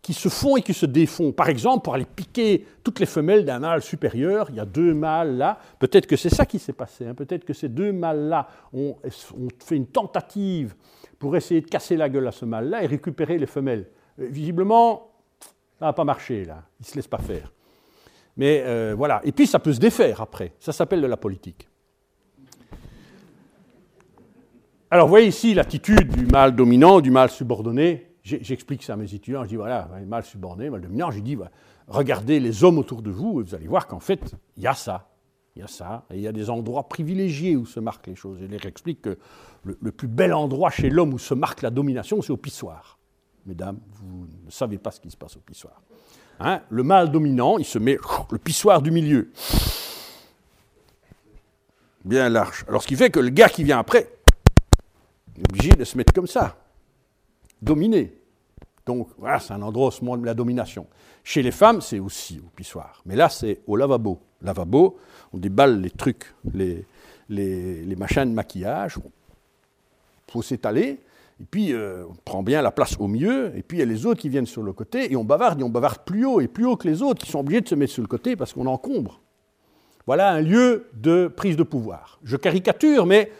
[0.00, 1.30] qui se font et qui se défont.
[1.32, 4.94] Par exemple, pour aller piquer toutes les femelles d'un mâle supérieur, il y a deux
[4.94, 7.14] mâles là, peut-être que c'est ça qui s'est passé, hein.
[7.14, 8.96] peut-être que ces deux mâles-là ont,
[9.38, 10.74] ont, fait une tentative
[11.18, 13.90] pour essayer de casser la gueule à ce mâle-là et récupérer les femelles.
[14.16, 15.10] Visiblement,
[15.78, 17.52] ça n'a pas marché là, il ne se laisse pas faire.
[18.36, 19.20] Mais euh, voilà.
[19.24, 20.52] Et puis ça peut se défaire après.
[20.60, 21.68] Ça s'appelle de la politique.
[24.90, 28.14] Alors vous voyez ici l'attitude du mâle dominant, du mâle subordonné.
[28.22, 29.44] J'explique ça à mes étudiants.
[29.44, 31.10] Je dis voilà, mâle subordonné, mâle dominant.
[31.10, 31.36] Je dis
[31.88, 34.74] regardez les hommes autour de vous et vous allez voir qu'en fait, il y a
[34.74, 35.10] ça.
[35.54, 36.04] Il y a ça.
[36.10, 38.38] Et il y a des endroits privilégiés où se marquent les choses.
[38.40, 39.18] Je leur explique que
[39.62, 42.98] le, le plus bel endroit chez l'homme où se marque la domination, c'est au pissoir.
[43.46, 45.80] Mesdames, vous ne savez pas ce qui se passe au pissoir.
[46.38, 47.98] Hein, le mâle dominant, il se met
[48.30, 49.30] le pissoir du milieu.
[52.04, 52.64] Bien large.
[52.68, 54.08] Alors ce qui fait que le gars qui vient après
[55.38, 56.56] est obligé de se mettre comme ça,
[57.60, 58.14] dominé.
[58.84, 60.86] Donc voilà, c'est un endroit au de la domination.
[61.24, 63.02] Chez les femmes, c'est aussi au pissoir.
[63.04, 64.20] Mais là, c'est au lavabo.
[64.42, 64.98] Lavabo,
[65.32, 66.86] on déballe les trucs, les,
[67.28, 67.96] les, les
[68.26, 71.00] de maquillage, il faut s'étaler,
[71.40, 73.86] et puis, euh, on prend bien la place au milieu, et puis il y a
[73.86, 76.40] les autres qui viennent sur le côté, et on bavarde, et on bavarde plus haut
[76.40, 78.36] et plus haut que les autres, qui sont obligés de se mettre sur le côté
[78.36, 79.20] parce qu'on encombre.
[80.06, 82.20] Voilà un lieu de prise de pouvoir.
[82.22, 83.30] Je caricature, mais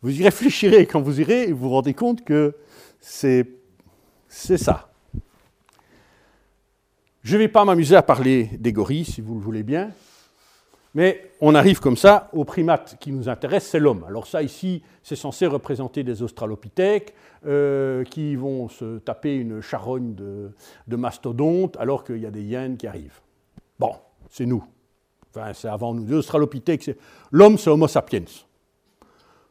[0.00, 2.54] vous y réfléchirez quand vous irez, et vous vous rendez compte que
[2.98, 3.46] C'est
[4.28, 4.88] ça.
[7.22, 9.90] Je ne vais pas m'amuser à parler des gorilles, si vous le voulez bien,
[10.94, 14.04] mais on arrive comme ça au primate qui nous intéresse, c'est l'homme.
[14.06, 17.14] Alors ça ici, c'est censé représenter des australopithèques
[17.46, 22.76] euh, qui vont se taper une charogne de, mastodontes alors qu'il y a des hyènes
[22.76, 23.20] qui arrivent.
[23.78, 23.94] Bon,
[24.28, 24.64] c'est nous.
[25.34, 26.06] Enfin, c'est avant nous.
[26.06, 26.90] Les australopithèques,
[27.30, 28.24] l'homme, c'est Homo sapiens.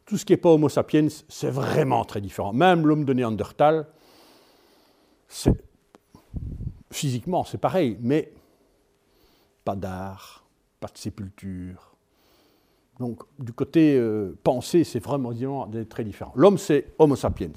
[0.06, 2.54] Tout ce qui n'est pas Homo sapiens, c'est vraiment très différent.
[2.54, 3.88] Même l'homme de Néandertal,
[6.92, 8.32] physiquement, c'est pareil, mais
[9.66, 10.41] pas d'art,
[10.82, 11.96] pas de sépulture.
[13.00, 15.32] Donc, du côté euh, pensée, c'est vraiment
[15.90, 16.34] très différent.
[16.36, 17.54] L'homme, c'est Homo sapiens.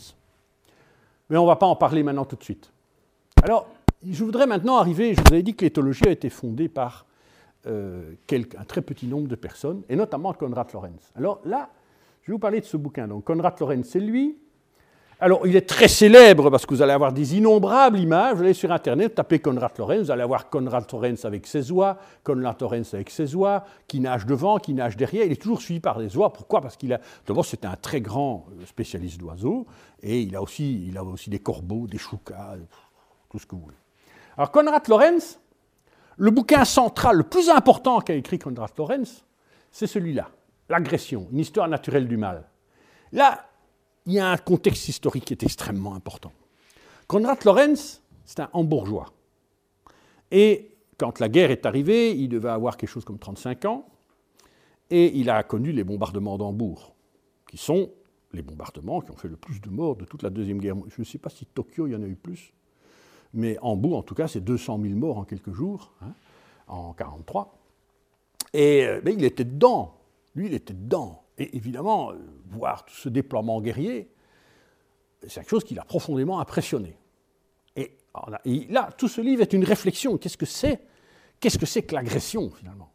[1.28, 2.70] Mais on ne va pas en parler maintenant tout de suite.
[3.42, 3.66] Alors,
[4.06, 7.06] je voudrais maintenant arriver, je vous avais dit que l'éthologie a été fondée par
[7.66, 11.12] euh, un très petit nombre de personnes, et notamment Konrad Lorenz.
[11.16, 11.70] Alors là,
[12.22, 13.08] je vais vous parler de ce bouquin.
[13.08, 14.38] Donc, Konrad Lorenz, c'est lui
[15.20, 18.36] alors, il est très célèbre parce que vous allez avoir des innombrables images.
[18.36, 21.96] Vous allez sur Internet, tapez Konrad Lorenz, vous allez avoir Konrad Lorenz avec ses oies,
[22.24, 25.24] Konrad Lorenz avec ses oies, qui nage devant, qui nage derrière.
[25.24, 26.32] Il est toujours suivi par des oies.
[26.32, 26.60] Pourquoi?
[26.60, 29.66] Parce qu'il a, d'abord, c'était un très grand spécialiste d'oiseaux,
[30.02, 32.56] et il a aussi, il a aussi des corbeaux, des choucas,
[33.30, 33.76] tout ce que vous voulez.
[34.36, 35.38] Alors, Konrad Lorenz,
[36.16, 39.24] le bouquin central, le plus important qu'a écrit Konrad Lorenz,
[39.70, 40.28] c'est celui-là,
[40.68, 42.44] L'agression, une histoire naturelle du mal.
[43.12, 43.44] Là,
[44.06, 46.32] il y a un contexte historique qui est extrêmement important.
[47.06, 49.12] Konrad Lorenz, c'est un hambourgeois.
[50.30, 53.86] Et quand la guerre est arrivée, il devait avoir quelque chose comme 35 ans,
[54.90, 56.94] et il a connu les bombardements d'Hambourg,
[57.48, 57.90] qui sont
[58.32, 60.94] les bombardements qui ont fait le plus de morts de toute la Deuxième Guerre mondiale.
[60.96, 62.52] Je ne sais pas si Tokyo, il y en a eu plus,
[63.32, 66.12] mais Hambourg, en tout cas, c'est 200 000 morts en quelques jours, hein,
[66.68, 67.58] en 1943.
[68.52, 69.96] Et euh, il était dedans,
[70.34, 71.23] lui, il était dedans.
[71.38, 72.16] Et évidemment, euh,
[72.50, 74.08] voir tout ce déploiement guerrier,
[75.22, 76.96] c'est quelque chose qui l'a profondément impressionné.
[77.76, 77.96] Et,
[78.70, 80.16] là, tout ce livre est une réflexion.
[80.18, 80.80] Qu'est-ce que c'est?
[81.40, 82.92] Qu'est-ce que c'est que l'agression, finalement?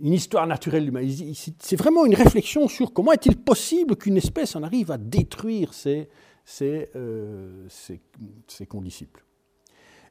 [0.00, 1.32] Une histoire naturelle de l'humanité.
[1.58, 5.70] C'est vraiment une réflexion sur comment est-il possible qu'une espèce en arrive à détruire
[6.60, 9.24] euh, ses condisciples.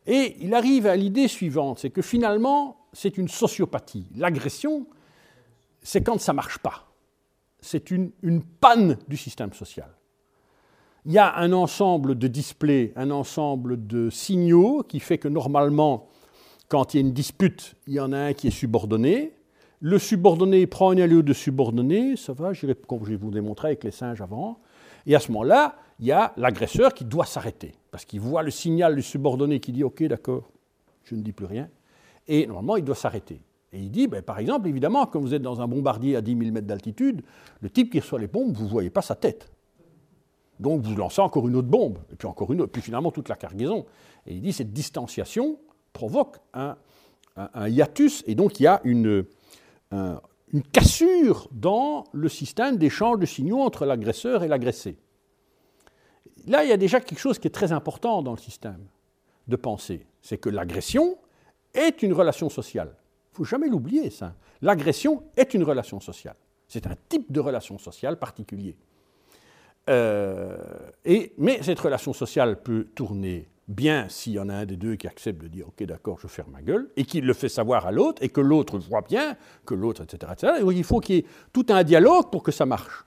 [0.08, 4.08] Et il arrive à l'idée suivante, c'est que finalement, c'est une sociopathie.
[4.16, 4.88] L'agression,
[5.84, 6.95] c'est quand ça ne marche pas
[7.66, 8.12] c'est une,
[8.62, 9.90] panne du système social.
[11.06, 16.08] Il y a un ensemble de displays, un ensemble de signaux qui fait que normalement,
[16.68, 19.34] quand il y a une dispute, il y en a un qui est subordonné.
[19.82, 22.76] Le subordonné prend un lieu de subordonné, ça va, je vais
[23.16, 24.60] vous démontrer avec les singes avant.
[25.06, 28.52] Et à ce moment-là, il y a l'agresseur qui doit s'arrêter, parce qu'il voit le
[28.52, 30.50] signal du subordonné qui dit Ok, d'accord,
[31.04, 31.70] je ne dis plus rien.
[32.28, 33.42] Et normalement, il doit s'arrêter.
[33.74, 36.38] Et il dit, ben, par exemple, évidemment, quand vous êtes dans un bombardier à 10
[36.38, 37.22] 000 mètres d'altitude,
[37.62, 39.52] le type qui reçoit les bombes, vous ne voyez pas sa tête.
[40.60, 43.28] Donc vous lancez encore une autre bombe, et puis encore une autre, puis finalement toute
[43.28, 43.86] la cargaison.
[44.26, 45.60] Et il dit, cette distanciation
[45.92, 46.78] provoque un,
[47.68, 49.26] hiatus, et donc il y a une,
[49.92, 54.98] une cassure dans le système d'échange de signaux entre l'agresseur et l'agressé.
[56.48, 58.86] Là, il y a déjà quelque chose qui est très important dans le système
[59.48, 61.18] de pensée, c'est que l'agression
[61.74, 62.96] est une relation sociale.
[63.36, 64.34] Il ne faut jamais l'oublier, ça.
[64.62, 66.38] L'agression est une relation sociale.
[66.70, 68.78] C'est un type de relation sociale particulier.
[69.90, 70.58] Euh,
[71.04, 74.96] et, mais cette relation sociale peut tourner bien s'il y en a un des deux
[74.96, 77.86] qui accepte de dire Ok, d'accord, je ferme ma gueule, et qu'il le fait savoir
[77.86, 79.36] à l'autre, et que l'autre voit bien,
[79.66, 80.54] que l'autre, etc., etc.
[80.72, 83.06] il faut qu'il y ait tout un dialogue pour que ça marche.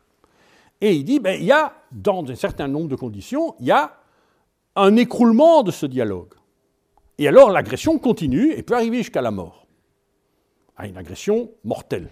[0.83, 3.71] Et il dit ben, il y a, dans un certain nombre de conditions, il y
[3.71, 3.97] a
[4.77, 6.35] un écroulement de ce dialogue.
[7.17, 9.68] Et alors l'agression continue et peut arriver jusqu'à la mort
[10.79, 12.09] à une agression mortelle.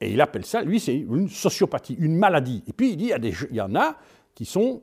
[0.00, 2.64] Et il appelle ça, lui, c'est une sociopathie, une maladie.
[2.66, 3.12] Et puis il dit,
[3.50, 3.96] il y, en a
[4.34, 4.82] qui sont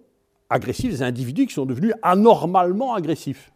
[0.50, 3.52] agressifs, des individus qui sont devenus anormalement agressifs.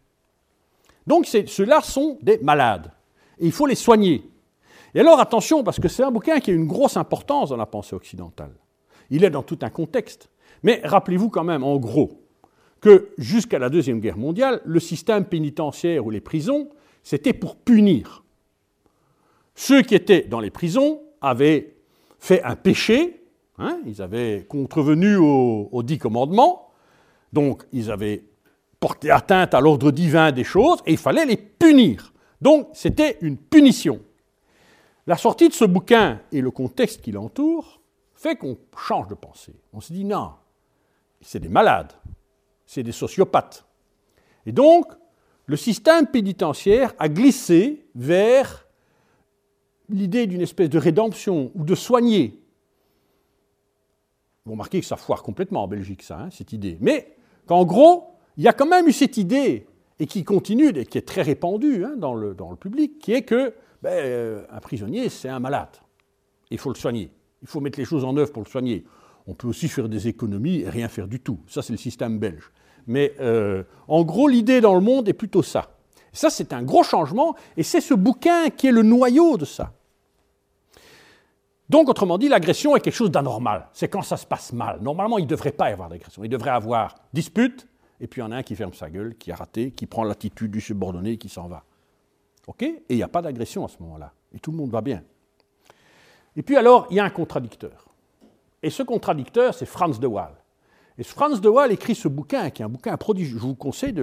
[1.06, 2.92] Donc ceux-là sont des malades.
[3.38, 4.28] Et il faut les soigner.
[4.94, 7.66] Et alors attention, parce que c'est un bouquin qui a une grosse importance dans la
[7.66, 8.52] pensée occidentale.
[9.10, 10.28] Il est dans tout un contexte.
[10.62, 12.20] Mais rappelez-vous quand même, en gros,
[12.80, 16.68] que jusqu'à la Deuxième Guerre mondiale, le système pénitentiaire ou les prisons,
[17.02, 18.24] c'était pour punir.
[19.58, 21.74] Ceux qui étaient dans les prisons avaient
[22.20, 23.24] fait un péché,
[23.58, 26.70] hein, ils avaient contrevenu aux, dix commandements,
[27.32, 28.22] donc ils avaient
[28.78, 32.12] porté atteinte à l'ordre divin des choses, et il fallait les punir.
[32.40, 34.00] Donc c'était une punition.
[35.08, 37.80] La sortie de ce bouquin et le contexte qui l'entoure
[38.14, 39.56] fait qu'on change de pensée.
[39.72, 40.34] On se dit non,
[41.20, 41.94] c'est des malades,
[42.64, 43.66] c'est des sociopathes.
[44.46, 44.86] Et donc,
[45.46, 48.67] le système pénitentiaire a glissé vers
[49.88, 52.40] l'idée d'une espèce de rédemption ou de soigner.
[54.44, 56.78] Vous remarquez que ça foire complètement en Belgique, ça, hein, cette idée.
[56.80, 57.16] Mais
[57.46, 59.66] qu'en gros, il y a quand même eu cette idée,
[59.98, 63.52] et qui continue, et qui est très répandue hein, dans, le, public, qui est que
[63.82, 65.76] ben, euh, un prisonnier, c'est un malade.
[66.50, 67.10] Il faut le soigner.
[67.42, 68.84] Il faut mettre les choses en œuvre pour le soigner.
[69.26, 71.40] On peut aussi faire des économies et rien faire du tout.
[71.46, 72.50] Ça, c'est le système belge.
[72.86, 75.70] Mais euh, en gros, l'idée dans le monde est plutôt ça.
[76.12, 79.74] Ça, c'est un gros changement, et c'est ce bouquin qui est le noyau de ça.
[81.68, 83.68] Donc, autrement dit, l'agression est quelque chose d'anormal.
[83.72, 84.80] C'est quand ça se passe mal.
[84.80, 86.24] Normalement, il ne devrait pas y avoir d'agression.
[86.24, 87.68] Il devrait y avoir dispute,
[88.00, 89.86] et puis il y en a un qui ferme sa gueule, qui a raté, qui
[89.86, 91.64] prend l'attitude du subordonné, qui s'en va.
[92.46, 92.62] OK?
[92.62, 94.12] Et il n'y a pas d'agression à ce moment-là.
[94.34, 95.02] Et tout le monde va bien.
[96.36, 97.86] Et puis alors, il y a un contradicteur.
[98.62, 100.32] Et ce contradicteur, c'est Franz de Waal.
[100.96, 103.36] Et Franz de Waal écrit ce bouquin, qui est un bouquin prodigieux.
[103.38, 104.02] Je vous conseille de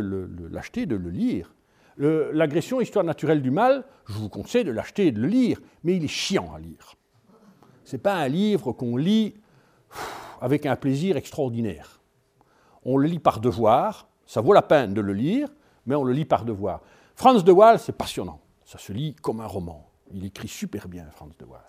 [0.52, 1.54] l'acheter, de le lire.
[1.98, 5.96] L'agression, histoire naturelle du mal, je vous conseille de l'acheter et de le lire, mais
[5.96, 6.96] il est chiant à lire.
[7.86, 9.36] Ce n'est pas un livre qu'on lit
[10.42, 12.02] avec un plaisir extraordinaire.
[12.84, 15.48] On le lit par devoir, ça vaut la peine de le lire,
[15.86, 16.82] mais on le lit par devoir.
[17.16, 18.42] Franz de Waal, c'est passionnant.
[18.66, 19.90] Ça se lit comme un roman.
[20.12, 21.62] Il écrit super bien, Franz de Waal.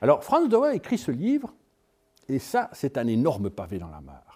[0.00, 1.52] Alors, Franz de Waal écrit ce livre,
[2.28, 4.27] et ça, c'est un énorme pavé dans la mare,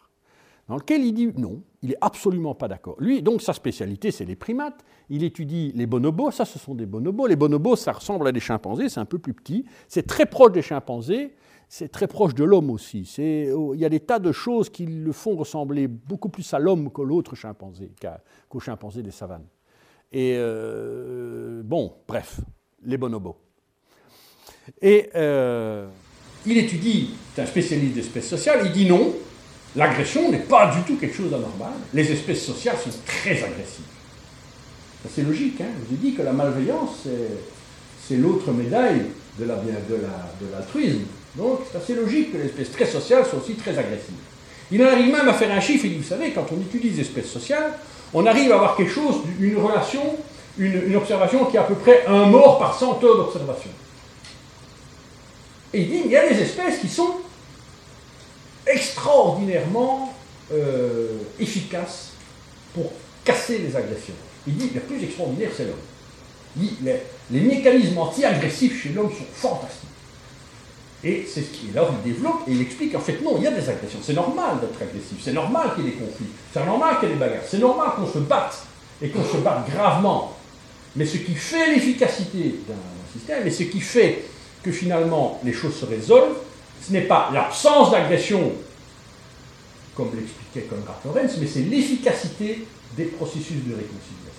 [0.69, 2.97] dans lequel il dit non, il n'est absolument pas d'accord.
[3.01, 4.85] Lui, donc, sa spécialité, c'est les primates.
[5.11, 6.31] Il étudie les bonobos.
[6.31, 7.27] Ça, ce sont des bonobos.
[7.27, 8.89] Les bonobos, ça ressemble à des chimpanzés.
[8.89, 9.65] C'est un peu plus petit.
[9.89, 11.35] C'est très proche des chimpanzés.
[11.69, 13.11] C'est très proche de l'homme aussi.
[13.55, 16.59] Oh, il y a des tas de choses qui le font ressembler beaucoup plus à
[16.59, 17.91] l'homme que l'autre chimpanzé,
[18.49, 19.47] qu'au chimpanzé des savanes.
[20.13, 22.41] Et euh, bon, bref,
[22.85, 23.37] les bonobos.
[24.83, 25.89] Et euh,
[26.45, 29.15] il étudie, c'est un spécialiste d'espèces sociales, il dit non,
[29.75, 31.73] L'agression n'est pas du tout quelque chose d'anormal.
[31.95, 33.85] Les espèces sociales sont très agressives.
[35.15, 37.07] C'est logique, hein je vous ai dit que la malveillance,
[38.07, 39.03] c'est l'autre médaille
[39.39, 41.01] de l'altruisme.
[41.37, 44.15] La, Donc c'est assez logique que les espèces très sociales soient aussi très agressives.
[44.71, 47.03] Il en arrive même à faire un chiffre, dit, vous savez, quand on utilise les
[47.03, 47.73] espèces sociales,
[48.15, 50.03] on arrive à avoir quelque chose, une relation,
[50.59, 53.71] une, observation qui est à peu près un mort par 100 heures d'observation.
[55.75, 57.17] Et il dit, il y a des espèces qui sont
[58.67, 60.15] extraordinairement
[60.53, 61.07] euh,
[61.39, 62.11] efficace
[62.75, 62.93] pour
[63.25, 64.15] casser les agressions.
[64.47, 65.77] Il dit, le plus extraordinaire, c'est l'homme.
[66.57, 66.77] Il dit,
[67.31, 69.89] les, mécanismes anti-agressifs chez l'homme sont fantastiques.
[71.05, 73.47] Et c'est ce qu'il alors il développe et il explique en fait non, il y
[73.47, 73.99] a des agressions.
[74.01, 77.13] C'est normal d'être agressif, c'est normal qu'il y ait des conflits, c'est normal qu'il y
[77.13, 78.63] ait des bagarres, c'est normal qu'on se batte
[79.01, 80.37] et qu'on se batte gravement.
[80.95, 82.75] Mais ce qui fait l'efficacité d'un
[83.13, 84.27] système et ce qui fait
[84.63, 86.37] que finalement les choses se résolvent,
[86.87, 88.53] ce n'est pas l'absence d'agression,
[89.95, 94.33] comme l'expliquait Conrad Lorenz, mais c'est l'efficacité des processus de réconciliation.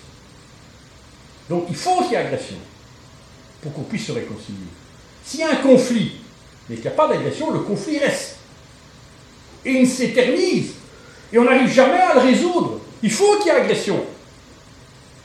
[1.48, 2.56] Donc il faut qu'il y ait agression
[3.62, 4.58] pour qu'on puisse se réconcilier.
[5.24, 6.20] S'il y a un conflit,
[6.68, 8.36] mais qu'il n'y a pas d'agression, le conflit reste.
[9.64, 10.74] Et il s'éternise.
[11.32, 12.80] Et on n'arrive jamais à le résoudre.
[13.02, 14.04] Il faut qu'il y ait agression.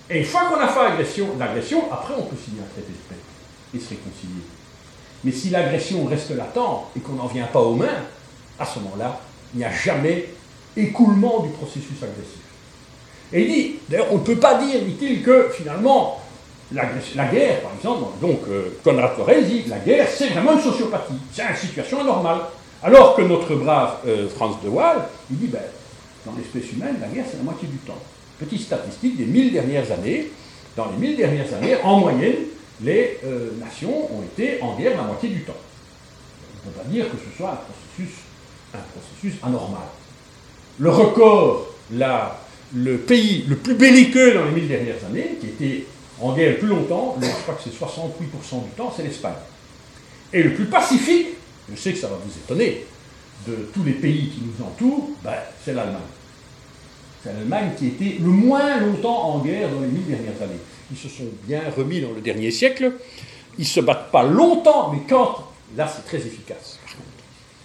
[0.10, 3.14] Et une fois qu'on a fait agression, l'agression, après on peut signer un traité de
[3.14, 3.22] paix
[3.76, 4.44] et se réconcilier.
[5.24, 8.04] Mais si l'agression reste latente et qu'on n'en vient pas aux mains,
[8.58, 9.20] à ce moment-là,
[9.54, 10.30] il n'y a jamais
[10.78, 12.40] écoulement du processus agressif.
[13.34, 16.20] Et il dit, d'ailleurs, on ne peut pas dire, dit-il, que finalement,
[16.72, 21.14] la guerre, par exemple, donc euh, Conrad Lorenz dit, la guerre, c'est vraiment une sociopathie,
[21.32, 22.40] c'est une situation anormale.
[22.82, 25.62] Alors que notre brave euh, Franz de Waal, il dit, ben,
[26.26, 27.98] dans l'espèce humaine, la guerre, c'est la moitié du temps.
[28.40, 30.32] Petite statistique des mille dernières années,
[30.76, 32.36] dans les mille dernières années, en moyenne,
[32.82, 35.54] les euh, nations ont été en guerre la moitié du temps.
[36.64, 39.82] On ne peut pas dire que ce soit un processus, anormal.
[40.78, 45.86] Le record, le pays le plus belliqueux dans les mille dernières années, qui était
[46.22, 49.34] en guerre le plus longtemps, je crois que c'est 68% du temps, c'est l'Espagne.
[50.32, 51.28] Et le plus pacifique,
[51.70, 52.86] je sais que ça va vous étonner,
[53.48, 55.34] de tous les pays qui nous entourent, ben,
[55.64, 56.02] c'est l'Allemagne.
[57.24, 60.60] C'est l'Allemagne qui était le moins longtemps en guerre dans les mille dernières années
[60.92, 62.94] ils se sont bien remis dans le dernier siècle.
[63.58, 66.80] Ils se battent pas longtemps, mais quand, là, c'est très efficace.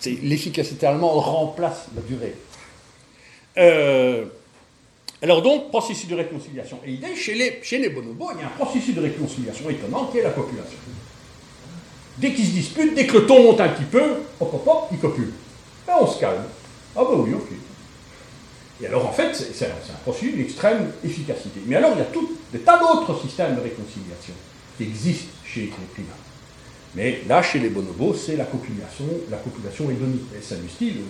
[0.01, 2.35] C'est l'efficacité allemande remplace la durée.
[3.57, 4.25] Euh,
[5.23, 6.79] alors donc, processus de réconciliation.
[6.87, 10.19] Et chez les, chez les bonobos, il y a un processus de réconciliation étonnant qui
[10.19, 10.79] est la copulation.
[12.19, 14.03] Dès qu'ils se disputent, dès que le ton monte un petit peu,
[14.41, 15.33] hop hop hop, ils copulent.
[15.87, 16.45] Ben, on se calme.
[16.97, 17.49] Ah ben oui, ok.
[18.83, 21.61] Et alors, en fait, c'est un, processus d'extrême efficacité.
[21.67, 24.35] Mais alors, il y a tout des tas d'autres systèmes de réconciliation
[24.77, 26.15] qui existent chez les primates.
[26.97, 30.27] Mais là, chez les bonobos, c'est la copulation, la copulation hédonique.
[30.37, 31.03] Et c'est du style,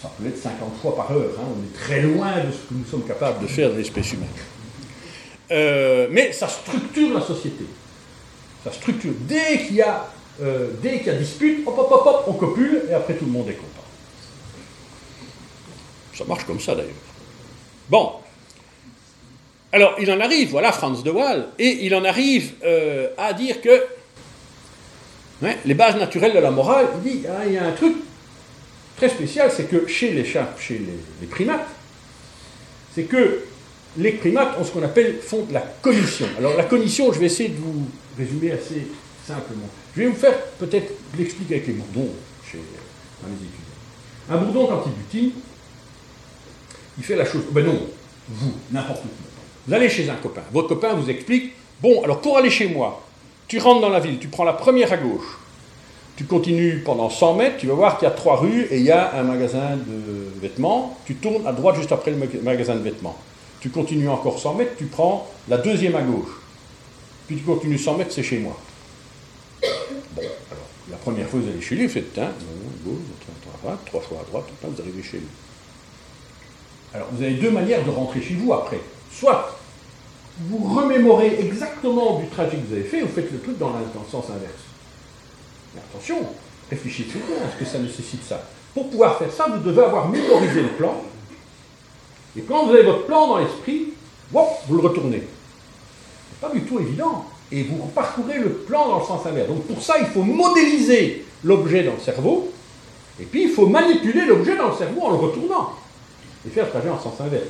[0.00, 1.32] ça peut être 50 fois par heure.
[1.38, 1.46] Hein.
[1.56, 4.28] On est très loin de ce que nous sommes capables de faire dans l'espèce humaine.
[5.52, 7.64] Euh, mais ça structure la société.
[8.64, 9.12] Ça structure.
[9.20, 10.08] Dès qu'il y a,
[10.42, 13.26] euh, dès qu'il y a dispute, hop, hop, hop, hop, on copule et après tout
[13.26, 13.85] le monde est content.
[16.16, 16.94] Ça marche comme ça d'ailleurs.
[17.90, 18.12] Bon.
[19.72, 23.60] Alors, il en arrive, voilà Franz de Waal, et il en arrive euh, à dire
[23.60, 23.84] que
[25.44, 27.96] hein, les bases naturelles de la morale, il dit, hein, il y a un truc
[28.96, 30.80] très spécial, c'est que chez les chats, chez
[31.20, 31.68] les, primates,
[32.94, 33.44] c'est que
[33.98, 36.26] les primates ont ce qu'on appelle font de la cognition.
[36.38, 37.86] Alors la cognition, je vais essayer de vous
[38.16, 38.86] résumer assez
[39.26, 39.68] simplement.
[39.94, 42.12] Je vais vous faire peut-être l'expliquer avec les bourdons
[42.50, 44.30] chez les étudiants.
[44.30, 45.32] Un bourdon, quand il butine,
[46.98, 47.42] il fait la chose.
[47.50, 47.80] Ben non,
[48.28, 49.08] vous, n'importe qui.
[49.66, 50.42] Vous allez chez un copain.
[50.52, 51.52] Votre copain vous explique
[51.82, 53.02] Bon, alors pour aller chez moi,
[53.48, 55.38] tu rentres dans la ville, tu prends la première à gauche,
[56.16, 58.84] tu continues pendant 100 mètres, tu vas voir qu'il y a trois rues et il
[58.84, 60.98] y a un magasin de vêtements.
[61.04, 63.16] Tu tournes à droite juste après le magasin de vêtements.
[63.60, 66.40] Tu continues encore 100 mètres, tu prends la deuxième à gauche.
[67.26, 68.56] Puis tu continues 100 mètres, c'est chez moi.
[69.60, 72.32] Bon, alors, la première fois, vous allez chez lui, vous faites un,
[72.84, 72.96] gauche,
[73.62, 75.26] droite, trois fois à droite, vous arrivez chez lui.
[76.96, 78.80] Alors, vous avez deux manières de rentrer chez vous après.
[79.12, 79.58] Soit
[80.40, 84.10] vous remémorez exactement du trajet que vous avez fait, vous faites le truc dans, le
[84.10, 84.64] sens inverse.
[85.74, 86.16] Mais attention,
[86.70, 88.42] réfléchissez bien à ce que ça nécessite ça.
[88.72, 91.02] Pour pouvoir faire ça, vous devez avoir mémorisé le plan.
[92.34, 93.88] Et quand vous avez votre plan dans l'esprit,
[94.32, 95.22] vous le retournez.
[96.30, 97.26] C'est pas du tout évident.
[97.52, 99.48] Et vous parcourez le plan dans le sens inverse.
[99.48, 102.50] Donc pour ça, il faut modéliser l'objet dans le cerveau.
[103.20, 105.72] Et puis il faut manipuler l'objet dans le cerveau en le retournant.
[106.46, 107.44] Et faire le trajet en sens inverse.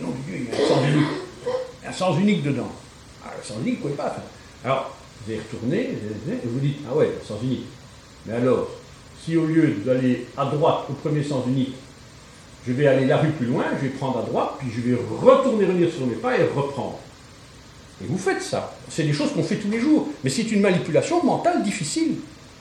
[0.00, 1.08] Non, il y a un sens unique.
[1.86, 2.70] Un sens unique dedans.
[3.24, 4.16] Ah, le sens unique, vous pouvez pas.
[4.64, 7.66] Alors, vous allez retourner, et vous dites, ah ouais, sens unique.
[8.26, 8.68] Mais alors,
[9.24, 11.74] si au lieu d'aller à droite au premier sens unique,
[12.66, 14.96] je vais aller la rue plus loin, je vais prendre à droite, puis je vais
[15.20, 16.98] retourner revenir sur mes pas et reprendre.
[18.02, 18.76] Et vous faites ça.
[18.88, 20.08] C'est des choses qu'on fait tous les jours.
[20.22, 22.16] Mais c'est une manipulation mentale difficile.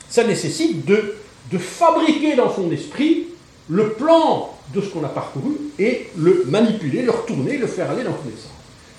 [0.10, 1.15] Ça nécessite de,
[1.52, 3.28] de fabriquer dans son esprit
[3.69, 8.03] le plan de ce qu'on a parcouru et le manipuler, le retourner, le faire aller
[8.03, 8.52] dans tous les sens.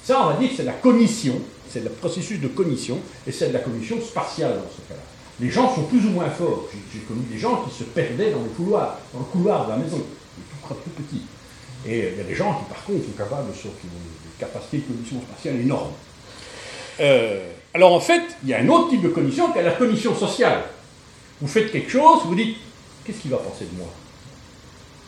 [0.02, 1.34] Ça, on va dire que c'est la cognition,
[1.68, 5.02] c'est le processus de cognition, et c'est de la cognition spatiale dans ce cas-là.
[5.40, 6.66] Les gens sont plus ou moins forts.
[6.92, 9.76] J'ai connu des gens qui se perdaient dans les couloirs, dans le couloir de la
[9.76, 11.22] maison, tout, tout petit.
[11.86, 14.78] Et il y a des gens qui, par contre, sont capables, qui ont des capacités
[14.78, 15.92] de cognition spatiale énormes.
[17.00, 19.72] Euh, alors en fait, il y a un autre type de cognition qui est la
[19.72, 20.62] cognition sociale.
[21.40, 22.56] Vous faites quelque chose, vous dites,
[23.04, 23.86] qu'est-ce qu'il va penser de moi?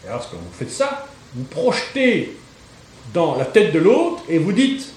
[0.04, 2.36] Et alors, quand vous faites ça, vous projetez
[3.12, 4.92] dans la tête de l'autre et vous dites,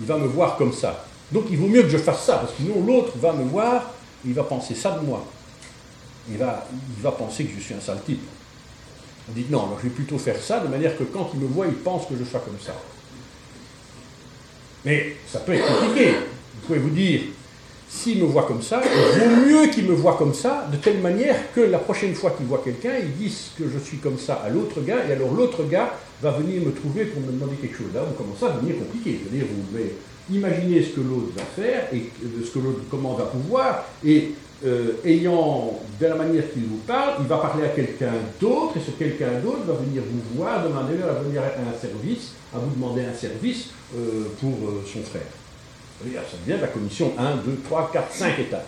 [0.00, 1.04] il va me voir comme ça.
[1.30, 3.90] Donc il vaut mieux que je fasse ça, parce que sinon l'autre va me voir,
[4.24, 5.24] il va penser ça de moi.
[6.30, 8.22] Il va, il va penser que je suis un sale type.
[9.28, 11.46] On dit non, alors je vais plutôt faire ça, de manière que quand il me
[11.46, 12.74] voit, il pense que je sois comme ça.
[14.84, 16.10] Mais ça peut être compliqué.
[16.10, 17.20] Vous pouvez vous dire,
[17.92, 21.00] s'il me voit comme ça, il vaut mieux qu'il me voit comme ça, de telle
[21.00, 24.42] manière que la prochaine fois qu'il voit quelqu'un, il dise que je suis comme ça
[24.44, 25.92] à l'autre gars, et alors l'autre gars
[26.22, 27.92] va venir me trouver pour me demander quelque chose.
[27.94, 29.20] Là, on commence à devenir compliqué.
[29.22, 29.78] C'est-à-dire, vous
[30.82, 32.10] ce que l'autre va faire, et
[32.44, 34.30] ce que l'autre, comment va pouvoir, et
[34.64, 38.80] euh, ayant, de la manière qu'il vous parle, il va parler à quelqu'un d'autre, et
[38.80, 42.74] ce quelqu'un d'autre va venir vous voir, demander à venir à un service, à vous
[42.74, 45.41] demander un service euh, pour euh, son frère.
[46.04, 48.60] Ça devient la commission 1, 2, 3, 4, 5 étages.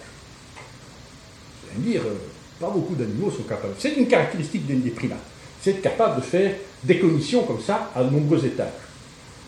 [1.62, 2.15] Vous allez me dire, euh,
[2.61, 3.74] pas beaucoup d'animaux sont capables.
[3.78, 5.19] C'est une caractéristique des primates.
[5.61, 8.69] C'est être capable de faire des commissions comme ça à de nombreux étages.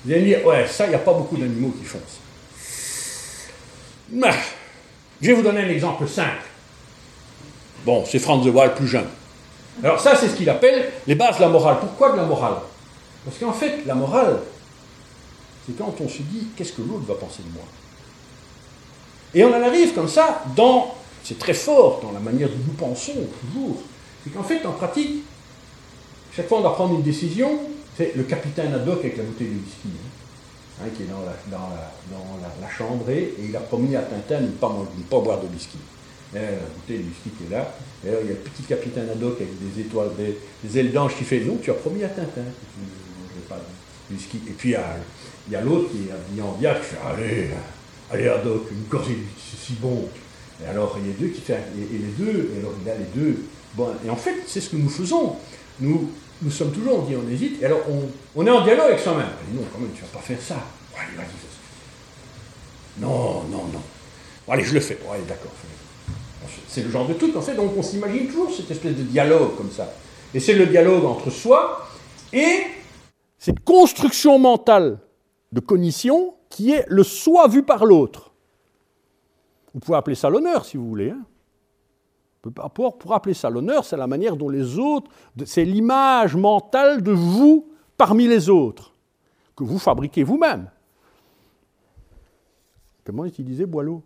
[0.04, 2.20] Vous allez me dire, ouais, ça, il n'y a pas beaucoup d'animaux qui font ça.
[5.20, 6.44] je vais vous donner un exemple simple.
[7.84, 9.06] Bon, c'est Franz de Waal plus jeune.
[9.82, 11.76] Alors ça, c'est ce qu'il appelle les bases de la morale.
[11.80, 12.56] Pourquoi de la morale?
[13.24, 14.38] Parce qu'en fait, la morale,
[15.66, 17.64] c'est quand on se dit qu'est-ce que l'autre va penser de moi?
[19.34, 20.94] Et on en arrive comme ça dans,
[21.24, 23.76] c'est très fort dans la manière dont nous pensons toujours,
[24.22, 25.24] c'est qu'en fait en pratique,
[26.34, 27.58] chaque fois on doit prendre une décision,
[27.96, 32.68] c'est le capitaine Haddock avec la bouteille de whisky, hein, hein, qui est dans, la,
[32.68, 34.72] chambre et il a promis à Tintin de ne pas,
[35.10, 35.78] pas boire de whisky.
[36.32, 36.40] la
[36.74, 37.74] bouteille de whisky qui est là.
[38.04, 41.24] D'ailleurs, il y a le petit capitaine Haddock avec des étoiles, des, ailes d'ange qui
[41.24, 44.40] fait Non, tu as promis à Tintin ne mangerais pas de whisky.
[44.48, 44.96] Et puis il y a
[45.46, 47.48] il y a l'autre qui est habillé en bière qui fait Allez,
[48.12, 50.08] allez, Haddock, une gorgée c'est si bon.
[50.62, 51.54] Et alors, il y a deux qui fait.
[51.76, 53.44] Et, les deux, et alors il a les deux.
[53.74, 55.36] Bon, et en fait, c'est ce que nous faisons.
[55.80, 56.10] Nous,
[56.42, 59.00] nous sommes toujours, on dit, on hésite, et alors on, on est en dialogue avec
[59.00, 59.26] soi-même.
[59.52, 60.56] Non, quand même, tu vas pas faire ça.
[62.98, 63.82] Non, non, non.
[64.48, 64.98] allez, je le fais.
[65.28, 65.52] d'accord.
[66.68, 69.56] C'est le genre de truc, en fait, donc on s'imagine toujours cette espèce de dialogue
[69.56, 69.92] comme ça.
[70.34, 71.88] Et c'est le dialogue entre soi
[72.32, 72.62] et
[73.38, 74.98] cette construction mentale
[75.52, 78.32] de cognition qui est le soi vu par l'autre.
[79.74, 81.10] Vous pouvez appeler ça l'honneur si vous voulez.
[81.10, 81.24] Hein.
[82.74, 85.10] pour, appeler ça l'honneur, c'est la manière dont les autres,
[85.44, 88.94] c'est l'image mentale de vous parmi les autres,
[89.54, 90.70] que vous fabriquez vous-même.
[93.04, 94.02] Comment disait Boileau?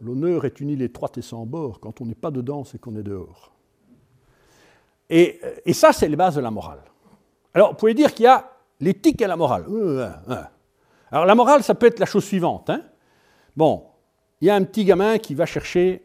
[0.00, 1.80] L'honneur est une île étroite et sans bord.
[1.80, 3.52] Quand on n'est pas dedans, c'est qu'on est dehors.
[5.08, 6.82] Et ça, c'est les bases de la morale.
[7.54, 9.64] Alors, vous pouvez dire qu'il y a l'éthique et la morale.
[9.68, 10.08] Euh,
[11.10, 12.70] Alors, la morale, ça peut être la chose suivante.
[12.70, 12.82] Hein.
[13.56, 13.86] Bon,
[14.40, 16.02] il y a un petit gamin qui va chercher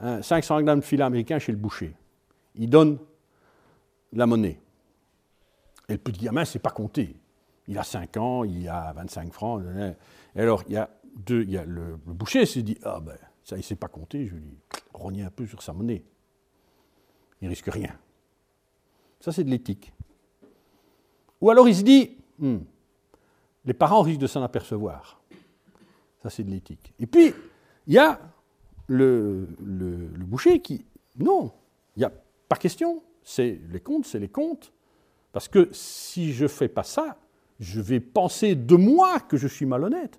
[0.00, 1.94] 500 grammes de filet américain chez le boucher.
[2.54, 2.98] Il donne
[4.12, 4.60] la monnaie.
[5.88, 7.16] Et le petit gamin, c'est pas compté.
[7.66, 9.62] Il a 5 ans, il a 25 francs.
[10.34, 13.16] Et alors, il y a, deux, il y a le, boucher s'est dit Ah ben,
[13.44, 14.58] ça, il ne sait pas compter, je lui
[14.92, 16.04] rogner un peu sur sa monnaie.
[17.40, 17.96] Il risque rien.
[19.20, 19.92] Ça, c'est de l'éthique.
[21.40, 22.58] Ou alors il se dit hmm,
[23.64, 25.20] Les parents risquent de s'en apercevoir.
[26.22, 26.92] Ça, c'est de l'éthique.
[26.98, 27.32] Et puis,
[27.86, 28.20] il y a
[28.88, 29.46] le,
[30.18, 30.84] boucher qui.
[31.18, 31.52] Non,
[31.96, 32.12] il n'y a
[32.48, 33.02] pas question.
[33.22, 34.72] C'est les comptes, c'est les comptes.
[35.32, 37.16] Parce que si je ne fais pas ça,
[37.60, 40.18] je vais penser de moi que je suis malhonnête.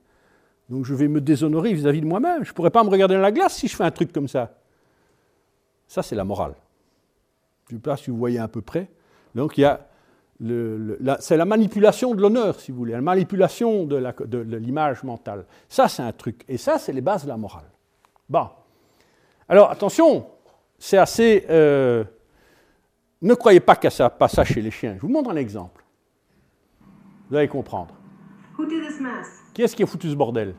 [0.69, 2.43] Donc je vais me déshonorer vis-à-vis de moi-même.
[2.43, 4.27] Je ne pourrais pas me regarder dans la glace si je fais un truc comme
[4.27, 4.55] ça.
[5.87, 6.53] Ça, c'est la morale.
[7.69, 8.89] Je ne sais pas si vous voyez à peu près.
[9.33, 9.87] Donc il y a
[10.41, 15.45] c'est la manipulation de l'honneur, si vous voulez, la manipulation de l'image mentale.
[15.67, 16.43] Ça, c'est un truc.
[16.47, 17.69] Et ça, c'est les bases de la morale.
[18.29, 18.47] Bon.
[19.49, 20.27] Alors, attention,
[20.77, 21.45] c'est assez.
[21.49, 22.03] Euh,
[23.21, 24.95] ne croyez pas qu'il ça pas ça chez les chiens.
[24.95, 25.83] Je vous montre un exemple.
[27.29, 27.93] Vous allez comprendre.
[29.53, 30.55] Qui est-ce qui a foutu ce bordel?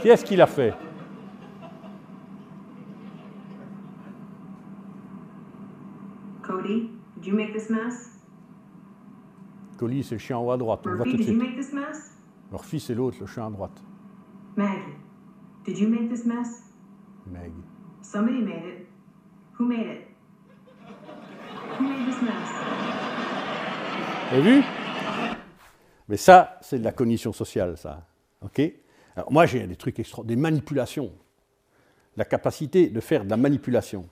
[0.00, 0.74] Qui est-ce qui l'a fait
[6.42, 8.10] Cody, did you make this mess?
[9.78, 10.84] Cody, c'est le chien en haut à droite.
[10.84, 11.28] Murphy, On voit tout de suite.
[11.28, 12.16] Did you make this mess?
[12.50, 13.82] Murphy, c'est l'autre, le chien à droite.
[14.56, 14.96] Maggie,
[15.64, 16.64] did you make this mess?
[17.26, 17.52] Maggie.
[18.02, 18.86] Somebody made it.
[19.58, 20.08] Who made it?
[21.78, 22.48] Who made this mess?
[24.30, 24.62] Vous avez vu?
[26.08, 28.06] Mais ça, c'est de la cognition sociale, ça.
[28.42, 28.60] OK?
[29.14, 31.12] Alors, moi, j'ai des trucs extra, des manipulations.
[32.16, 34.08] La capacité de faire de la manipulation.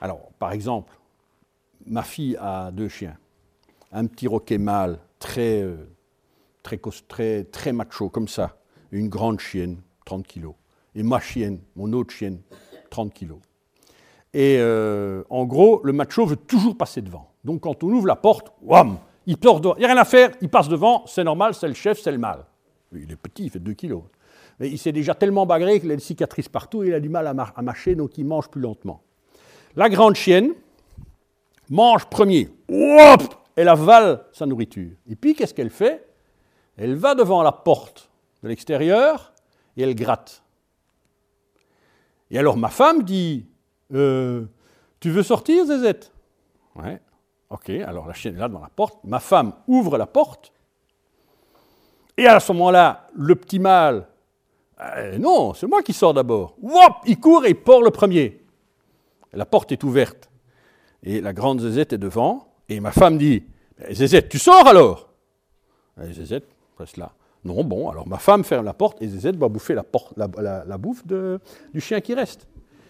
[0.00, 0.92] Alors, par exemple,
[1.86, 3.16] ma fille a deux chiens.
[3.92, 5.76] Un petit roquet mâle, très, euh,
[6.62, 8.56] très, très, macho, comme ça.
[8.90, 10.54] Une grande chienne, 30 kilos.
[10.94, 12.40] Et ma chienne, mon autre chienne,
[12.90, 13.38] 30 kilos.
[14.32, 17.30] Et euh, en gros, le macho veut toujours passer devant.
[17.44, 20.48] Donc quand on ouvre la porte, wham, il Il n'y a rien à faire, il
[20.48, 22.44] passe devant, c'est normal, c'est le chef, c'est le mâle.
[22.92, 24.02] Il est petit, il fait 2 kilos.
[24.60, 27.08] Mais il s'est déjà tellement bagré qu'il a des cicatrices partout, et il a du
[27.08, 29.02] mal à, à mâcher, donc il mange plus lentement.
[29.76, 30.52] La grande chienne,
[31.70, 33.22] mange premier, hop,
[33.56, 34.92] elle avale sa nourriture.
[35.08, 36.06] Et puis qu'est-ce qu'elle fait?
[36.76, 38.10] Elle va devant la porte
[38.42, 39.32] de l'extérieur
[39.76, 40.42] et elle gratte.
[42.30, 43.46] Et alors ma femme dit
[43.92, 44.44] euh,
[45.00, 46.12] Tu veux sortir, Zézette?
[46.74, 47.00] Ouais,
[47.50, 48.98] ok, alors la chienne est là devant la porte.
[49.04, 50.52] Ma femme ouvre la porte.
[52.16, 54.06] Et à ce moment-là, le petit mâle,
[54.80, 56.56] euh, non, c'est moi qui sors d'abord.
[56.62, 58.40] Hop, il court et il porte le premier.
[59.32, 60.30] La porte est ouverte.
[61.04, 63.44] Et la grande Zézette est devant, et ma femme dit
[63.90, 65.10] Zézette, tu sors alors
[66.02, 66.48] et Zézette
[66.78, 67.12] reste là.
[67.44, 70.78] Non, bon, alors ma femme ferme la porte et Zézette va bouffer la, porte, la,
[70.78, 72.48] bouffe du chien qui reste.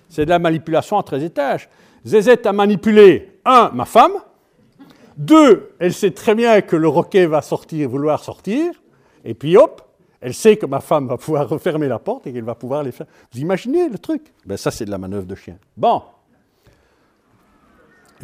[0.08, 1.68] C'est de la manipulation à 13 étages.
[2.04, 4.12] Zézette a manipulé, un, ma femme,
[5.16, 8.72] deux, elle sait très bien que le roquet va sortir, vouloir sortir,
[9.24, 9.82] et puis hop,
[10.20, 12.92] elle sait que ma femme va pouvoir refermer la porte et qu'elle va pouvoir les
[12.92, 13.06] faire.
[13.32, 14.32] Vous imaginez le truc?
[14.46, 15.58] Ben Ça, c'est de la manœuvre de chien.
[15.76, 16.02] Bon,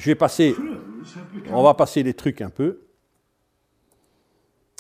[0.01, 0.56] je vais passer,
[1.52, 2.81] on va passer des trucs un peu.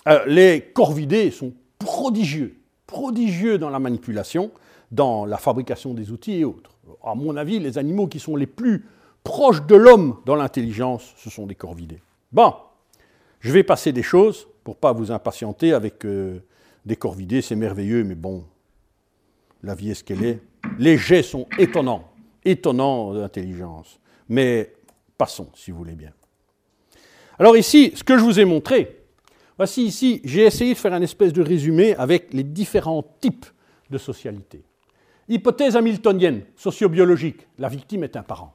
[0.08, 2.56] Euh, les corvidés sont prodigieux,
[2.86, 4.50] prodigieux dans la manipulation,
[4.90, 6.70] dans la fabrication des outils et autres.
[7.04, 8.86] À mon avis, les animaux qui sont les plus
[9.22, 12.00] proches de l'homme dans l'intelligence, ce sont des corvidés.
[12.32, 12.54] Bon,
[13.40, 16.38] je vais passer des choses pour pas vous impatienter avec euh,
[16.86, 18.44] des corvidés, c'est merveilleux, mais bon,
[19.62, 20.40] la vie est ce qu'elle est.
[20.78, 22.10] Les jets sont étonnants,
[22.42, 24.00] étonnants d'intelligence.
[24.30, 24.72] Mais
[25.20, 26.12] Passons, si vous voulez bien.
[27.38, 29.02] Alors ici, ce que je vous ai montré,
[29.58, 33.44] voici ici, j'ai essayé de faire un espèce de résumé avec les différents types
[33.90, 34.64] de socialité.
[35.28, 38.54] Hypothèse hamiltonienne, sociobiologique, la victime est un parent.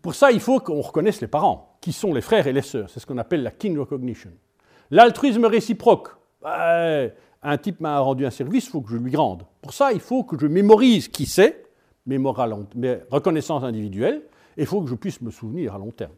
[0.00, 2.88] Pour ça, il faut qu'on reconnaisse les parents, qui sont les frères et les sœurs.
[2.88, 4.30] C'est ce qu'on appelle la kin recognition.
[4.90, 6.08] L'altruisme réciproque.
[6.42, 9.42] un type m'a rendu un service, il faut que je lui rende.
[9.60, 11.62] Pour ça, il faut que je mémorise qui c'est,
[12.06, 14.22] reconnaissance individuelle,
[14.56, 16.14] il faut que je puisse me souvenir à long terme.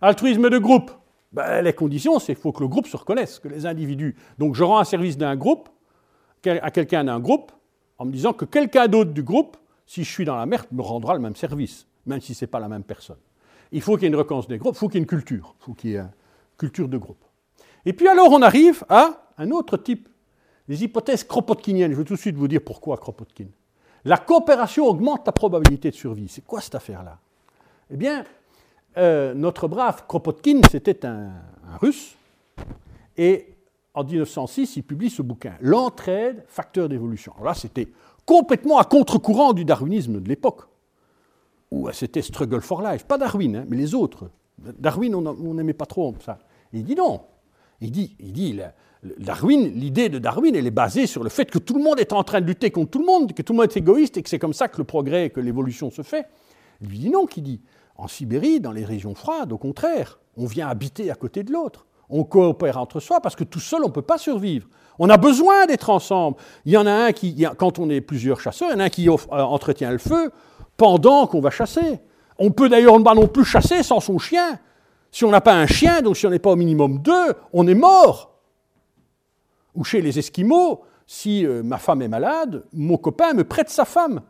[0.00, 0.90] Altruisme de groupe.
[1.32, 4.16] Ben, les conditions, c'est qu'il faut que le groupe se reconnaisse, que les individus.
[4.38, 5.68] Donc je rends un service d'un groupe,
[6.46, 7.52] à quelqu'un d'un groupe
[7.98, 9.56] en me disant que quelqu'un d'autre du groupe,
[9.86, 12.48] si je suis dans la merde, me rendra le même service, même si ce n'est
[12.48, 13.18] pas la même personne.
[13.72, 15.06] Il faut qu'il y ait une reconnaissance des groupes, il faut qu'il y ait une
[15.06, 16.10] culture, il faut qu'il y ait une
[16.56, 17.22] culture de groupe.
[17.84, 20.08] Et puis alors on arrive à un autre type,
[20.68, 21.92] les hypothèses kropotkiniennes.
[21.92, 23.46] Je vais tout de suite vous dire pourquoi Kropotkin.
[24.04, 26.28] La coopération augmente la probabilité de survie.
[26.28, 27.18] C'est quoi cette affaire-là?
[27.90, 28.24] Eh bien,
[28.98, 31.30] euh, notre brave Kropotkin, c'était un,
[31.80, 32.16] russe,
[33.16, 33.54] et
[33.94, 37.32] en 1906, il publie ce bouquin, L'entraide, facteur d'évolution.
[37.34, 37.88] Alors là, c'était
[38.26, 40.62] complètement à contre-courant du darwinisme de l'époque,
[41.70, 44.30] où c'était Struggle for Life, pas Darwin, hein, mais les autres.
[44.58, 46.38] Darwin, on n'aimait pas trop ça.
[46.72, 47.22] il dit non.
[47.80, 48.60] Il dit, il dit
[49.18, 52.12] Darwin, l'idée de Darwin, elle est basée sur le fait que tout le monde est
[52.12, 54.22] en train de lutter contre tout le monde, que tout le monde est égoïste et
[54.22, 56.26] que c'est comme ça que le progrès, que l'évolution se fait.
[56.80, 57.60] Il lui dit non, qui dit
[57.98, 61.84] en Sibérie, dans les régions froides, au contraire, on vient habiter à côté de l'autre.
[62.08, 64.68] On coopère entre soi parce que tout seul, on ne peut pas survivre.
[65.00, 66.36] On a besoin d'être ensemble.
[66.64, 68.84] Il y en a un qui, quand on est plusieurs chasseurs, il y en a
[68.84, 70.30] un qui euh, entretient le feu
[70.76, 72.00] pendant qu'on va chasser.
[72.38, 74.58] On peut d'ailleurs pas non plus chasser sans son chien.
[75.10, 77.66] Si on n'a pas un chien, donc si on n'est pas au minimum deux, on
[77.66, 78.38] est mort.
[79.74, 83.84] Ou chez les Esquimaux, si euh, ma femme est malade, mon copain me prête sa
[83.84, 84.20] femme.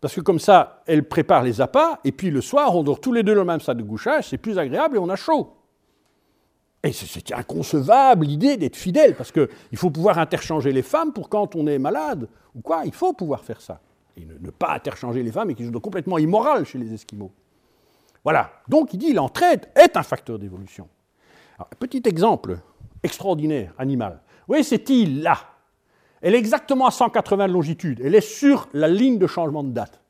[0.00, 3.12] Parce que comme ça, elle prépare les appâts, et puis le soir, on dort tous
[3.12, 5.54] les deux dans le même salle de couchage, c'est plus agréable et on a chaud.
[6.82, 11.56] Et c'est inconcevable l'idée d'être fidèle, parce qu'il faut pouvoir interchanger les femmes pour quand
[11.56, 13.80] on est malade, ou quoi, il faut pouvoir faire ça.
[14.16, 17.32] Et ne, pas interchanger les femmes et quelque chose de complètement immoral chez les Esquimaux.
[18.24, 18.50] Voilà.
[18.68, 20.88] Donc il dit l'entraide est un facteur d'évolution.
[21.78, 22.58] Petit exemple
[23.02, 24.20] extraordinaire, animal.
[24.40, 25.38] Vous voyez cette île-là
[26.20, 28.00] Elle est exactement à 180 de longitude.
[28.04, 30.00] Elle est sur la ligne de changement de date.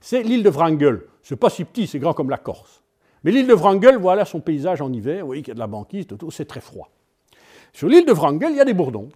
[0.00, 1.02] C'est l'île de Wrangel.
[1.22, 2.82] C'est pas si petit, c'est grand comme la Corse.
[3.22, 5.20] Mais l'île de Wrangel, voilà son paysage en hiver.
[5.20, 6.90] Vous voyez qu'il y a de la banquise, c'est très froid.
[7.72, 9.08] Sur l'île de Wrangel, il y a des bourdons.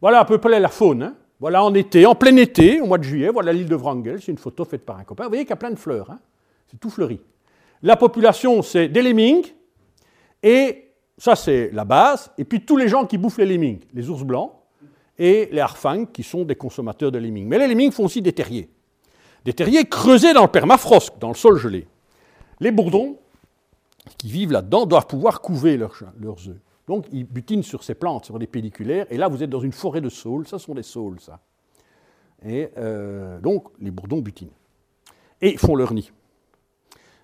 [0.00, 1.02] Voilà à peu près la faune.
[1.04, 1.14] Hein.
[1.38, 4.20] Voilà en été, en plein été, au mois de juillet, voilà l'île de Wrangel.
[4.20, 5.24] C'est une photo faite par un copain.
[5.24, 6.10] Vous voyez qu'il y a plein de fleurs.
[6.10, 6.18] Hein.
[6.66, 7.20] C'est tout fleuri.
[7.82, 9.46] La population, c'est des lemmings.
[10.42, 12.32] Et ça, c'est la base.
[12.38, 14.52] Et puis tous les gens qui bouffent les lemmings, les ours blancs
[15.18, 17.46] et les harfangs, qui sont des consommateurs de lemmings.
[17.46, 18.68] Mais les lemmings font aussi des terriers.
[19.44, 21.86] Des terriers creusés dans le permafrost, dans le sol gelé.
[22.60, 23.18] Les bourdons
[24.18, 26.56] qui vivent là-dedans doivent pouvoir couver leurs, œufs.
[26.86, 29.72] Donc ils butinent sur ces plantes, sur des pelliculaires, et là vous êtes dans une
[29.72, 31.40] forêt de saules, ça sont des saules, ça.
[32.46, 34.50] Et euh, donc les bourdons butinent.
[35.40, 36.10] Et font leur nid.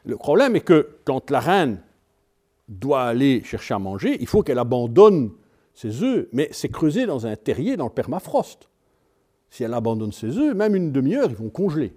[0.05, 1.83] Le problème est que quand la reine
[2.69, 5.31] doit aller chercher à manger, il faut qu'elle abandonne
[5.81, 8.69] ses œufs, mais c'est creusé dans un terrier dans le permafrost.
[9.49, 11.95] Si elle abandonne ses œufs, même une demi-heure, ils vont congeler.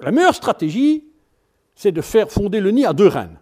[0.00, 1.04] la meilleure stratégie,
[1.76, 3.38] c'est de faire fonder le nid à deux reines.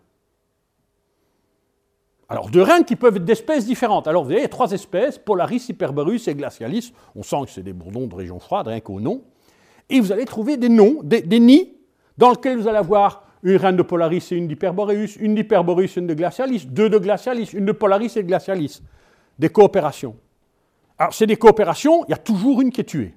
[2.28, 4.06] Alors, deux reines qui peuvent être d'espèces différentes.
[4.06, 6.92] Alors, vous avez trois espèces, Polaris, Hyperborus et Glacialis.
[7.14, 9.22] On sent que c'est des bourdons de région froide, rien qu'au nom.
[9.88, 11.72] Et vous allez trouver des noms, des, nids,
[12.18, 16.00] dans lesquels vous allez avoir une reine de Polaris et une d'Hyperboreus, une d'Hyperboreus et
[16.00, 18.82] une de Glacialis, deux de Glacialis, une de Polaris et de Glacialis.
[19.38, 20.16] Des coopérations.
[20.98, 23.14] Alors, c'est des coopérations, il y a toujours une qui est tuée.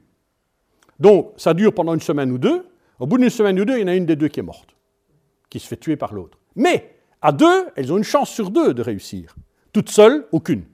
[0.99, 2.67] Donc, ça dure pendant une semaine ou deux.
[2.99, 4.43] Au bout d'une semaine ou deux, il y en a une des deux qui est
[4.43, 4.75] morte
[5.55, 6.37] qui se fait tuer par l'autre.
[6.57, 9.35] Mais à deux, elles ont une chance sur deux de réussir.
[9.71, 10.65] Toutes seules, aucune.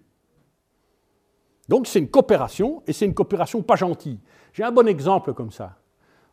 [1.69, 4.19] Donc c'est une coopération, et c'est une coopération pas gentille.
[4.53, 5.77] J'ai un bon exemple comme ça.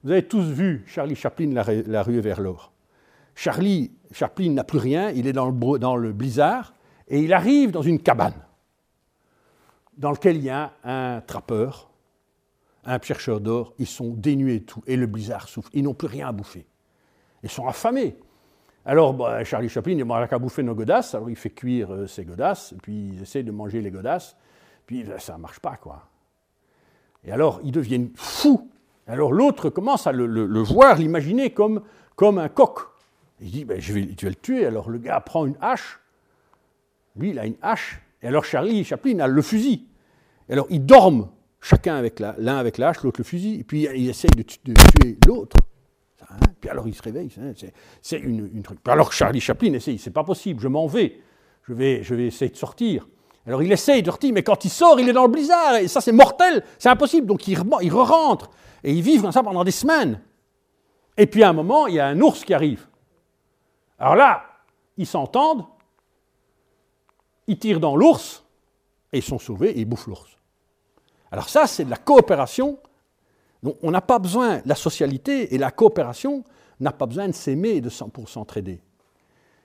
[0.03, 2.73] Vous avez tous vu Charlie Chaplin, La, rue vers l'or.
[3.35, 6.73] Charlie Chaplin n'a plus rien, il est dans le, dans le blizzard,
[7.09, 8.47] et il arrive dans une cabane
[9.99, 11.91] dans laquelle il y a un trappeur,
[12.85, 16.07] un chercheur d'or, ils sont dénués de tout, et le blizzard souffle, ils n'ont plus
[16.07, 16.67] rien à bouffer.
[17.43, 18.17] Ils sont affamés.
[18.87, 22.07] Alors, bah, Charlie Chaplin, il n'a qu'à bouffer nos godasses, alors il fait cuire euh,
[22.07, 24.37] ses godasses, puis il essaie de manger les godasses,
[24.87, 26.09] puis ben, ça ne marche pas, quoi.
[27.25, 28.71] Et alors, ils deviennent fous.
[29.07, 31.83] Alors l'autre commence à le, voir, l'imaginer comme,
[32.15, 32.79] comme un coq.
[33.41, 34.65] Il dit, ben, je vais, tu vas le tuer.
[34.65, 36.01] Alors le gars prend une hache,
[37.17, 39.87] lui, il a une hache, et alors Charlie Chaplin a le fusil.
[40.49, 41.29] Et alors ils dorment,
[41.61, 45.57] chacun avec l'un avec la l'autre le fusil, et puis il essaye de tuer l'autre.
[46.31, 46.37] Hein.
[46.61, 47.53] Puis alors il se réveille, hein,
[48.03, 48.79] c'est une, truc.
[48.87, 51.21] Alors Charlie Chaplin essaye, c'est pas possible, je m'en vais,
[51.63, 53.07] je vais, essayer de sortir.
[53.47, 55.89] Alors il essaye de sortir, mais quand il sort, il est dans le blizzard, et
[55.89, 57.27] ça c'est mortel, c'est impossible.
[57.27, 58.51] Donc il, il re-rentre,
[58.83, 60.21] et ils vivent comme ça pendant des semaines.
[61.17, 62.87] Et puis à un moment, il y a un ours qui arrive.
[63.99, 64.45] Alors là,
[64.97, 65.65] ils s'entendent,
[67.49, 68.45] ils tirent dans l'ours,
[69.13, 70.37] et ils sont sauvés, et ils bouffent l'ours.
[71.33, 72.79] Alors ça, c'est de la coopération
[73.63, 76.45] donc on n'a pas besoin, la socialité et la coopération
[76.81, 78.81] n'a pas besoin de s'aimer de, pour s'entraider.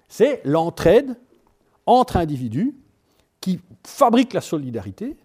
[0.07, 1.15] C'est l'entraide
[1.85, 2.76] entre individus
[3.39, 5.18] qui fabriquent la solidarité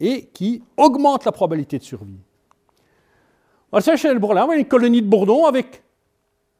[0.00, 2.18] et qui augmente la probabilité de survie.
[3.70, 5.82] On va chez le bourdon, on a une colonie de bourdons avec,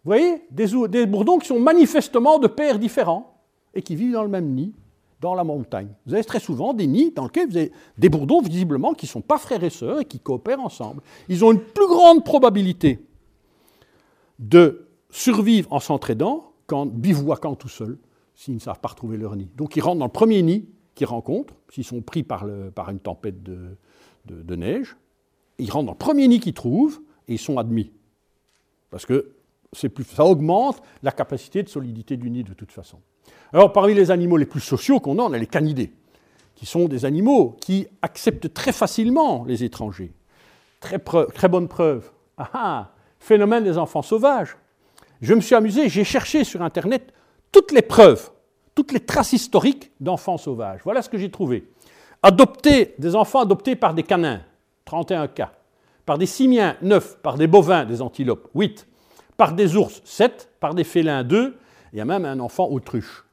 [0.05, 3.41] vous voyez, des bourdons qui sont manifestement de pères différents
[3.75, 4.75] et qui vivent dans le même nid,
[5.21, 5.89] dans la montagne.
[6.07, 9.11] Vous avez très souvent des nids dans lesquels vous avez des bourdons visiblement qui ne
[9.11, 11.03] sont pas frères et sœurs et qui coopèrent ensemble.
[11.29, 13.01] Ils ont une plus grande probabilité
[14.39, 17.99] de survivre en s'entraidant qu'en bivouaquant tout seuls
[18.35, 19.49] s'ils ne savent pas retrouver leur nid.
[19.57, 23.43] Donc ils rentrent dans le premier nid qu'ils rencontrent, s'ils sont pris par, une tempête
[23.43, 24.97] de, neige,
[25.59, 27.91] ils rentrent dans le premier nid qu'ils trouvent et ils sont admis.
[28.91, 29.33] Parce que
[29.75, 33.01] ça augmente la capacité de solidité du nid de toute façon.
[33.53, 35.93] Alors parmi les animaux les plus sociaux qu'on a, on a les canidés,
[36.55, 40.13] qui sont des animaux qui acceptent très facilement les étrangers.
[40.81, 42.11] Très, bonne preuve.
[42.37, 44.57] Ah, ah, phénomène des enfants sauvages.
[45.21, 47.13] Je me suis amusé, j'ai cherché sur Internet
[47.51, 48.31] toutes les preuves,
[48.75, 50.81] toutes les traces historiques d'enfants sauvages.
[50.85, 51.69] Voilà ce que j'ai trouvé.
[52.23, 54.43] Adoptés, des enfants adoptés par des canins,
[54.85, 55.53] 31 cas.
[56.07, 57.19] Par des simiens, 9.
[57.23, 58.87] Par des bovins, des antilopes, 8.
[59.37, 60.51] Par des ours, 7.
[60.61, 61.59] Par des félins, 2.
[61.93, 63.25] Il y a même un enfant autruche.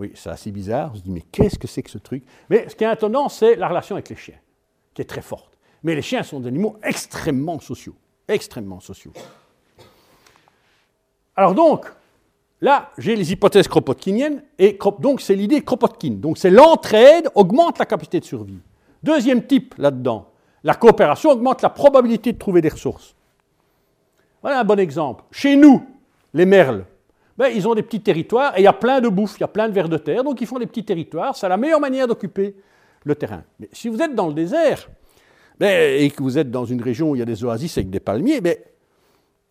[0.00, 0.92] Oui, c'est assez bizarre.
[0.94, 2.24] On se mais qu'est-ce que c'est que ce truc?
[2.48, 4.38] Mais ce qui est étonnant, c'est la relation avec les chiens,
[4.94, 5.56] qui est très forte.
[5.82, 7.94] Mais les chiens sont des animaux extrêmement sociaux.
[8.26, 9.12] Extrêmement sociaux.
[11.36, 11.86] Alors donc,
[12.62, 16.16] Là, j'ai les hypothèses kropotkiniennes, et donc c'est l'idée Kropotkin.
[16.18, 18.58] Donc c'est l'entraide augmente la capacité de survie.
[19.02, 20.28] Deuxième type là-dedans,
[20.62, 23.14] la coopération augmente la probabilité de trouver des ressources.
[24.42, 25.24] Voilà un bon exemple.
[25.30, 25.86] Chez nous,
[26.34, 26.84] les merles,
[27.48, 29.48] ils ont des petits territoires et il y a plein de bouffe, il y a
[29.48, 31.36] plein de vers de terre, donc ils font des petits territoires.
[31.36, 32.54] C'est la meilleure manière d'occuper
[33.04, 33.42] le terrain.
[33.58, 34.88] Mais si vous êtes dans le désert
[35.60, 38.00] et que vous êtes dans une région où il y a des oasis avec des
[38.00, 38.40] palmiers,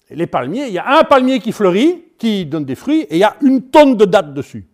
[0.10, 3.20] les palmiers, il y a un palmier qui fleurit, qui donne des fruits, et il
[3.20, 4.68] y a une tonne de dattes dessus.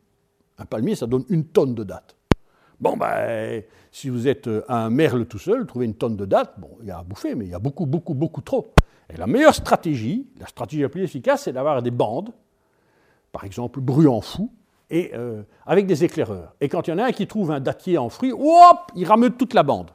[0.58, 2.16] Un palmier, ça donne une tonne de dattes.
[2.80, 6.78] Bon, ben, si vous êtes un merle tout seul, trouvez une tonne de dattes, bon,
[6.82, 8.74] il y a à bouffer, mais il y a beaucoup, beaucoup, beaucoup trop.
[9.10, 12.32] Et la meilleure stratégie, la stratégie la plus efficace, c'est d'avoir des bandes,
[13.36, 14.50] par exemple bruyant fou,
[14.90, 16.56] et euh, avec des éclaireurs.
[16.62, 19.06] Et quand il y en a un qui trouve un dattier en fruits, hop, il
[19.06, 19.92] rameute toute la bande.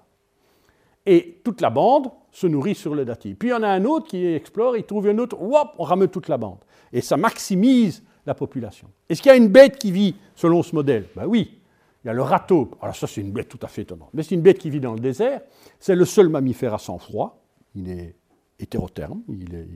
[1.07, 3.35] Et toute la bande se nourrit sur le dattier.
[3.35, 5.85] Puis il y en a un autre qui explore, il trouve un autre, hop, on
[5.85, 6.59] rameute toute la bande.
[6.93, 8.91] Et ça maximise la population.
[9.09, 11.07] Est-ce qu'il y a une bête qui vit selon ce modèle?
[11.17, 11.63] Ben oui,
[12.05, 12.73] il y a le râteau.
[12.83, 14.11] Alors ça, c'est une bête tout à fait étonnante.
[14.13, 15.41] Mais c'est une bête qui vit dans le désert.
[15.79, 17.43] C'est le seul mammifère à sang froid.
[17.75, 18.17] Il est
[18.59, 19.23] hétérotherme.
[19.31, 19.67] Il, est,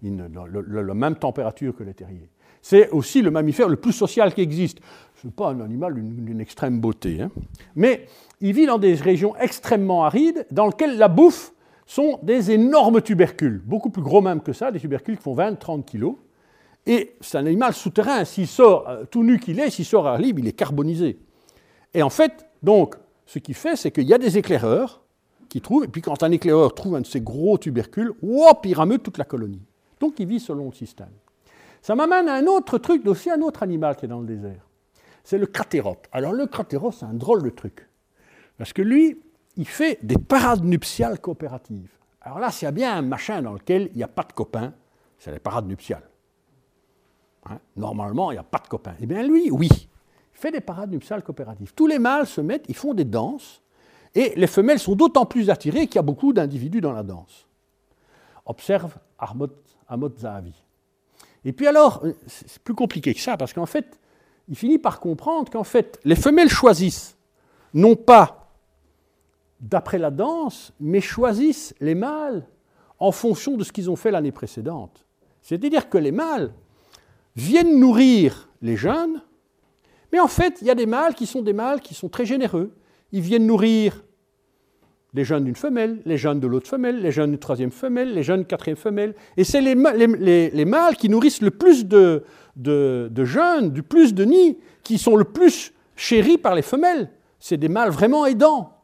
[0.00, 2.30] il a la même température que les terriers.
[2.68, 4.80] C'est aussi le mammifère le plus social qui existe.
[5.22, 7.22] Ce n'est pas un animal d'une extrême beauté.
[7.22, 7.30] Hein.
[7.74, 8.06] Mais
[8.42, 11.54] il vit dans des régions extrêmement arides dans lesquelles la bouffe
[11.86, 15.82] sont des énormes tubercules, beaucoup plus gros même que ça, des tubercules qui font 20-30
[15.82, 16.16] kilos.
[16.84, 18.26] Et c'est un animal souterrain.
[18.26, 21.18] S'il sort, euh, tout nu qu'il est, s'il sort à libre, il est carbonisé.
[21.94, 25.00] Et en fait, donc, ce qu'il fait, c'est qu'il y a des éclaireurs
[25.48, 28.74] qui trouvent, et puis quand un éclaireur trouve un de ces gros tubercules, hop, il
[28.74, 29.62] rameute toute la colonie.
[30.00, 31.08] Donc il vit selon le système.
[31.82, 34.66] Ça m'amène à un autre truc, aussi un autre animal qui est dans le désert.
[35.24, 36.06] C'est le cratérope.
[36.12, 37.86] Alors le cratérope, c'est un drôle de truc.
[38.56, 39.20] Parce que lui,
[39.56, 41.90] il fait des parades nuptiales coopératives.
[42.20, 44.32] Alors là, s'il y a bien un machin dans lequel il n'y a pas de
[44.32, 44.72] copains,
[45.18, 46.08] c'est les parades nuptiales.
[47.46, 47.58] Hein?
[47.76, 48.94] Normalement, il n'y a pas de copains.
[49.00, 49.88] Eh bien, lui, oui, il
[50.38, 51.72] fait des parades nuptiales coopératives.
[51.74, 53.62] Tous les mâles se mettent, ils font des danses,
[54.14, 57.46] et les femelles sont d'autant plus attirées qu'il y a beaucoup d'individus dans la danse.
[58.46, 60.54] Observe Amot Zahavi.
[61.44, 63.98] Et puis alors, c'est plus compliqué que ça, parce qu'en fait,
[64.48, 67.16] il finit par comprendre qu'en fait, les femelles choisissent
[67.74, 68.52] non pas
[69.60, 72.46] d'après la danse, mais choisissent les mâles
[72.98, 75.04] en fonction de ce qu'ils ont fait l'année précédente.
[75.42, 76.52] C'est-à-dire que les mâles
[77.36, 79.22] viennent nourrir les jeunes,
[80.12, 82.24] mais en fait, il y a des mâles qui sont des mâles qui sont très
[82.24, 82.74] généreux.
[83.12, 84.02] Ils viennent nourrir
[85.18, 88.22] les jeunes d'une femelle, les jeunes de l'autre femelle, les jeunes d'une troisième femelle, les
[88.22, 89.16] jeunes d'une quatrième femelle.
[89.36, 92.22] Et c'est les, mâles qui nourrissent le plus de,
[93.24, 97.10] jeunes, du plus de nids, qui sont le plus chéris par les femelles.
[97.40, 98.74] C'est des mâles vraiment aidants.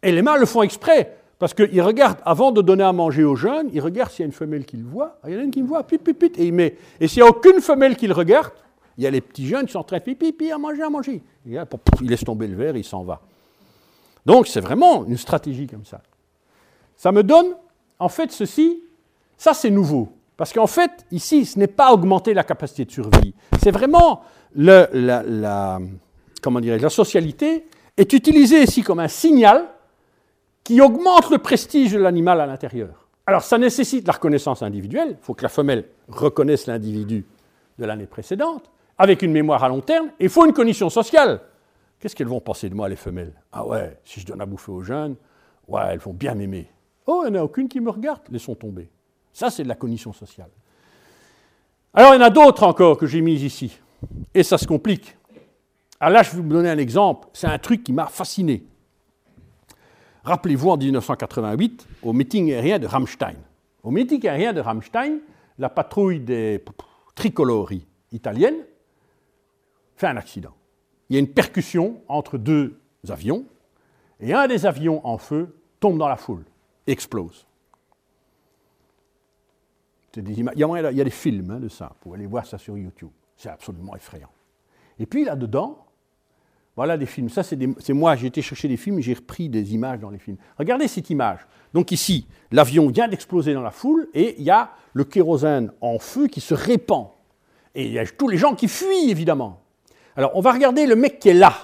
[0.00, 3.34] Et les mâles le font exprès, parce qu'ils regardent, avant de donner à manger aux
[3.34, 5.18] jeunes, ils regardent s'il y a une femelle qui le voit.
[5.24, 6.76] Ah, il y en a une qui me voit, pip, pip, et il met.
[7.00, 8.52] Et s'il n'y a aucune femelle qui le regarde,
[8.96, 10.82] il y a les petits jeunes qui sont en train de pipi, pipi, à manger,
[10.82, 11.20] à manger.
[11.44, 13.20] il laisse tomber le verre, il s'en va.
[14.26, 16.02] Donc c'est vraiment une stratégie comme ça.
[16.96, 17.54] Ça me donne,
[17.98, 18.82] en fait, ceci,
[19.38, 20.08] ça c'est nouveau.
[20.36, 23.34] Parce qu'en fait, ici, ce n'est pas augmenter la capacité de survie.
[23.62, 24.22] C'est vraiment
[24.54, 25.78] la, la,
[26.42, 27.66] comment la socialité
[27.96, 29.66] est utilisée ici comme un signal
[30.62, 33.06] qui augmente le prestige de l'animal à l'intérieur.
[33.26, 37.24] Alors ça nécessite la reconnaissance individuelle, il faut que la femelle reconnaisse l'individu
[37.78, 41.40] de l'année précédente, avec une mémoire à long terme, et il faut une cognition sociale.
[42.06, 43.32] Qu'est-ce qu'elles vont penser de moi, les femelles?
[43.50, 45.16] Ah ouais, si je donne à bouffer aux jeunes,
[45.66, 46.70] ouais, elles vont bien m'aimer.
[47.04, 48.88] Oh, il n'y en a aucune qui me regarde, laissons tomber.
[49.32, 50.50] Ça, c'est de la cognition sociale.
[51.92, 53.76] Alors, il y en a d'autres encore que j'ai mis ici.
[54.32, 55.16] Et ça se complique.
[55.98, 57.26] Alors là, je vais vous donner un exemple.
[57.32, 58.64] C'est un truc qui m'a fasciné.
[60.22, 63.34] Rappelez-vous en 1988, au meeting aérien de Rammstein.
[63.82, 65.18] Au meeting aérien de Rammstein,
[65.58, 66.64] la patrouille des
[67.16, 68.62] tricolori italiennes
[69.96, 70.54] fait un accident.
[71.08, 72.78] Il y a une percussion entre deux
[73.08, 73.44] avions,
[74.20, 76.44] et un des avions en feu tombe dans la foule,
[76.86, 77.46] explose.
[80.16, 83.10] il, y a, des films hein, de ça, vous pouvez aller voir ça sur YouTube.
[83.36, 84.30] C'est absolument effrayant.
[84.98, 85.86] Et puis là-dedans,
[86.74, 87.28] voilà des films.
[87.28, 90.36] Ça, c'est moi, j'ai été chercher des films, j'ai repris des images dans les films.
[90.58, 91.40] Regardez cette image.
[91.74, 95.98] Donc ici, l'avion vient d'exploser dans la foule et il y a le kérosène en
[95.98, 97.08] feu qui se répand.
[97.74, 99.62] Et il y a tous les gens qui fuient, évidemment.
[100.16, 101.54] Alors, on va regarder le mec qui est là.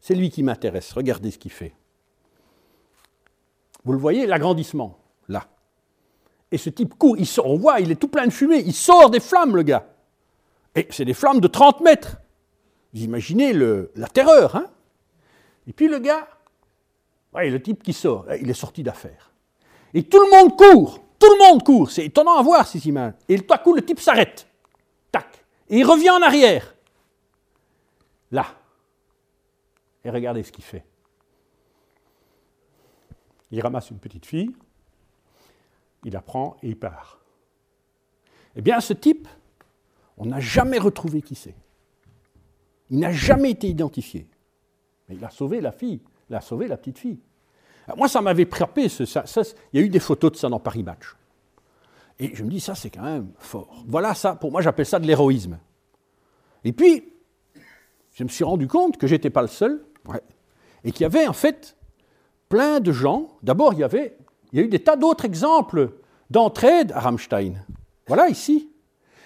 [0.00, 0.92] C'est lui qui m'intéresse.
[0.92, 1.74] Regardez ce qu'il fait.
[3.84, 5.46] Vous le voyez, l'agrandissement, là.
[6.52, 8.74] Et ce type court, il sort, on voit, il est tout plein de fumée, il
[8.74, 9.86] sort des flammes, le gars.
[10.74, 12.18] Et c'est des flammes de 30 mètres.
[12.92, 14.66] Vous imaginez la terreur, hein
[15.66, 16.28] Et puis le gars,
[17.34, 19.32] ouais, le type qui sort, il est sorti d'affaire.
[19.94, 21.90] Et tout le monde court, tout le monde court.
[21.90, 23.14] C'est étonnant à voir ces images.
[23.28, 24.46] Et tout à coup, le type s'arrête.
[25.10, 25.26] Tac.
[25.68, 26.75] Et il revient en arrière.
[28.30, 28.46] Là.
[30.04, 30.84] Et regardez ce qu'il fait.
[33.50, 34.54] Il ramasse une petite fille,
[36.04, 37.20] il la prend et il part.
[38.56, 39.28] Eh bien, ce type,
[40.16, 41.54] on n'a jamais retrouvé qui c'est.
[42.90, 44.26] Il n'a jamais été identifié.
[45.08, 46.00] Mais il a sauvé la fille,
[46.30, 47.20] il a sauvé la petite fille.
[47.96, 48.88] moi, ça m'avait frappé.
[48.88, 49.24] Ça,
[49.72, 51.14] il y a eu des photos de ça dans Paris Match.
[52.18, 53.84] Et je me dis, ça, c'est quand même fort.
[53.86, 55.58] Voilà ça, pour moi, j'appelle ça de l'héroïsme.
[56.64, 57.12] Et puis,
[58.16, 59.84] je me suis rendu compte que je n'étais pas le seul,
[60.84, 61.76] et qu'il y avait en fait
[62.48, 63.36] plein de gens.
[63.42, 64.16] D'abord, il y avait,
[64.52, 65.92] il y a eu des tas d'autres exemples
[66.30, 67.62] d'entraide à Rammstein.
[68.06, 68.70] Voilà ici.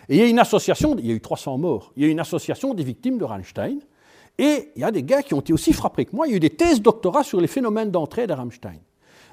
[0.09, 2.11] Et il y a une association, il y a eu 300 morts, il y a
[2.11, 3.79] une association des victimes de Rammstein,
[4.39, 6.35] et il y a des gars qui ont été aussi frappés que moi, il y
[6.35, 8.81] a eu des thèses doctorat sur les phénomènes d'entraide à Rammstein.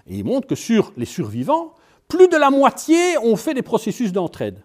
[0.05, 1.73] Et ils montrent que sur les survivants,
[2.07, 4.61] plus de la moitié ont fait des processus d'entraide.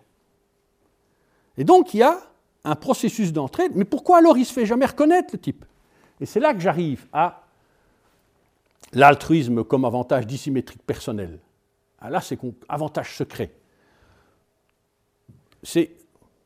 [1.56, 2.18] Et donc il y a
[2.64, 5.64] un processus d'entraide, mais pourquoi alors il se fait jamais reconnaître le type?
[6.20, 7.44] Et c'est là que j'arrive à
[8.92, 11.38] l'altruisme comme avantage dissymétrique personnel.
[11.98, 13.52] Ah, là, c'est avantage secret.
[15.62, 15.96] C'est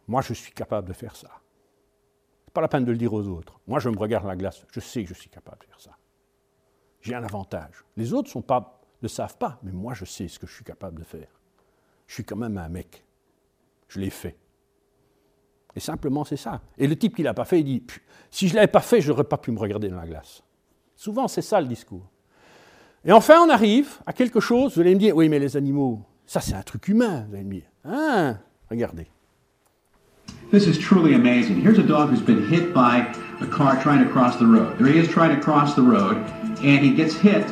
[0.06, 1.28] moi, je suis capable de faire ça.
[1.28, 3.58] n'est pas la peine de le dire aux autres.
[3.66, 5.80] Moi, je me regarde dans la glace, je sais que je suis capable de faire
[5.80, 5.96] ça.
[7.00, 7.84] J'ai un avantage.
[7.96, 10.64] Les autres sont pas, ne savent pas, mais moi, je sais ce que je suis
[10.64, 11.28] capable de faire.
[12.06, 13.04] Je suis quand même un mec.
[13.88, 14.36] Je l'ai fait.
[15.76, 16.62] Et simplement, c'est ça.
[16.78, 17.82] Et le type qui ne l'a pas fait, il dit
[18.30, 20.42] Si je ne l'avais pas fait, je n'aurais pas pu me regarder dans la glace.
[20.96, 22.08] Souvent, c'est ça le discours.
[23.04, 24.74] Et enfin, on arrive à quelque chose.
[24.74, 27.26] Vous allez me dire Oui, mais les animaux, ça, c'est un truc humain.
[27.28, 28.38] Vous allez me dire Hein?
[28.70, 29.06] Regardez.
[30.50, 31.60] This is truly amazing.
[31.60, 34.78] Here's a dog who's been hit by a car trying to cross the road.
[34.78, 36.16] There he is trying to cross the road,
[36.62, 37.44] and he gets hit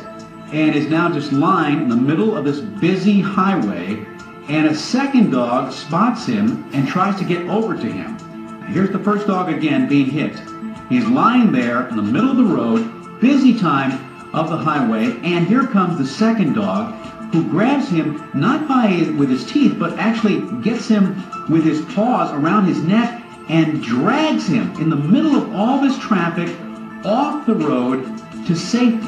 [0.51, 4.05] and is now just lying in the middle of this busy highway,
[4.47, 8.17] and a second dog spots him and tries to get over to him.
[8.67, 10.39] Here's the first dog again being hit.
[10.89, 13.93] He's lying there in the middle of the road, busy time
[14.35, 16.93] of the highway, and here comes the second dog
[17.31, 22.31] who grabs him not by with his teeth, but actually gets him with his paws
[22.31, 26.49] around his neck and drags him in the middle of all this traffic
[27.05, 28.03] off the road
[28.45, 29.07] to safety,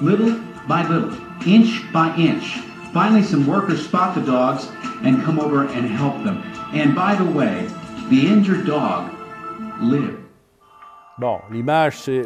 [0.00, 1.12] little by little,
[1.46, 2.58] inch by inch.
[2.92, 4.68] Finally, some workers spot the dogs
[5.04, 6.42] and come over and help them.
[6.74, 7.66] And by the way,
[8.10, 9.10] the injured dog
[9.80, 10.18] lived.
[11.18, 12.22] Bon, l'image, c'est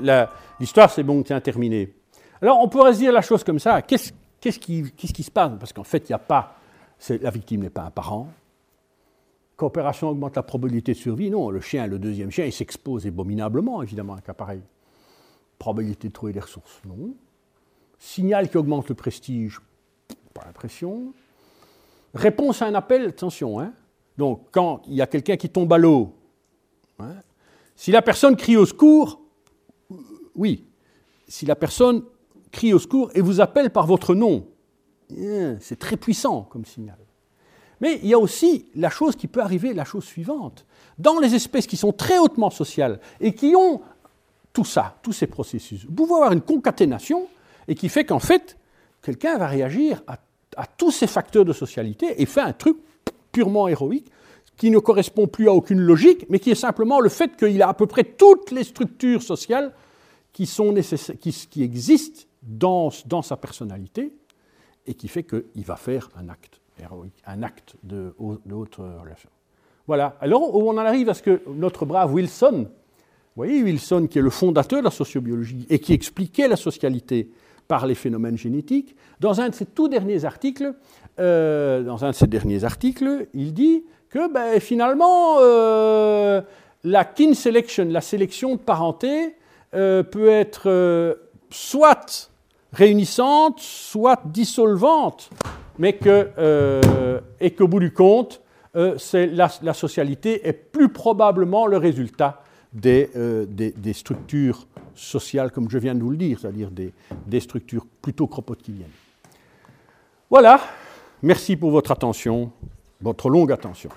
[0.59, 1.93] l'histoire, c'est bon, tiens, terminée.
[2.41, 3.83] Alors, on pourrait se dire la chose comme ça.
[3.83, 4.59] Qu'est-ce Qu'est-ce
[5.13, 5.53] qui, se passe?
[5.59, 6.55] Parce qu'en fait, il n'y a pas.
[7.09, 8.29] La victime n'est pas un parent.
[9.57, 11.31] Coopération augmente la probabilité de survie.
[11.31, 14.61] Non, le chien, le deuxième chien, il s'expose abominablement, évidemment, à un cas pareil.
[15.59, 17.15] Probabilité de trouver des ressources, non.
[17.99, 19.61] Signal qui augmente le prestige,
[20.37, 21.13] pas l'impression.
[22.15, 23.73] Réponse à un appel, attention, hein.
[24.17, 26.15] Donc, quand il y a quelqu'un qui tombe à l'eau,
[26.99, 27.17] hein,
[27.75, 29.21] si la personne crie au secours,
[30.35, 30.65] oui.
[31.29, 32.03] Si la personne
[32.53, 34.47] crie au secours et vous appelle par votre nom.
[35.11, 36.99] Eh, c'est très puissant comme signal.
[37.81, 40.65] Mais il y a aussi la chose qui peut arriver, la chose suivante.
[40.99, 43.83] Dans les espèces qui sont très hautement sociales et qui ont
[44.53, 47.29] tout ça, tous ces processus, vous pouvez avoir une concaténation
[47.69, 48.57] et qui fait qu'en fait,
[49.03, 50.19] quelqu'un va réagir à,
[50.57, 52.77] à, tous ces facteurs de socialité et fait un truc
[53.33, 54.11] purement héroïque
[54.57, 57.69] qui ne correspond plus à aucune logique, mais qui est simplement le fait qu'il a
[57.69, 59.73] à peu près toutes les structures sociales
[60.33, 60.75] qui, sont
[61.21, 64.13] qui, qui existent dans, dans sa personnalité
[64.87, 68.15] et qui fait qu'il va faire un acte héroïque, un acte de,
[68.47, 69.31] de haute relation.
[69.87, 70.17] Voilà.
[70.21, 72.67] Alors, on en arrive à ce que notre brave Wilson,
[73.37, 77.31] vous voyez, Wilson, qui est le fondateur de la sociobiologie et qui expliquait la socialité
[77.69, 80.75] par les phénomènes génétiques, dans un de ses tout derniers articles,
[81.19, 86.41] euh, dans un de ses derniers articles, il dit que ben, finalement, euh,
[86.85, 89.37] la kin selection, la sélection de parenté,
[89.75, 91.19] euh, peut être
[91.51, 92.31] soit
[92.73, 95.31] réunissante, soit dissolvante,
[95.79, 96.29] mais que,
[97.41, 98.43] et qu'au bout du compte,
[98.75, 103.11] la, la, socialité est plus probablement le résultat des,
[103.49, 106.93] des, des, structures sociales, comme je viens de vous le dire, c'est-à-dire des,
[107.27, 108.87] des, structures plutôt kropotkieniennes.
[110.31, 110.61] Voilà,
[111.23, 112.51] merci pour votre attention,
[113.01, 113.91] votre longue attention.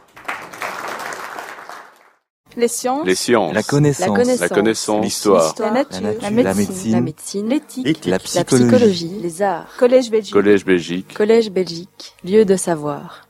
[2.58, 3.06] Les sciences.
[3.06, 3.54] Les sciences.
[3.54, 4.40] La connaissance.
[4.40, 5.04] La connaissance.
[5.04, 5.56] L'histoire.
[5.60, 6.02] La nature.
[6.02, 6.44] La, nature.
[6.44, 6.92] la médecine.
[6.92, 7.48] La médecine.
[7.48, 8.06] L'éthique.
[8.06, 9.20] La, la psychologie.
[9.22, 9.68] Les arts.
[9.78, 10.34] Collège Belgique.
[10.34, 11.14] Collège Belgique.
[11.14, 12.16] Collège Belgique.
[12.24, 13.29] Lieu de savoir.